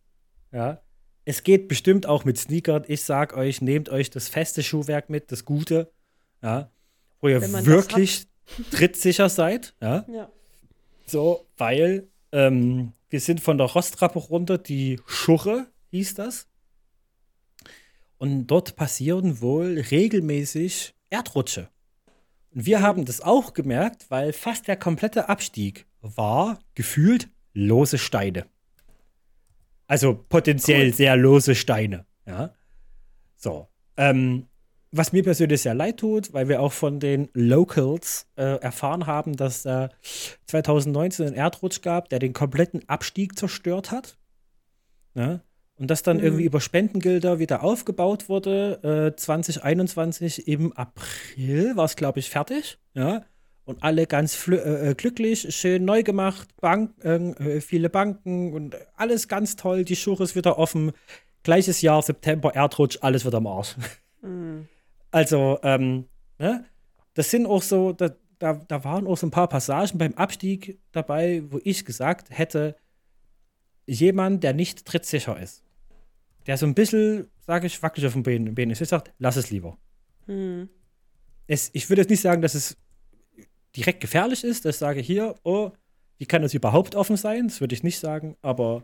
Ja. 0.52 0.82
Es 1.26 1.44
geht 1.44 1.68
bestimmt 1.68 2.06
auch 2.06 2.24
mit 2.24 2.38
Sneakern. 2.38 2.86
Ich 2.88 3.04
sag 3.04 3.36
euch, 3.36 3.62
nehmt 3.62 3.90
euch 3.90 4.10
das 4.10 4.30
feste 4.30 4.64
Schuhwerk 4.64 5.10
mit, 5.10 5.32
das 5.32 5.44
gute, 5.44 5.92
ja, 6.42 6.72
wo 7.20 7.28
ihr 7.28 7.42
wirklich 7.66 8.28
trittsicher 8.72 9.30
seid. 9.30 9.76
Ja. 9.82 10.06
Ja. 10.08 10.30
So, 11.08 11.48
weil 11.58 12.08
ähm, 12.32 12.94
wir 13.10 13.20
sind 13.20 13.42
von 13.42 13.58
der 13.58 13.68
Rostrappe 13.68 14.20
runter, 14.20 14.58
die 14.58 15.00
Schurre 15.08 15.68
hieß 15.92 16.16
das. 16.16 16.48
Und 18.18 18.48
dort 18.48 18.76
passieren 18.76 19.42
wohl 19.42 19.80
regelmäßig 19.92 20.96
Erdrutsche. 21.10 21.70
Und 22.54 22.66
wir 22.66 22.82
haben 22.82 23.06
das 23.06 23.22
auch 23.22 23.54
gemerkt, 23.54 24.06
weil 24.10 24.34
fast 24.34 24.68
der 24.68 24.78
komplette 24.78 25.28
Abstieg 25.30 25.86
war 26.02 26.60
gefühlt 26.76 27.30
lose 27.54 27.98
Steine. 27.98 28.46
Also 29.88 30.26
potenziell 30.30 30.88
Cool. 30.88 30.94
sehr 30.94 31.16
lose 31.18 31.56
Steine. 31.56 32.06
Ja. 32.26 32.54
So. 33.36 33.68
Ähm, 33.98 34.48
was 34.92 35.12
mir 35.12 35.24
persönlich 35.24 35.62
sehr 35.62 35.74
leid 35.74 35.98
tut, 35.98 36.34
weil 36.34 36.48
wir 36.48 36.62
auch 36.62 36.72
von 36.72 37.00
den 37.00 37.30
Locals 37.34 38.28
äh, 38.38 38.60
erfahren 38.62 39.08
haben, 39.08 39.36
dass 39.36 39.66
äh, 39.66 39.90
2019 40.48 41.28
einen 41.28 41.36
Erdrutsch 41.36 41.82
gab, 41.82 42.10
der 42.10 42.20
den 42.20 42.34
kompletten 42.34 42.88
Abstieg 42.88 43.38
zerstört 43.38 43.92
hat. 43.92 44.18
Ja? 45.14 45.42
Und 45.78 45.92
das 45.92 46.04
dann 46.04 46.18
Mhm. 46.18 46.24
irgendwie 46.24 46.46
über 46.46 46.62
Spendengelder 46.62 47.40
wieder 47.40 47.64
aufgebaut 47.64 48.30
wurde. 48.30 49.12
Äh, 49.14 49.16
2021 49.18 50.48
im 50.48 50.72
April 50.74 51.76
war 51.76 51.86
es, 51.86 51.96
glaube 51.96 52.20
ich, 52.20 52.30
fertig. 52.30 52.78
Ja. 52.94 53.24
Und 53.66 53.84
alle 53.84 54.06
ganz 54.08 54.48
äh, 54.48 54.92
äh, 54.92 54.94
glücklich, 54.96 55.54
schön 55.56 55.84
neu 55.86 56.04
gemacht, 56.04 56.50
Bank, 56.62 57.04
äh, 57.04 57.60
viele 57.62 57.90
Banken 57.90 58.54
und 58.54 58.76
alles 58.96 59.28
ganz 59.28 59.56
toll. 59.56 59.84
Die 59.84 59.96
Schule 59.96 60.24
ist 60.24 60.36
wieder 60.36 60.58
offen. 60.60 60.92
Gleiches 61.44 61.82
Jahr, 61.82 62.02
September, 62.02 62.54
Erdrutsch, 62.56 63.00
alles 63.02 63.26
wieder 63.26 63.38
am 63.38 63.48
Arsch. 63.48 63.76
Mhm. 64.22 64.68
Also, 65.12 65.60
ähm, 65.64 66.06
ne? 66.40 66.66
Das 67.14 67.32
sind 67.32 67.46
auch 67.46 67.62
so, 67.62 67.94
da, 67.94 68.10
da, 68.38 68.56
da 68.68 68.84
waren 68.84 69.08
auch 69.08 69.16
so 69.16 69.26
ein 69.28 69.32
paar 69.32 69.48
Passagen 69.48 69.98
beim 69.98 70.14
Abstieg 70.16 70.78
dabei, 70.92 71.42
wo 71.50 71.62
ich 71.64 71.86
gesagt 71.86 72.28
hätte, 72.32 72.76
jemand, 73.86 74.44
der 74.44 74.54
nicht 74.54 74.86
trittsicher 74.86 75.40
ist, 75.40 75.64
der 76.48 76.58
so 76.58 76.66
ein 76.66 76.76
bisschen, 76.76 77.30
sage 77.46 77.68
ich, 77.68 77.82
wackelig 77.82 78.08
auf 78.08 78.14
dem 78.14 78.24
Bein, 78.24 78.70
ist, 78.70 78.82
ich 78.82 78.90
sage, 78.90 79.12
lass 79.18 79.36
es 79.36 79.52
lieber. 79.52 79.78
Mhm. 80.28 80.70
Es, 81.48 81.70
ich 81.74 81.90
würde 81.90 82.02
jetzt 82.02 82.10
nicht 82.10 82.22
sagen, 82.22 82.42
dass 82.42 82.56
es 82.56 82.78
direkt 83.76 84.00
gefährlich 84.00 84.44
ist, 84.44 84.66
dass 84.66 84.76
ich 84.76 84.80
sage, 84.80 85.00
hier, 85.00 85.36
oh, 85.44 85.72
wie 86.18 86.26
kann 86.26 86.42
das 86.42 86.54
überhaupt 86.54 86.96
offen 86.96 87.18
sein? 87.18 87.48
Das 87.48 87.62
würde 87.62 87.76
ich 87.76 87.84
nicht 87.84 88.00
sagen, 88.00 88.36
aber 88.42 88.84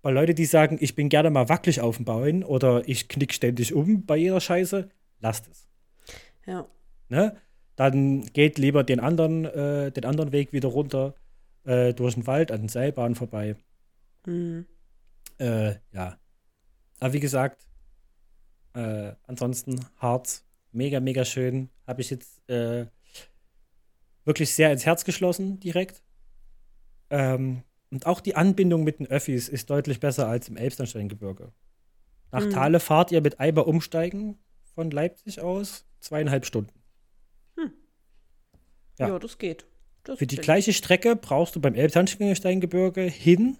bei 0.00 0.10
Leuten, 0.10 0.34
die 0.34 0.44
sagen, 0.44 0.78
ich 0.80 0.94
bin 0.94 1.08
gerne 1.08 1.30
mal 1.30 1.48
wackelig 1.48 1.80
auf 1.80 1.96
dem 1.96 2.04
Bein 2.04 2.44
oder 2.44 2.86
ich 2.88 3.08
knick 3.08 3.32
ständig 3.32 3.72
um 3.72 4.04
bei 4.04 4.16
jeder 4.16 4.40
Scheiße, 4.40 4.88
lasst 5.20 5.48
es. 5.48 5.68
Ja. 6.46 6.66
ne? 7.08 7.36
Dann 7.76 8.22
geht 8.32 8.58
lieber 8.58 8.84
den 8.84 9.00
anderen, 9.00 9.44
äh, 9.44 9.92
den 9.92 10.04
anderen 10.04 10.32
Weg 10.32 10.52
wieder 10.52 10.68
runter 10.68 11.14
äh, 11.64 11.94
durch 11.94 12.14
den 12.14 12.26
Wald 12.26 12.50
an 12.50 12.62
den 12.62 12.68
Seilbahnen 12.68 13.14
vorbei. 13.14 13.56
Mhm. 14.26 14.66
Äh, 15.38 15.76
ja. 15.92 16.18
Aber 17.02 17.14
wie 17.14 17.20
gesagt, 17.20 17.66
äh, 18.74 19.14
ansonsten 19.26 19.84
Harz, 19.96 20.44
mega, 20.70 21.00
mega 21.00 21.24
schön. 21.24 21.68
Habe 21.84 22.00
ich 22.00 22.10
jetzt 22.10 22.48
äh, 22.48 22.86
wirklich 24.24 24.54
sehr 24.54 24.70
ins 24.70 24.86
Herz 24.86 25.04
geschlossen 25.04 25.58
direkt. 25.58 26.00
Ähm, 27.10 27.64
und 27.90 28.06
auch 28.06 28.20
die 28.20 28.36
Anbindung 28.36 28.84
mit 28.84 29.00
den 29.00 29.08
Öffis 29.08 29.48
ist 29.48 29.68
deutlich 29.68 29.98
besser 29.98 30.28
als 30.28 30.48
im 30.48 30.56
Elbsandsteingebirge. 30.56 31.50
Nach 32.30 32.44
Mhm. 32.44 32.50
Thale 32.50 32.78
fahrt 32.78 33.10
ihr 33.10 33.20
mit 33.20 33.40
Eiber 33.40 33.66
umsteigen 33.66 34.38
von 34.72 34.92
Leipzig 34.92 35.40
aus 35.40 35.84
zweieinhalb 35.98 36.46
Stunden. 36.46 36.80
Ja. 39.00 39.08
Ja. 39.08 39.18
das 39.18 39.38
geht. 39.38 39.66
Das 40.04 40.20
Für 40.20 40.28
die 40.28 40.36
gleiche 40.36 40.72
Strecke 40.72 41.16
brauchst 41.16 41.56
du 41.56 41.60
beim 41.60 41.74
Elbsandsteingebirge 41.74 43.02
hin 43.02 43.58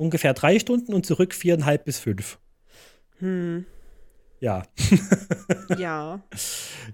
ungefähr 0.00 0.34
drei 0.34 0.58
Stunden 0.58 0.94
und 0.94 1.06
zurück 1.06 1.34
viereinhalb 1.34 1.84
bis 1.84 1.98
fünf. 1.98 2.38
Hm. 3.18 3.66
Ja. 4.40 4.62
Ja. 5.78 6.22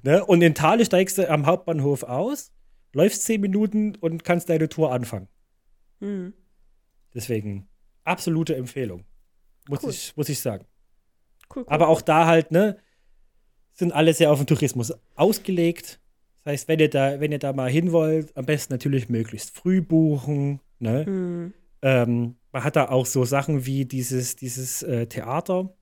Ne? 0.03 0.25
Und 0.25 0.43
in 0.43 0.55
Thale 0.55 0.85
steigst 0.85 1.17
du 1.19 1.29
am 1.31 1.47
Hauptbahnhof 1.47 2.03
aus, 2.03 2.53
läufst 2.93 3.23
zehn 3.23 3.41
Minuten 3.41 3.95
und 3.97 4.23
kannst 4.25 4.49
deine 4.49 4.69
Tour 4.69 4.93
anfangen. 4.93 5.29
Hm. 6.01 6.35
Deswegen 7.15 7.69
absolute 8.05 8.55
Empfehlung. 8.57 9.05
Muss, 9.69 9.83
Cool. 9.83 9.91
ich, 9.91 10.17
muss 10.17 10.29
ich 10.29 10.41
sagen. 10.41 10.67
Cool, 11.55 11.63
cool. 11.63 11.73
Aber 11.73 11.89
auch 11.89 12.03
da 12.03 12.27
halt, 12.27 12.51
ne, 12.51 12.77
sind 13.73 13.93
alle 13.93 14.13
sehr 14.15 14.31
auf 14.31 14.39
den 14.39 14.47
Tourismus 14.47 14.93
ausgelegt. 15.15 16.01
Das 16.45 16.53
heißt, 16.53 16.69
wenn 16.69 16.81
ihr 16.81 16.91
da, 16.91 17.19
wenn 17.21 17.33
ihr 17.33 17.39
da 17.39 17.53
mal 17.53 17.71
hin 17.71 17.93
wollt, 17.93 18.37
am 18.37 18.45
besten 18.47 18.73
natürlich 18.75 19.09
möglichst 19.09 19.57
früh 19.57 19.81
buchen. 19.81 20.61
Ne? 20.79 21.07
Hm. 21.07 21.55
Ähm, 21.83 22.37
man 22.53 22.65
hat 22.65 22.77
da 22.77 22.89
auch 22.89 23.07
so 23.07 23.25
Sachen 23.25 23.67
wie 23.67 23.85
dieses, 23.85 24.37
dieses 24.37 24.83
äh, 24.83 25.07
Theater, 25.07 25.75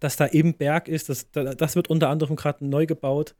das 0.00 0.16
da 0.16 0.24
im 0.26 0.54
Berg 0.56 0.88
ist. 0.88 1.08
Das, 1.08 1.30
da- 1.30 1.54
das 1.54 1.76
wird 1.76 1.90
unter 1.90 2.08
anderem 2.08 2.36
gerade 2.36 2.66
neu 2.66 2.86
gebaut, 2.86 3.36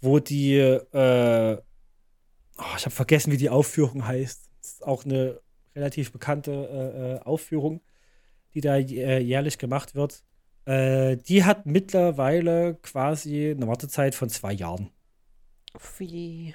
wo 0.00 0.18
die, 0.20 0.56
äh, 0.58 1.58
oh, 2.58 2.62
ich 2.76 2.84
habe 2.84 2.94
vergessen, 2.94 3.32
wie 3.32 3.36
die 3.36 3.50
Aufführung 3.50 4.06
heißt. 4.06 4.50
Das 4.60 4.70
ist 4.72 4.84
auch 4.86 5.04
eine 5.04 5.40
relativ 5.74 6.12
bekannte 6.12 6.52
äh, 6.52 7.14
äh, 7.16 7.20
Aufführung, 7.20 7.80
die 8.54 8.60
da 8.60 8.76
äh, 8.76 9.18
jährlich 9.20 9.58
gemacht 9.58 9.94
wird. 9.94 10.24
Äh, 10.66 11.16
die 11.18 11.44
hat 11.44 11.66
mittlerweile 11.66 12.76
quasi 12.82 13.50
eine 13.50 13.66
Wartezeit 13.66 14.14
von 14.14 14.28
zwei 14.30 14.52
Jahren. 14.52 14.90
Wie. 15.98 16.54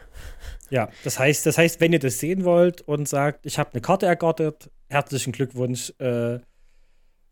Ja, 0.70 0.90
das 1.04 1.20
heißt, 1.20 1.46
das 1.46 1.58
heißt, 1.58 1.82
wenn 1.82 1.94
ihr 1.94 2.00
das 2.00 2.20
sehen 2.20 2.46
wollt 2.46 2.82
und 2.82 3.08
sagt, 3.08 3.46
ich 3.46 3.58
habe 3.60 3.72
eine 3.74 3.82
Karte 3.82 4.06
ergattert, 4.06 4.72
herzlichen 4.88 5.34
Glückwunsch. 5.34 5.94
Äh, 6.00 6.40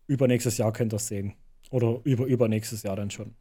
übernächstes 0.06 0.58
Jahr 0.58 0.72
könnt 0.72 0.92
ihr 0.92 0.96
es 0.96 1.08
sehen. 1.08 1.34
Oder 1.70 2.00
über 2.04 2.24
übernächstes 2.26 2.82
Jahr 2.82 2.96
dann 2.96 3.10
schon. 3.10 3.34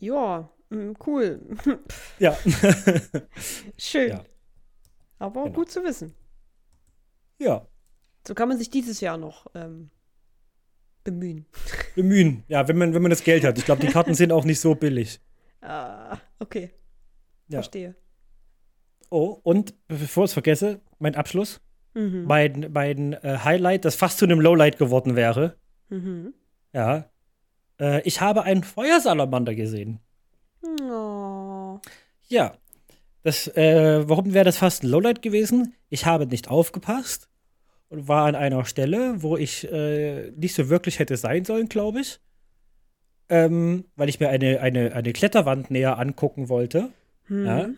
Ja, 0.00 0.48
hm, 0.70 0.94
cool. 1.06 1.40
Ja. 2.20 2.36
Schön. 3.76 4.10
Ja. 4.10 4.24
Aber 5.18 5.42
Genau. 5.44 5.54
gut 5.56 5.70
zu 5.70 5.82
wissen. 5.82 6.14
ja. 7.38 7.66
So 8.26 8.34
kann 8.34 8.48
man 8.48 8.58
sich 8.58 8.68
dieses 8.70 9.00
Jahr 9.00 9.16
noch 9.16 9.46
ähm, 9.54 9.90
bemühen. 11.02 11.46
Bemühen. 11.94 12.44
Ja, 12.48 12.68
wenn 12.68 12.76
man, 12.76 12.92
wenn 12.92 13.00
man 13.00 13.10
das 13.10 13.24
Geld 13.24 13.42
hat. 13.42 13.56
Ich 13.58 13.64
glaube, 13.64 13.80
die 13.84 13.90
Karten 13.90 14.12
sind 14.14 14.32
auch 14.32 14.44
nicht 14.44 14.60
so 14.60 14.74
billig. 14.74 15.20
Ah, 15.60 16.18
okay. 16.38 16.70
Ja. 17.48 17.58
Verstehe. 17.58 17.94
Oh, 19.10 19.38
und 19.42 19.74
bevor 19.88 20.24
ich 20.24 20.30
es 20.30 20.32
vergesse, 20.34 20.80
mein 20.98 21.14
Abschluss. 21.14 21.60
Mhm. 21.94 22.24
Mein, 22.24 22.68
mein 22.72 23.12
äh, 23.14 23.38
Highlight, 23.42 23.84
das 23.84 23.96
fast 23.96 24.18
zu 24.18 24.24
einem 24.24 24.40
Lowlight 24.40 24.78
geworden 24.78 25.16
wäre. 25.16 25.56
Mhm. 25.88 26.34
Ja. 26.72 27.10
Äh, 27.80 28.02
ich 28.02 28.20
habe 28.20 28.42
einen 28.42 28.62
Feuersalamander 28.62 29.54
gesehen. 29.54 30.00
Oh. 30.62 31.80
Ja. 32.28 32.56
Das, 33.22 33.48
äh, 33.48 34.08
warum 34.08 34.32
wäre 34.32 34.44
das 34.44 34.58
fast 34.58 34.84
ein 34.84 34.88
Lowlight 34.88 35.22
gewesen? 35.22 35.74
Ich 35.88 36.06
habe 36.06 36.26
nicht 36.26 36.48
aufgepasst 36.48 37.28
und 37.88 38.06
war 38.06 38.26
an 38.26 38.34
einer 38.34 38.64
Stelle, 38.64 39.22
wo 39.22 39.36
ich 39.36 39.70
äh, 39.70 40.30
nicht 40.32 40.54
so 40.54 40.68
wirklich 40.68 40.98
hätte 40.98 41.16
sein 41.16 41.44
sollen, 41.44 41.68
glaube 41.68 42.00
ich. 42.00 42.20
Ähm, 43.28 43.84
weil 43.96 44.08
ich 44.08 44.20
mir 44.20 44.28
eine, 44.30 44.60
eine, 44.60 44.94
eine 44.94 45.12
Kletterwand 45.12 45.70
näher 45.70 45.98
angucken 45.98 46.48
wollte. 46.48 46.90
Hm. 47.24 47.44
Ja. 47.46 47.68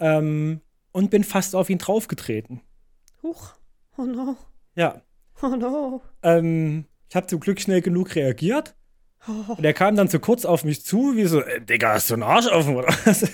Ähm, 0.00 0.60
und 0.92 1.10
bin 1.10 1.24
fast 1.24 1.54
auf 1.56 1.70
ihn 1.70 1.78
draufgetreten. 1.78 2.60
Huch. 3.22 3.54
Oh 3.96 4.02
no. 4.02 4.36
Ja. 4.74 5.00
Oh 5.42 5.48
no. 5.48 6.02
Ähm, 6.22 6.84
ich 7.08 7.16
habe 7.16 7.26
zum 7.26 7.40
Glück 7.40 7.60
schnell 7.60 7.80
genug 7.80 8.14
reagiert. 8.14 8.74
Oh. 9.28 9.54
Und 9.54 9.64
er 9.64 9.72
kam 9.72 9.96
dann 9.96 10.08
so 10.08 10.18
kurz 10.18 10.44
auf 10.44 10.64
mich 10.64 10.84
zu, 10.84 11.16
wie 11.16 11.24
so, 11.24 11.40
äh, 11.40 11.60
Digga, 11.60 11.92
hast 11.94 12.10
du 12.10 12.14
einen 12.14 12.22
Arsch 12.24 12.48
offen 12.48 12.76
oder 12.76 12.88
was? 13.04 13.22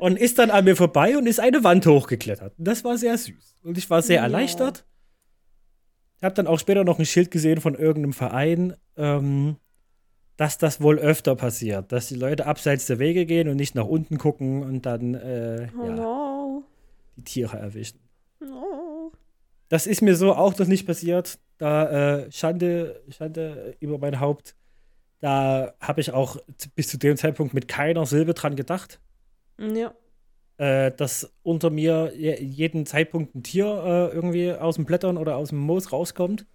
und 0.00 0.18
ist 0.18 0.38
dann 0.38 0.50
an 0.50 0.64
mir 0.64 0.76
vorbei 0.76 1.16
und 1.16 1.26
ist 1.26 1.40
eine 1.40 1.62
Wand 1.62 1.86
hochgeklettert. 1.86 2.54
Das 2.58 2.84
war 2.84 2.96
sehr 2.98 3.16
süß. 3.16 3.56
Und 3.62 3.78
ich 3.78 3.88
war 3.90 4.02
sehr 4.02 4.16
Ja. 4.16 4.22
erleichtert. 4.22 4.84
Ich 6.22 6.24
habe 6.24 6.36
dann 6.36 6.46
auch 6.46 6.60
später 6.60 6.84
noch 6.84 7.00
ein 7.00 7.04
Schild 7.04 7.32
gesehen 7.32 7.60
von 7.60 7.74
irgendeinem 7.74 8.12
Verein, 8.12 8.76
ähm, 8.96 9.56
dass 10.36 10.56
das 10.56 10.80
wohl 10.80 11.00
öfter 11.00 11.34
passiert. 11.34 11.90
Dass 11.90 12.06
die 12.06 12.14
Leute 12.14 12.46
abseits 12.46 12.86
der 12.86 13.00
Wege 13.00 13.26
gehen 13.26 13.48
und 13.48 13.56
nicht 13.56 13.74
nach 13.74 13.86
unten 13.86 14.18
gucken 14.18 14.62
und 14.62 14.86
dann 14.86 15.14
äh, 15.14 15.66
Oh 15.76 15.84
ja, 15.84 15.92
no. 15.92 16.64
die 17.16 17.24
Tiere 17.24 17.56
erwischen. 17.58 17.98
No. 18.38 19.10
Das 19.68 19.88
ist 19.88 20.00
mir 20.00 20.14
so 20.14 20.32
auch 20.32 20.56
noch 20.56 20.68
nicht 20.68 20.86
passiert. 20.86 21.40
Da 21.58 22.20
äh, 22.20 22.30
Schande, 22.30 23.02
Schande 23.08 23.74
über 23.80 23.98
mein 23.98 24.20
Haupt. 24.20 24.54
Da 25.18 25.74
habe 25.80 26.00
ich 26.02 26.12
auch 26.12 26.36
bis 26.76 26.86
zu 26.86 26.98
dem 26.98 27.16
Zeitpunkt 27.16 27.52
mit 27.52 27.66
keiner 27.66 28.06
Silbe 28.06 28.34
dran 28.34 28.54
gedacht. 28.54 29.00
Ja. 29.58 29.92
Äh, 30.62 30.92
dass 30.92 31.34
unter 31.42 31.70
mir 31.70 32.12
jeden 32.16 32.86
Zeitpunkt 32.86 33.34
ein 33.34 33.42
Tier 33.42 33.66
äh, 33.66 34.14
irgendwie 34.14 34.52
aus 34.52 34.76
dem 34.76 34.84
Blättern 34.84 35.16
oder 35.16 35.36
aus 35.36 35.48
dem 35.48 35.58
Moos 35.58 35.90
rauskommt. 35.90 36.46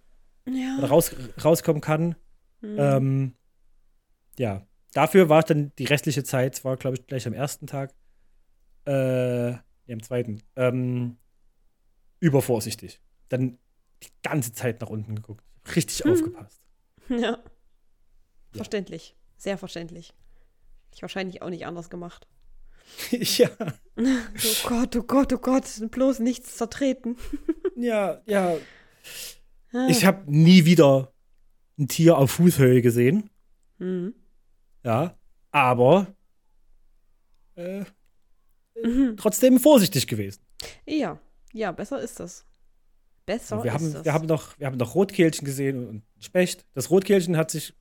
Ja. 0.48 0.78
Oder 0.78 0.88
raus, 0.88 1.14
rauskommen 1.44 1.82
kann. 1.82 2.16
Mhm. 2.62 2.76
Ähm, 2.78 3.34
ja, 4.38 4.66
dafür 4.94 5.28
war 5.28 5.40
es 5.40 5.44
dann 5.44 5.72
die 5.78 5.84
restliche 5.84 6.24
Zeit, 6.24 6.54
es 6.54 6.64
war 6.64 6.78
glaube 6.78 6.96
ich 6.96 7.06
gleich 7.06 7.26
am 7.26 7.34
ersten 7.34 7.66
Tag, 7.66 7.92
äh, 8.86 9.50
nee, 9.50 9.92
am 9.92 10.02
zweiten, 10.02 10.40
ähm, 10.56 11.18
übervorsichtig. 12.18 13.02
Dann 13.28 13.58
die 14.02 14.08
ganze 14.22 14.54
Zeit 14.54 14.80
nach 14.80 14.88
unten 14.88 15.16
geguckt. 15.16 15.44
Richtig 15.76 16.02
Mhm. 16.06 16.12
aufgepasst. 16.12 16.62
ja. 17.10 17.38
Verständlich. 18.52 19.14
Sehr 19.36 19.58
verständlich. 19.58 20.14
Ich 20.94 21.02
wahrscheinlich 21.02 21.42
auch 21.42 21.50
nicht 21.50 21.66
anders 21.66 21.90
gemacht. 21.90 22.26
ja, 23.10 23.50
Oh 23.98 24.68
Gott, 24.68 24.96
oh 24.96 25.02
Gott, 25.02 25.32
oh 25.32 25.38
Gott, 25.38 25.64
bloß 25.90 26.20
nichts 26.20 26.56
zertreten. 26.56 27.16
ja, 27.76 28.20
ja. 28.26 28.56
Ah. 29.72 29.86
Ich 29.88 30.04
habe 30.04 30.30
nie 30.30 30.64
wieder 30.64 31.12
ein 31.78 31.88
Tier 31.88 32.16
auf 32.18 32.30
Fußhöhe 32.32 32.80
gesehen. 32.82 33.30
Mhm. 33.78 34.14
Ja, 34.84 35.18
aber 35.50 36.14
äh, 37.56 37.84
Mhm. 38.84 39.16
trotzdem 39.16 39.58
vorsichtig 39.58 40.06
gewesen. 40.06 40.40
Ja, 40.86 41.18
ja, 41.52 41.72
besser 41.72 42.00
ist 42.00 42.20
das. 42.20 42.46
Besser 43.26 43.62
wir, 43.64 43.70
ist 43.70 43.74
haben, 43.74 43.92
das. 43.92 44.04
wir, 44.04 44.12
haben 44.12 44.26
noch, 44.26 44.58
wir 44.58 44.66
haben 44.68 44.76
noch 44.76 44.94
Rotkehlchen 44.94 45.44
gesehen 45.44 45.88
und 45.88 46.02
Specht. 46.20 46.64
Das 46.74 46.90
Rotkehlchen 46.90 47.36
hat 47.36 47.50
sich 47.50 47.74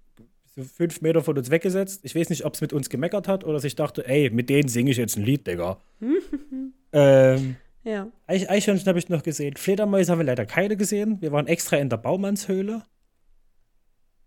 so 0.57 0.63
fünf 0.63 1.01
Meter 1.01 1.23
von 1.23 1.37
uns 1.37 1.51
weggesetzt. 1.51 2.01
Ich 2.03 2.15
weiß 2.15 2.29
nicht, 2.29 2.43
ob 2.43 2.55
es 2.55 2.61
mit 2.61 2.73
uns 2.73 2.89
gemeckert 2.89 3.27
hat 3.27 3.43
oder 3.43 3.59
sich 3.59 3.75
dachte, 3.75 4.07
ey, 4.07 4.31
mit 4.31 4.49
denen 4.49 4.69
singe 4.69 4.89
ich 4.89 4.97
jetzt 4.97 5.15
ein 5.15 5.23
Lied, 5.23 5.45
Digga. 5.45 5.79
ähm, 6.91 7.57
ja. 7.83 8.07
Eich 8.25 8.49
Eichhörnchen 8.49 8.87
habe 8.87 8.97
ich 8.97 9.07
noch 9.07 9.21
gesehen. 9.21 9.55
Fledermäuse 9.55 10.11
haben 10.11 10.19
wir 10.19 10.25
leider 10.25 10.47
keine 10.47 10.75
gesehen. 10.75 11.21
Wir 11.21 11.31
waren 11.31 11.45
extra 11.47 11.77
in 11.77 11.89
der 11.89 11.97
Baumannshöhle, 11.97 12.83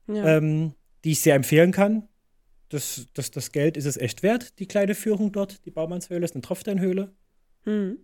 ja. 0.06 0.36
ähm, 0.36 0.74
die 1.04 1.12
ich 1.12 1.20
sehr 1.20 1.34
empfehlen 1.34 1.72
kann. 1.72 2.08
Das, 2.68 3.08
das, 3.14 3.32
das 3.32 3.50
Geld 3.50 3.76
ist 3.76 3.86
es 3.86 3.96
echt 3.96 4.22
wert, 4.22 4.58
die 4.60 4.66
kleine 4.66 4.94
Führung 4.94 5.32
dort. 5.32 5.66
Die 5.66 5.72
Baumannshöhle 5.72 6.24
ist 6.24 6.34
eine 6.34 6.42
Tropfsteinhöhle. 6.42 7.10
Mhm. 7.64 7.98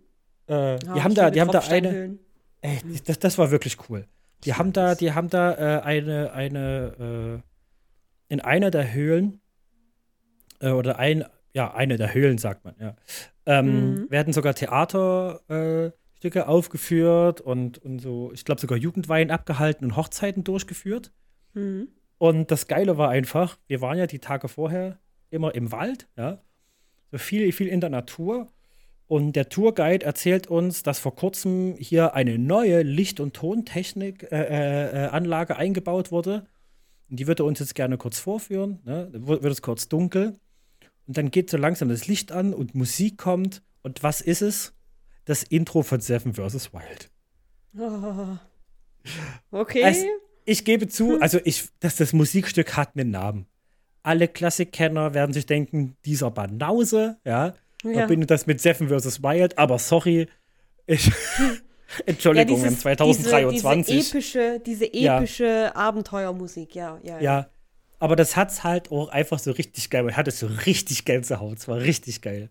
Äh, 0.49 0.53
Ja, 0.53 0.77
die 0.77 1.01
haben 1.01 1.15
da, 1.15 1.31
die 1.31 1.39
haben 1.39 1.51
da 1.51 1.59
eine. 1.59 2.19
Ey, 2.59 2.79
das, 3.05 3.19
das 3.19 3.37
war 3.37 3.51
wirklich 3.51 3.77
cool. 3.89 4.05
Die 4.43 4.49
Ich 4.49 4.57
haben 4.57 4.73
da, 4.73 4.95
die 4.95 5.13
haben 5.13 5.29
da 5.29 5.53
äh, 5.53 5.81
eine, 5.81 6.33
eine, 6.33 7.41
äh, 7.41 7.46
in 8.29 8.41
einer 8.41 8.71
der 8.71 8.93
Höhlen, 8.93 9.39
äh, 10.59 10.71
oder 10.71 10.99
ein, 10.99 11.25
ja, 11.53 11.73
eine 11.73 11.97
der 11.97 12.13
Höhlen, 12.13 12.37
sagt 12.37 12.65
man, 12.65 12.75
ja. 12.79 12.95
Ähm, 13.45 13.95
Mhm. 13.95 14.11
Werden 14.11 14.33
sogar 14.33 14.53
Theaterstücke 14.55 16.39
äh, 16.39 16.43
aufgeführt 16.43 17.41
und, 17.41 17.77
und 17.79 17.99
so, 17.99 18.31
ich 18.33 18.43
glaube 18.45 18.59
sogar 18.61 18.77
Jugendweihen 18.77 19.31
abgehalten 19.31 19.85
und 19.85 19.95
Hochzeiten 19.95 20.43
durchgeführt. 20.43 21.11
Mhm. 21.53 21.87
Und 22.17 22.51
das 22.51 22.67
Geile 22.67 22.97
war 22.97 23.09
einfach, 23.09 23.57
wir 23.67 23.81
waren 23.81 23.97
ja 23.97 24.07
die 24.07 24.19
Tage 24.19 24.47
vorher 24.47 24.99
immer 25.29 25.55
im 25.55 25.71
Wald, 25.71 26.07
ja. 26.17 26.41
So 27.11 27.17
viel, 27.17 27.51
viel 27.53 27.67
in 27.67 27.79
der 27.79 27.89
Natur. 27.89 28.51
Und 29.07 29.37
der 29.37 29.47
Tourguide 29.47 30.05
erzählt 30.05 30.47
uns, 30.47 30.83
dass 30.83 30.99
vor 30.99 31.15
kurzem 31.15 31.75
hier 31.79 32.13
eine 32.13 32.37
neue 32.37 32.81
Licht- 32.81 33.21
und 33.21 33.33
Tontechnik-Anlage 33.33 34.35
äh, 34.35 35.05
äh, 35.05 35.07
Anlage 35.07 35.55
eingebaut 35.55 36.11
wurde. 36.11 36.45
Und 37.09 37.19
die 37.19 37.27
würde 37.27 37.43
er 37.43 37.45
uns 37.45 37.59
jetzt 37.59 37.75
gerne 37.75 37.97
kurz 37.97 38.19
vorführen. 38.19 38.79
Ne? 38.83 39.09
Dann 39.11 39.27
wird 39.27 39.43
wird 39.43 39.53
es 39.53 39.61
kurz 39.61 39.87
dunkel. 39.87 40.33
Und 41.07 41.17
dann 41.17 41.31
geht 41.31 41.49
so 41.49 41.57
langsam 41.57 41.87
das 41.89 42.07
Licht 42.07 42.31
an 42.31 42.53
und 42.53 42.75
Musik 42.75 43.17
kommt. 43.17 43.61
Und 43.81 44.03
was 44.03 44.19
ist 44.21 44.41
es? 44.41 44.73
Das 45.25 45.43
Intro 45.43 45.83
von 45.83 46.01
Seven 46.01 46.33
vs. 46.33 46.71
Wild. 46.73 47.09
Oh. 47.77 48.37
Okay. 49.51 49.81
Es- 49.83 50.03
Ich 50.45 50.63
gebe 50.65 50.87
zu, 50.87 51.17
also 51.21 51.39
ich, 51.43 51.69
das, 51.79 51.95
das 51.97 52.13
Musikstück 52.13 52.75
hat 52.77 52.95
einen 52.95 53.11
Namen. 53.11 53.47
Alle 54.03 54.27
Klassikkenner 54.29 55.13
werden 55.13 55.33
sich 55.33 55.45
denken, 55.45 55.97
dieser 56.05 56.31
Banause, 56.31 57.17
ja, 57.25 57.53
ja. 57.83 57.93
verbindet 57.93 58.31
das 58.31 58.47
mit 58.47 58.61
Seven 58.61 58.87
vs. 58.87 59.21
Wild, 59.21 59.57
aber 59.57 59.79
sorry, 59.79 60.27
ich, 60.85 61.11
Entschuldigung, 62.05 62.55
dieses- 62.57 62.73
im 62.73 62.79
2023. 62.79 63.95
Diese, 63.95 63.95
diese 63.95 64.17
epische, 64.17 64.59
diese 64.65 64.95
Ja. 64.95 65.17
epische 65.17 65.75
Abenteuermusik, 65.75 66.75
ja, 66.75 66.99
ja. 67.03 67.19
ja, 67.19 67.49
aber 67.99 68.15
das 68.15 68.35
hat's 68.35 68.63
halt 68.63 68.91
auch 68.91 69.09
einfach 69.09 69.39
so 69.39 69.51
richtig 69.51 69.89
geil, 69.89 70.03
man 70.03 70.15
hatte 70.17 70.31
so 70.31 70.47
richtig 70.65 71.05
Gänsehaut, 71.05 71.57
es 71.59 71.67
war 71.67 71.77
richtig 71.77 72.21
geil. 72.21 72.49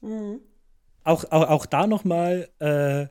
Mhm. 0.00 0.40
Auch, 1.04 1.24
auch, 1.30 1.48
auch 1.48 1.66
da 1.66 1.86
nochmal 1.86 2.48
äh, 2.58 3.06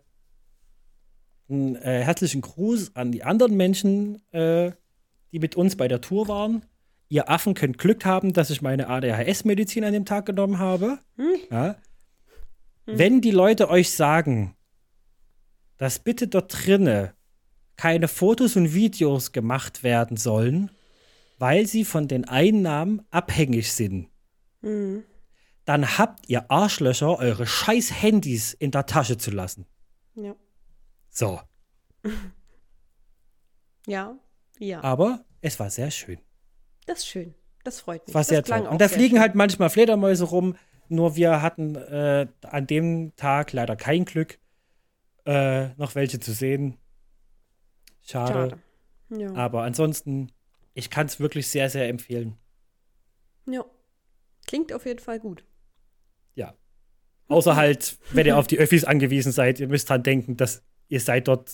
einen 1.52 1.76
äh, 1.78 2.04
herzlichen 2.04 2.42
Gruß 2.42 2.96
an 2.96 3.12
die 3.12 3.24
anderen 3.24 3.56
Menschen, 3.58 4.22
äh, 4.32 4.72
die 5.32 5.40
mit 5.40 5.56
uns 5.56 5.76
bei 5.76 5.88
der 5.88 6.02
Tour 6.02 6.28
waren. 6.28 6.64
Ihr 7.08 7.30
Affen 7.30 7.56
könnt 7.56 7.80
Glück 7.80 8.06
haben, 8.06 8.34
dass 8.34 8.52
ich 8.52 8.62
meine 8.62 8.88
ADHS-Medizin 8.88 9.84
an 9.84 9.94
dem 9.94 10.06
Tag 10.06 10.28
genommen 10.28 10.60
habe. 10.60 11.00
Ja. 11.50 11.76
Wenn 12.86 13.22
die 13.22 13.32
Leute 13.32 13.70
euch 13.70 13.92
sagen, 13.92 14.56
dass 15.80 15.98
bitte 15.98 16.28
dort 16.28 16.54
drinne 16.66 17.16
keine 17.76 18.08
Fotos 18.08 18.56
und 18.56 18.74
Videos 18.76 19.32
gemacht 19.32 19.82
werden 19.84 20.16
sollen, 20.18 20.70
weil 21.40 21.66
sie 21.66 21.84
von 21.86 22.08
den 22.08 22.26
Einnahmen 22.28 23.02
abhängig 23.10 23.72
sind, 23.74 24.10
Mhm. 24.62 25.04
dann 25.66 25.98
habt 25.98 26.28
ihr 26.30 26.52
Arschlöcher 26.52 27.18
eure 27.18 27.48
scheiß 27.48 28.02
Handys 28.02 28.54
in 28.54 28.70
der 28.72 28.86
Tasche 28.86 29.18
zu 29.18 29.32
lassen. 29.32 29.66
Ja. 30.16 30.36
So, 31.10 31.40
Ja, 33.88 34.16
ja. 34.60 34.84
aber 34.84 35.24
es 35.42 35.60
war 35.60 35.70
sehr 35.70 35.92
schön. 35.92 36.20
Das 36.86 37.00
ist 37.00 37.08
schön. 37.08 37.34
Das 37.64 37.82
freut 37.82 38.06
mich. 38.08 38.14
War 38.14 38.24
sehr 38.24 38.44
toll. 38.44 38.62
Und 38.68 38.80
da 38.82 38.88
fliegen 38.88 39.16
schön. 39.16 39.20
halt 39.22 39.36
manchmal 39.36 39.70
Fledermäuse 39.70 40.26
rum, 40.26 40.56
nur 40.88 41.16
wir 41.16 41.42
hatten 41.42 41.76
äh, 41.76 42.28
an 42.42 42.68
dem 42.68 43.16
Tag 43.16 43.54
leider 43.54 43.76
kein 43.76 44.06
Glück, 44.06 44.39
äh, 45.30 45.76
noch 45.78 45.94
welche 45.94 46.20
zu 46.20 46.34
sehen. 46.34 46.76
Schade. 48.02 48.34
Schade. 49.10 49.22
Ja. 49.22 49.34
Aber 49.36 49.62
ansonsten, 49.62 50.32
ich 50.74 50.90
kann 50.90 51.06
es 51.06 51.20
wirklich 51.20 51.48
sehr, 51.48 51.70
sehr 51.70 51.88
empfehlen. 51.88 52.38
ja. 53.46 53.64
Klingt 54.48 54.74
auf 54.74 54.88
jeden 54.88 54.98
Fall 54.98 55.20
gut. 55.20 55.44
Ja. 56.34 56.56
Außer 57.28 57.56
halt, 57.56 58.00
wenn 58.14 58.26
ihr 58.26 58.36
auf 58.36 58.48
die 58.48 58.58
Öffis 58.58 58.84
angewiesen 58.84 59.32
seid, 59.32 59.60
ihr 59.60 59.68
müsst 59.68 59.88
dran 59.88 60.02
denken, 60.02 60.38
dass 60.38 60.64
ihr 60.88 61.00
seid 61.00 61.28
dort. 61.28 61.52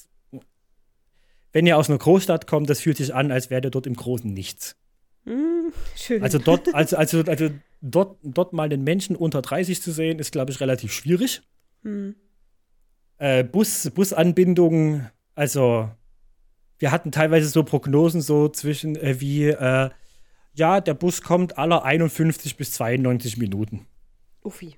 Wenn 1.52 1.68
ihr 1.68 1.78
aus 1.78 1.90
einer 1.90 1.98
Großstadt 1.98 2.48
kommt, 2.48 2.70
das 2.70 2.80
fühlt 2.80 2.96
sich 2.96 3.14
an, 3.14 3.34
als 3.34 3.50
wärt 3.50 3.66
ihr 3.66 3.72
dort 3.72 3.86
im 3.86 3.96
großen 3.96 4.34
Nichts. 4.34 4.78
Mhm. 5.26 5.74
Schön. 5.98 6.24
Also 6.24 6.38
dort, 6.40 6.74
also, 6.74 6.96
also, 6.96 7.24
also 7.24 7.50
dort, 7.82 8.18
dort 8.24 8.54
mal 8.54 8.72
einen 8.72 8.86
Menschen 8.86 9.18
unter 9.18 9.42
30 9.42 9.82
zu 9.82 9.92
sehen, 9.92 10.20
ist, 10.20 10.32
glaube 10.32 10.54
ich, 10.54 10.62
relativ 10.62 10.94
schwierig. 10.94 11.42
Mhm. 11.84 12.16
Äh, 13.18 13.44
Bus, 13.44 13.90
Busanbindungen, 13.92 15.10
also 15.36 15.90
wir 16.80 16.92
hatten 16.92 17.12
teilweise 17.12 17.48
so 17.48 17.64
Prognosen 17.64 18.22
so 18.22 18.50
zwischen 18.50 18.96
äh, 18.96 19.20
wie, 19.22 19.46
äh, 19.46 19.90
ja, 20.54 20.82
der 20.82 20.94
Bus 20.94 21.22
kommt 21.22 21.58
aller 21.58 21.84
51 21.84 22.58
bis 22.58 22.72
92 22.74 23.38
Minuten. 23.38 23.88
Uffi. 24.44 24.76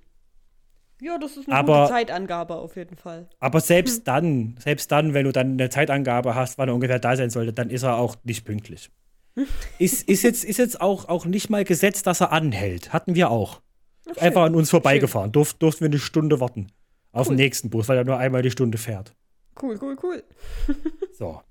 Ja, 1.01 1.17
das 1.19 1.37
ist 1.37 1.47
eine 1.47 1.55
Aber- 1.57 1.81
gute 1.83 1.93
Zeitangabe 1.93 2.55
auf 2.55 2.75
jeden 2.75 2.95
Fall. 2.95 3.27
Aber 3.39 3.59
selbst 3.59 4.07
dann, 4.07 4.55
selbst 4.59 4.91
dann, 4.91 5.13
wenn 5.13 5.25
du 5.25 5.31
dann 5.31 5.51
eine 5.51 5.69
Zeitangabe 5.69 6.33
hast, 6.33 6.57
wann 6.57 6.69
er 6.69 6.75
ungefähr 6.75 6.99
da 6.99 7.15
sein 7.15 7.29
sollte, 7.29 7.53
dann 7.53 7.69
ist 7.69 7.83
er 7.83 7.97
auch 7.97 8.15
nicht 8.23 8.45
pünktlich. 8.45 8.89
ist, 9.79 10.07
ist, 10.07 10.23
jetzt, 10.23 10.43
ist 10.43 10.57
jetzt 10.57 10.81
auch, 10.81 11.07
auch 11.09 11.25
nicht 11.25 11.49
mal 11.51 11.63
gesetzt, 11.63 12.07
dass 12.07 12.21
er 12.21 12.31
anhält. 12.31 12.93
Hatten 12.93 13.13
wir 13.13 13.29
auch. 13.29 13.61
Ach, 14.09 14.17
Einfach 14.21 14.43
an 14.43 14.55
uns 14.55 14.71
vorbeigefahren. 14.71 15.31
Durf, 15.31 15.53
durften 15.53 15.81
wir 15.81 15.89
eine 15.89 15.99
Stunde 15.99 16.39
warten. 16.39 16.71
Auf 17.17 17.27
Cool. 17.27 17.35
den 17.35 17.43
nächsten 17.45 17.69
Bus, 17.69 17.87
weil 17.89 17.97
er 17.97 18.03
nur 18.03 18.17
einmal 18.17 18.41
die 18.43 18.51
Stunde 18.51 18.77
fährt. 18.77 19.15
Cool, 19.61 19.77
cool, 19.81 19.97
cool. 20.03 20.23
So. 21.13 21.41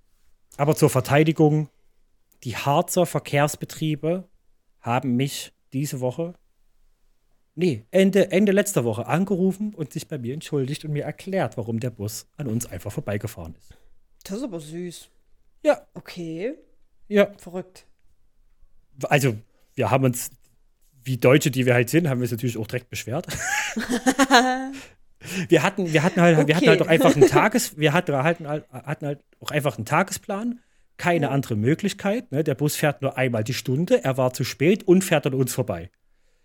Aber 0.57 0.77
zur 0.77 0.91
Verteidigung, 0.91 1.69
die 2.45 2.57
Harzer 2.57 3.05
Verkehrsbetriebe 3.05 4.29
haben 4.81 5.17
mich 5.17 5.53
diese 5.73 5.99
Woche, 6.01 6.35
nee, 7.57 7.85
Ende, 7.91 8.31
Ende 8.31 8.53
letzter 8.53 8.85
Woche 8.85 9.07
angerufen 9.07 9.75
und 9.75 9.93
sich 9.93 10.07
bei 10.07 10.19
mir 10.19 10.35
entschuldigt 10.35 10.85
und 10.85 10.93
mir 10.93 11.03
erklärt, 11.05 11.57
warum 11.57 11.81
der 11.81 11.91
Bus 11.91 12.27
an 12.37 12.47
uns 12.47 12.67
einfach 12.67 12.93
vorbeigefahren 12.93 13.57
ist. 13.59 13.77
Das 14.25 14.39
ist 14.39 14.45
aber 14.45 14.61
süß. 14.61 15.09
Ja, 15.65 15.85
Okay. 15.95 16.55
ja. 17.09 17.33
Verrückt. 17.39 17.87
Also, 19.03 19.35
wir 19.75 19.91
haben 19.91 20.05
uns, 20.05 20.31
wie 21.03 21.17
Deutsche, 21.19 21.51
die 21.51 21.67
wir 21.67 21.75
halt 21.75 21.91
sind, 21.91 22.09
haben 22.09 22.19
wir 22.21 22.25
uns 22.25 22.31
natürlich 22.31 22.57
auch 22.57 22.67
direkt 22.69 22.89
beschwert. 22.89 23.27
wir 25.49 25.63
hatten, 25.63 25.93
wir 25.93 26.03
hatten 26.03 26.21
halt, 26.21 26.47
wir 26.47 26.55
hatten 26.57 26.65
Okay. 26.65 26.69
halt 26.71 26.83
auch 26.83 26.87
einfach 26.89 27.15
einen 27.17 27.27
Tages, 27.29 27.77
wir 27.79 27.93
hatten, 27.93 28.15
halt, 28.17 28.39
hatten 28.73 29.07
halt 29.07 29.21
auch 29.41 29.51
einfach 29.51 29.77
einen 29.77 29.85
Tagesplan, 29.87 30.61
keine 30.97 31.27
Ja. 31.27 31.31
andere 31.33 31.57
Möglichkeit. 31.57 32.31
Ne? 32.33 32.43
Der 32.45 32.55
Bus 32.55 32.77
fährt 32.77 33.03
nur 33.03 33.17
einmal 33.19 33.45
die 33.45 33.55
Stunde, 33.55 34.03
er 34.05 34.17
war 34.17 34.33
zu 34.33 34.45
spät 34.45 34.85
und 34.85 35.03
fährt 35.05 35.27
an 35.27 35.35
uns 35.35 35.53
vorbei. 35.53 35.91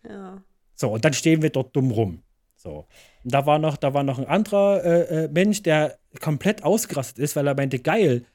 Ja. 0.07 0.41
So, 0.75 0.89
und 0.93 1.05
dann 1.05 1.13
stehen 1.13 1.41
wir 1.41 1.49
dort 1.51 1.75
dumm 1.75 1.91
rum. 1.91 2.23
So. 2.55 2.88
Und 3.23 3.34
da 3.34 3.45
war 3.45 3.59
noch, 3.59 3.77
da 3.77 3.93
war 3.93 4.03
noch 4.03 4.19
ein 4.19 4.25
anderer 4.27 4.84
äh, 4.84 5.23
äh, 5.25 5.27
Mensch, 5.29 5.63
der 5.63 5.97
komplett 6.19 6.63
ausgerastet 6.63 7.19
ist, 7.19 7.36
weil 7.36 7.47
er 7.47 7.55
meinte, 7.55 7.79
geil, 7.79 8.25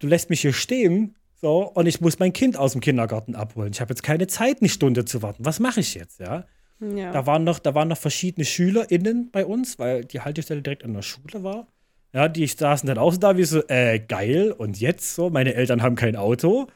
du 0.00 0.06
lässt 0.06 0.30
mich 0.30 0.40
hier 0.40 0.52
stehen, 0.52 1.14
so, 1.40 1.62
und 1.72 1.86
ich 1.86 2.00
muss 2.00 2.18
mein 2.18 2.32
Kind 2.32 2.56
aus 2.56 2.72
dem 2.72 2.80
Kindergarten 2.80 3.36
abholen. 3.36 3.70
Ich 3.72 3.80
habe 3.80 3.90
jetzt 3.92 4.02
keine 4.02 4.26
Zeit, 4.26 4.60
eine 4.60 4.68
Stunde 4.68 5.04
zu 5.04 5.22
warten. 5.22 5.44
Was 5.44 5.60
mache 5.60 5.78
ich 5.80 5.94
jetzt, 5.94 6.18
ja? 6.18 6.46
Ja. 6.80 7.10
Da 7.12 7.26
waren 7.26 7.44
noch, 7.44 7.58
da 7.58 7.74
waren 7.74 7.88
noch 7.88 7.98
verschiedene 7.98 8.44
SchülerInnen 8.44 9.30
bei 9.30 9.44
uns, 9.44 9.78
weil 9.78 10.04
die 10.04 10.20
Haltestelle 10.20 10.62
direkt 10.62 10.84
an 10.84 10.94
der 10.94 11.02
Schule 11.02 11.42
war. 11.42 11.66
Ja, 12.12 12.28
die 12.28 12.46
saßen 12.46 12.86
dann 12.86 12.98
auch 12.98 13.12
so 13.12 13.18
da 13.18 13.36
wie 13.36 13.44
so, 13.44 13.62
äh, 13.68 13.98
geil, 13.98 14.52
und 14.56 14.80
jetzt 14.80 15.14
so, 15.14 15.28
meine 15.28 15.54
Eltern 15.54 15.82
haben 15.82 15.96
kein 15.96 16.16
Auto. 16.16 16.68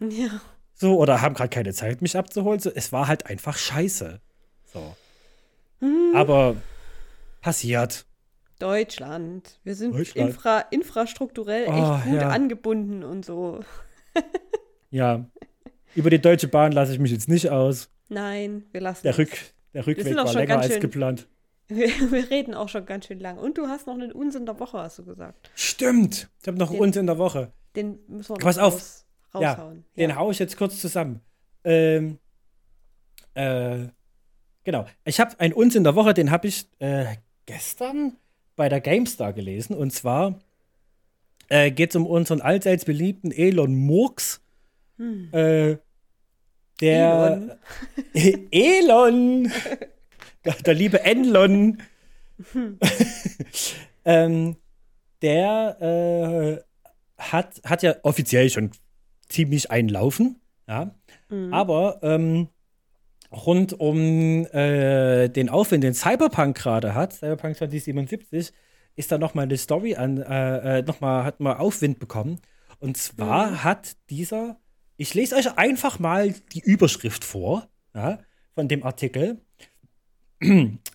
ja. 0.00 0.40
So, 0.80 0.96
oder 0.96 1.20
haben 1.22 1.34
gerade 1.34 1.48
keine 1.50 1.72
Zeit, 1.72 2.02
mich 2.02 2.16
abzuholen. 2.16 2.60
So, 2.60 2.70
es 2.72 2.92
war 2.92 3.08
halt 3.08 3.26
einfach 3.26 3.56
scheiße. 3.58 4.20
So. 4.72 4.94
Hm. 5.80 6.12
Aber 6.14 6.54
passiert. 7.40 8.06
Deutschland. 8.60 9.58
Wir 9.64 9.74
sind 9.74 9.92
Deutschland. 9.94 10.30
Infra 10.30 10.60
infrastrukturell 10.70 11.64
echt 11.64 11.72
Oh, 11.74 11.98
gut 12.04 12.20
ja. 12.20 12.28
angebunden 12.28 13.02
und 13.02 13.24
so. 13.24 13.60
Ja. 14.90 15.26
Über 15.94 16.08
die 16.10 16.20
Deutsche 16.20 16.48
Bahn 16.48 16.72
lasse 16.72 16.92
ich 16.92 16.98
mich 16.98 17.10
jetzt 17.12 17.28
nicht 17.28 17.50
aus. 17.50 17.90
Nein, 18.08 18.64
wir 18.72 18.80
lassen 18.80 19.02
Der, 19.02 19.12
es. 19.12 19.18
Rück, 19.18 19.30
der 19.74 19.86
Rückweg 19.86 20.14
war 20.16 20.32
länger 20.32 20.58
als 20.58 20.72
schön- 20.72 20.80
geplant. 20.80 21.28
Wir, 21.70 21.88
wir 22.10 22.30
reden 22.30 22.54
auch 22.54 22.70
schon 22.70 22.86
ganz 22.86 23.04
schön 23.06 23.20
lang. 23.20 23.36
Und 23.36 23.58
du 23.58 23.66
hast 23.66 23.86
noch 23.86 23.92
einen 23.92 24.10
Unsinn 24.10 24.46
der 24.46 24.58
Woche, 24.58 24.78
hast 24.78 24.98
du 25.00 25.04
gesagt. 25.04 25.50
Stimmt. 25.54 26.30
Ich 26.40 26.48
habe 26.48 26.56
noch 26.56 26.70
Den- 26.70 26.80
uns 26.80 26.96
in 26.96 27.04
der 27.06 27.18
Woche. 27.18 27.52
Den 27.76 27.98
müssen 28.08 28.36
wir 28.36 28.38
Pass 28.38 28.56
auf. 28.56 28.72
raus, 28.72 29.06
Ja, 29.34 29.52
raushauen. 29.52 29.84
Den 29.94 30.16
hau 30.16 30.30
ich 30.30 30.38
jetzt 30.38 30.56
kurz 30.56 30.80
zusammen. 30.80 31.20
Ähm, 31.64 32.18
äh, 33.34 33.88
genau. 34.64 34.86
Ich 35.04 35.20
habe 35.20 35.38
einen 35.40 35.52
Uns 35.52 35.74
in 35.74 35.84
der 35.84 35.94
Woche, 35.94 36.14
den 36.14 36.30
habe 36.30 36.48
ich 36.48 36.66
äh, 36.78 37.16
gestern 37.44 38.16
bei 38.56 38.70
der 38.70 38.80
GameStar 38.80 39.34
gelesen. 39.34 39.76
Und 39.76 39.92
zwar 39.92 40.38
äh, 41.50 41.70
geht 41.70 41.90
es 41.90 41.96
um 41.96 42.06
unseren 42.06 42.40
allseits 42.40 42.86
beliebten 42.86 43.30
Elon 43.30 43.74
Murks. 43.74 44.40
Hm. 44.96 45.28
Äh, 45.32 45.76
der 46.80 47.58
Elon, 48.50 49.50
der, 50.44 50.54
der 50.54 50.74
liebe 50.74 51.04
Enlon, 51.04 51.82
ähm, 54.04 54.56
der 55.22 56.62
äh, 57.18 57.22
hat, 57.22 57.60
hat 57.64 57.82
ja 57.82 57.96
offiziell 58.02 58.48
schon 58.48 58.70
ziemlich 59.28 59.70
einlaufen, 59.70 60.40
ja. 60.68 60.94
Mhm. 61.28 61.52
Aber 61.52 61.98
ähm, 62.02 62.48
rund 63.32 63.78
um 63.78 64.46
äh, 64.46 65.28
den 65.28 65.48
Aufwind, 65.48 65.84
den 65.84 65.94
Cyberpunk 65.94 66.56
gerade 66.56 66.94
hat, 66.94 67.12
Cyberpunk 67.14 67.56
2077, 67.56 68.52
ist 68.96 69.12
da 69.12 69.18
nochmal 69.18 69.44
eine 69.44 69.56
Story 69.56 69.96
an, 69.96 70.18
äh, 70.18 70.78
äh, 70.78 70.82
nochmal, 70.82 71.24
hat 71.24 71.40
mal 71.40 71.56
Aufwind 71.56 71.98
bekommen. 71.98 72.40
Und 72.80 72.96
zwar 72.96 73.50
Mhm. 73.50 73.64
hat 73.64 73.96
dieser, 74.10 74.60
ich 74.98 75.14
lese 75.14 75.36
euch 75.36 75.56
einfach 75.56 75.98
mal 75.98 76.34
die 76.52 76.60
Überschrift 76.60 77.24
vor, 77.24 77.66
ja, 77.94 78.18
von 78.54 78.68
dem 78.68 78.82
Artikel. 78.84 79.40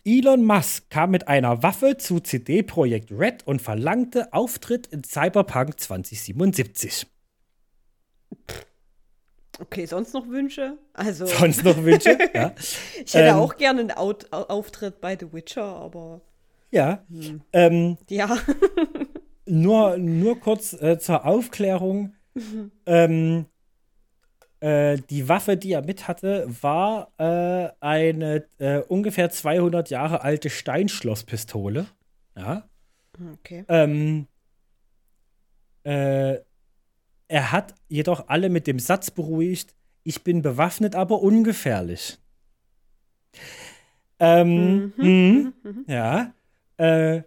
Elon 0.05 0.45
Musk 0.45 0.89
kam 0.89 1.11
mit 1.11 1.27
einer 1.27 1.63
Waffe 1.63 1.97
zu 1.97 2.19
CD 2.19 2.63
Projekt 2.63 3.11
Red 3.11 3.45
und 3.47 3.61
verlangte 3.61 4.31
Auftritt 4.33 4.87
in 4.87 5.03
Cyberpunk 5.03 5.79
2077. 5.79 7.07
Okay, 9.59 9.85
sonst 9.85 10.13
noch 10.13 10.27
Wünsche? 10.27 10.77
Also, 10.93 11.25
Sonst 11.25 11.63
noch 11.63 11.77
Wünsche? 11.83 12.17
ja. 12.33 12.53
ich 13.05 13.13
hätte 13.13 13.29
ähm, 13.29 13.35
auch 13.35 13.55
gerne 13.57 13.81
einen 13.81 13.91
Out 13.91 14.27
Au- 14.31 14.43
Auftritt 14.47 14.99
bei 14.99 15.15
The 15.17 15.31
Witcher, 15.31 15.63
aber 15.63 16.21
Ja. 16.71 17.05
Ähm, 17.53 17.97
ja. 18.09 18.35
nur, 19.45 19.97
nur 19.97 20.39
kurz 20.39 20.73
äh, 20.73 20.97
zur 20.99 21.25
Aufklärung. 21.25 22.15
ähm, 22.87 23.45
äh, 24.63 24.97
die 25.09 25.27
Waffe, 25.27 25.57
die 25.57 25.73
er 25.73 25.83
mit 25.83 26.07
hatte, 26.07 26.47
war 26.61 27.11
äh, 27.17 27.69
eine 27.81 28.45
äh, 28.59 28.79
ungefähr 28.79 29.29
200 29.29 29.89
Jahre 29.89 30.21
alte 30.21 30.49
Steinschlosspistole. 30.49 31.85
Ja. 32.37 32.63
Okay. 33.33 33.65
Ähm, 33.67 34.27
äh, 35.83 36.37
er 37.27 37.51
hat 37.51 37.75
jedoch 37.89 38.29
alle 38.29 38.49
mit 38.49 38.65
dem 38.67 38.79
Satz 38.79 39.11
beruhigt: 39.11 39.75
Ich 40.03 40.23
bin 40.23 40.41
bewaffnet, 40.41 40.95
aber 40.95 41.21
ungefährlich. 41.21 42.19
Ähm, 44.19 44.93
Mhm. 44.95 45.53
mh, 45.63 45.83
ja. 45.87 46.33
Äh, 46.77 47.23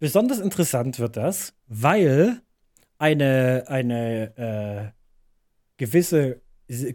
besonders 0.00 0.40
interessant 0.40 0.98
wird 0.98 1.16
das, 1.16 1.54
weil 1.68 2.40
eine, 2.98 3.64
eine 3.68 4.36
äh, 4.36 4.90
gewisse 5.76 6.40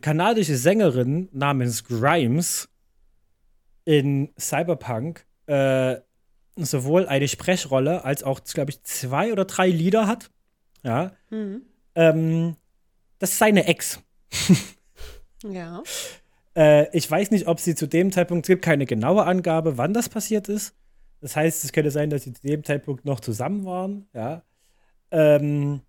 kanadische 0.01 0.57
Sängerin 0.57 1.29
namens 1.31 1.83
Grimes 1.83 2.69
in 3.85 4.29
Cyberpunk 4.39 5.25
äh, 5.45 5.97
sowohl 6.55 7.07
eine 7.07 7.27
Sprechrolle 7.27 8.03
als 8.03 8.23
auch, 8.23 8.43
glaube 8.43 8.71
ich, 8.71 8.83
zwei 8.83 9.31
oder 9.31 9.45
drei 9.45 9.69
Lieder 9.69 10.07
hat. 10.07 10.31
Ja. 10.83 11.11
Mhm. 11.29 11.61
Ähm, 11.95 12.55
das 13.19 13.31
ist 13.31 13.39
seine 13.39 13.67
Ex. 13.67 14.01
Ja. 15.43 15.83
Äh, 16.55 16.89
ich 16.97 17.09
weiß 17.09 17.31
nicht, 17.31 17.47
ob 17.47 17.59
sie 17.59 17.75
zu 17.75 17.87
dem 17.87 18.11
Zeitpunkt, 18.11 18.45
es 18.45 18.47
gibt 18.47 18.65
keine 18.65 18.85
genaue 18.85 19.23
Angabe, 19.25 19.77
wann 19.77 19.93
das 19.93 20.09
passiert 20.09 20.49
ist. 20.49 20.75
Das 21.21 21.35
heißt, 21.35 21.63
es 21.63 21.71
könnte 21.71 21.91
sein, 21.91 22.09
dass 22.09 22.23
sie 22.23 22.33
zu 22.33 22.41
dem 22.41 22.63
Zeitpunkt 22.63 23.05
noch 23.05 23.19
zusammen 23.19 23.65
waren, 23.65 24.07
ja. 24.13 24.43
Ähm, 25.11 25.81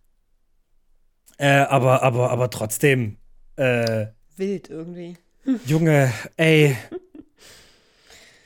äh, 1.39 1.49
aber, 1.49 2.03
aber, 2.03 2.30
aber 2.30 2.51
trotzdem, 2.51 3.16
äh, 3.59 4.07
Wild 4.37 4.71
irgendwie. 4.71 5.17
Junge, 5.67 6.13
ey, 6.37 6.77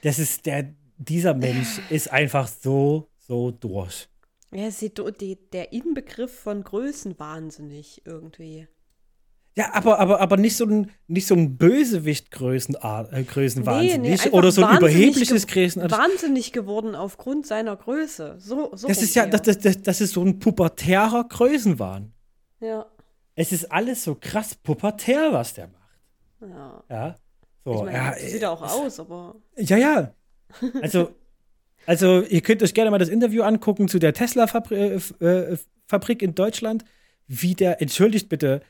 das 0.02 0.18
ist 0.18 0.46
der, 0.46 0.74
dieser 0.98 1.34
Mensch 1.34 1.80
ist 1.90 2.10
einfach 2.12 2.48
so, 2.48 3.08
so 3.18 3.50
durch. 3.50 4.08
Ja, 4.54 4.70
sieht 4.70 4.98
do- 4.98 5.10
die, 5.10 5.36
der 5.52 5.72
Inbegriff 5.72 6.32
von 6.40 6.62
Größenwahnsinnig 6.62 8.02
irgendwie. 8.04 8.68
Ja, 9.54 9.74
aber, 9.74 9.98
aber, 9.98 10.20
aber 10.20 10.36
nicht 10.38 10.56
so 10.56 10.64
ein, 10.64 10.90
nicht 11.08 11.26
so 11.26 11.34
ein 11.34 11.58
Bösewicht-Größenwahnsinn, 11.58 13.14
äh, 13.18 13.22
Größenwahnsinn 13.24 14.00
nee, 14.02 14.12
einfach 14.12 14.32
oder 14.32 14.50
so 14.50 14.62
ein 14.64 14.68
wahnsinnig 14.80 14.94
überhebliches 14.94 15.46
ge- 15.46 15.54
Größen. 15.64 15.90
Wahnsinnig 15.90 16.52
geworden 16.52 16.94
aufgrund 16.94 17.46
seiner 17.46 17.76
Größe. 17.76 18.36
So, 18.38 18.70
so 18.74 18.88
Das 18.88 19.02
ist 19.02 19.14
ja, 19.14 19.26
das, 19.26 19.42
das, 19.42 19.82
das 19.82 20.00
ist 20.00 20.14
so 20.14 20.22
ein 20.24 20.38
pubertärer 20.38 21.24
Größenwahn. 21.28 22.12
ja. 22.60 22.86
Es 23.34 23.52
ist 23.52 23.70
alles 23.72 24.04
so 24.04 24.14
krass 24.14 24.54
pubertär, 24.54 25.32
was 25.32 25.54
der 25.54 25.68
macht. 25.68 26.00
Ja. 26.40 26.84
Ja. 26.90 27.14
So, 27.64 27.74
Ich 27.74 27.82
meine, 27.82 27.92
ja, 27.96 28.12
sieht 28.14 28.42
er 28.42 28.50
auch 28.52 28.62
es- 28.64 28.72
aus, 28.72 29.00
aber. 29.00 29.36
Ja, 29.56 29.76
ja. 29.76 30.14
Also, 30.82 31.14
also, 31.86 32.22
ihr 32.22 32.40
könnt 32.42 32.62
euch 32.62 32.74
gerne 32.74 32.90
mal 32.90 32.98
das 32.98 33.08
Interview 33.08 33.42
angucken 33.42 33.88
zu 33.88 33.98
der 33.98 34.12
Tesla-Fabrik 34.12 35.00
äh, 35.20 35.26
äh, 35.52 35.56
Fabrik 35.86 36.22
in 36.22 36.34
Deutschland. 36.34 36.84
Wie 37.28 37.54
der, 37.54 37.80
entschuldigt 37.80 38.28
bitte, 38.28 38.60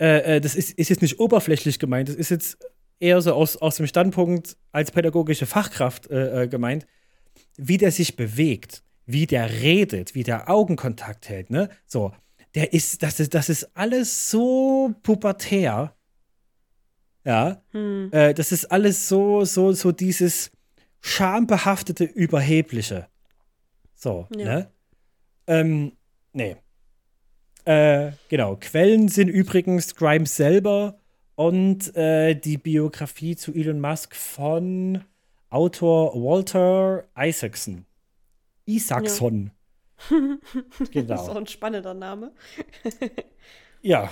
äh, 0.00 0.36
äh, 0.36 0.40
das 0.40 0.54
ist, 0.54 0.72
ist 0.78 0.88
jetzt 0.88 1.02
nicht 1.02 1.20
oberflächlich 1.20 1.78
gemeint, 1.78 2.08
das 2.08 2.14
ist 2.16 2.30
jetzt 2.30 2.58
eher 3.00 3.20
so 3.20 3.34
aus, 3.34 3.56
aus 3.56 3.76
dem 3.76 3.86
Standpunkt 3.86 4.56
als 4.72 4.90
pädagogische 4.92 5.46
Fachkraft 5.46 6.10
äh, 6.10 6.48
gemeint, 6.48 6.86
wie 7.56 7.76
der 7.76 7.90
sich 7.90 8.16
bewegt, 8.16 8.82
wie 9.06 9.26
der 9.26 9.50
redet, 9.60 10.14
wie 10.14 10.22
der 10.22 10.48
Augenkontakt 10.48 11.28
hält, 11.28 11.50
ne? 11.50 11.68
So, 11.86 12.12
der 12.54 12.72
ist, 12.72 13.02
das 13.02 13.20
ist, 13.20 13.34
das 13.34 13.48
ist 13.48 13.76
alles 13.76 14.30
so 14.30 14.94
pubertär. 15.02 15.94
Ja. 17.24 17.62
Hm. 17.70 18.10
Äh, 18.12 18.34
das 18.34 18.52
ist 18.52 18.66
alles 18.66 19.08
so, 19.08 19.44
so, 19.44 19.72
so 19.72 19.92
dieses 19.92 20.50
schambehaftete, 21.00 22.04
überhebliche. 22.04 23.08
So, 23.94 24.26
Ja. 24.36 24.44
ne? 24.44 24.70
Ähm, 25.46 25.92
nee. 26.32 26.56
Äh, 27.64 28.12
genau. 28.28 28.56
Quellen 28.56 29.08
sind 29.08 29.28
übrigens 29.28 29.94
Grimes 29.94 30.36
selber 30.36 30.98
und 31.34 31.94
äh, 31.96 32.34
die 32.34 32.58
Biografie 32.58 33.36
zu 33.36 33.52
Elon 33.52 33.80
Musk 33.80 34.14
von 34.14 35.02
Autor 35.50 36.14
Walter 36.14 37.04
Isaacson. 37.16 37.86
Isaacson. 38.66 39.50
Das 39.96 40.10
ist 40.80 40.92
Genau. 40.92 41.14
auch 41.16 41.36
ein 41.36 41.46
spannender 41.46 41.94
Name. 41.94 42.32
Ja. 43.82 44.10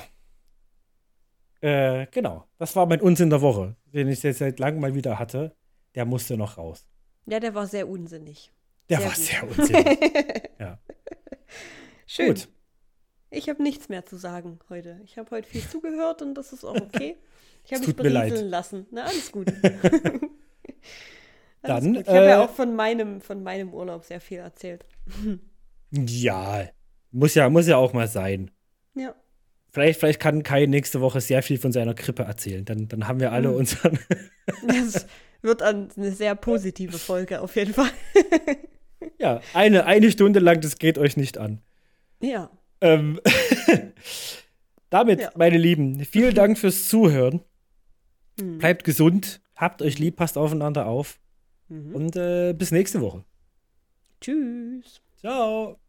Äh, 1.63 2.07
genau. 2.11 2.47
Das 2.59 2.77
war 2.77 2.85
mein 2.85 3.01
Unsinn 3.01 3.31
der 3.31 3.41
Woche, 3.41 3.75
den 3.87 4.09
ich 4.09 4.23
jetzt 4.23 4.41
seit 4.41 4.59
langem 4.59 4.81
mal 4.83 4.95
wieder 4.95 5.19
hatte. 5.19 5.57
Der 5.95 6.05
musste 6.05 6.37
noch 6.37 6.59
raus. 6.59 6.87
Ja, 7.25 7.41
der 7.41 7.55
war 7.55 7.67
sehr 7.67 7.89
unsinnig. 7.89 8.53
Der 8.91 8.99
Sehr 8.99 9.07
war 9.07 9.15
gut. 9.15 9.25
sehr 9.25 9.49
unsinnig. 9.49 10.51
ja. 10.59 10.79
Schön. 12.07 12.27
Gut. 12.29 12.49
Ich 13.31 13.49
habe 13.49 13.63
nichts 13.63 13.89
mehr 13.89 14.05
zu 14.05 14.17
sagen 14.17 14.59
heute. 14.69 15.01
Ich 15.05 15.17
habe 15.17 15.31
heute 15.31 15.49
viel 15.49 15.67
zugehört 15.67 16.21
und 16.21 16.35
das 16.35 16.53
ist 16.53 16.65
auch 16.65 16.75
okay. 16.77 17.17
Ich 17.65 17.73
habe 17.73 17.87
mich 17.87 17.97
berieseln 17.97 18.49
lassen. 18.51 18.87
Na, 18.91 19.05
alles 19.05 19.33
gut. 19.33 19.51
Dann, 21.63 21.95
ich 21.95 22.07
habe 22.09 22.17
ja 22.29 22.41
äh, 22.43 22.45
auch 22.45 22.51
von 22.51 22.75
meinem, 22.77 23.21
von 23.23 23.43
meinem 23.43 23.73
Urlaub 23.73 24.05
sehr 24.05 24.21
viel 24.21 24.39
erzählt. 24.41 24.85
Ja, 25.93 26.69
muss 27.11 27.35
ja, 27.35 27.49
muss 27.51 27.67
ja 27.69 27.77
auch 27.77 27.93
mal 27.93 28.09
sein. 28.09 28.51
Ja. 28.95 29.15
Vielleicht, 29.73 30.01
vielleicht 30.01 30.21
kann 30.21 30.43
Kai 30.43 30.67
nächste 30.67 31.01
Woche 31.01 31.21
sehr 31.21 31.43
viel 31.43 31.59
von 31.59 31.73
seiner 31.73 31.95
Krippe 31.95 32.23
erzählen. 32.25 32.65
Dann, 32.65 32.89
dann 32.89 33.09
haben 33.09 33.21
wir 33.21 33.33
alle 33.33 33.49
Mhm. 33.49 33.55
unseren. 33.57 33.99
Das 34.67 35.07
wird 35.43 35.63
eine 35.63 35.89
sehr 36.13 36.35
positive 36.35 36.99
Folge 36.99 37.41
auf 37.41 37.55
jeden 37.57 37.75
Fall. 37.75 37.91
ja, 39.19 39.41
eine, 39.55 39.87
eine 39.87 40.11
Stunde 40.11 40.41
lang, 40.41 40.61
das 40.61 40.79
geht 40.79 40.99
euch 40.99 41.17
nicht 41.17 41.39
an. 41.39 41.61
Ja. 42.21 42.51
Ähm, 42.81 43.21
damit, 44.91 45.21
Ja. 45.21 45.31
meine 45.37 45.59
Lieben, 45.59 46.05
vielen 46.05 46.35
Dank 46.35 46.59
fürs 46.59 46.89
Zuhören. 46.89 47.41
Mhm. 48.41 48.59
Bleibt 48.59 48.85
gesund, 48.85 49.41
habt 49.57 49.83
euch 49.83 49.99
lieb, 49.99 50.17
passt 50.17 50.37
aufeinander 50.39 50.87
auf 50.87 51.19
Mhm. 51.69 51.95
und 51.95 52.17
äh, 52.17 52.53
bis 52.53 52.71
nächste 52.73 53.01
Woche. 53.01 53.25
Tschüss. 54.21 55.01
Ciao. 55.21 55.82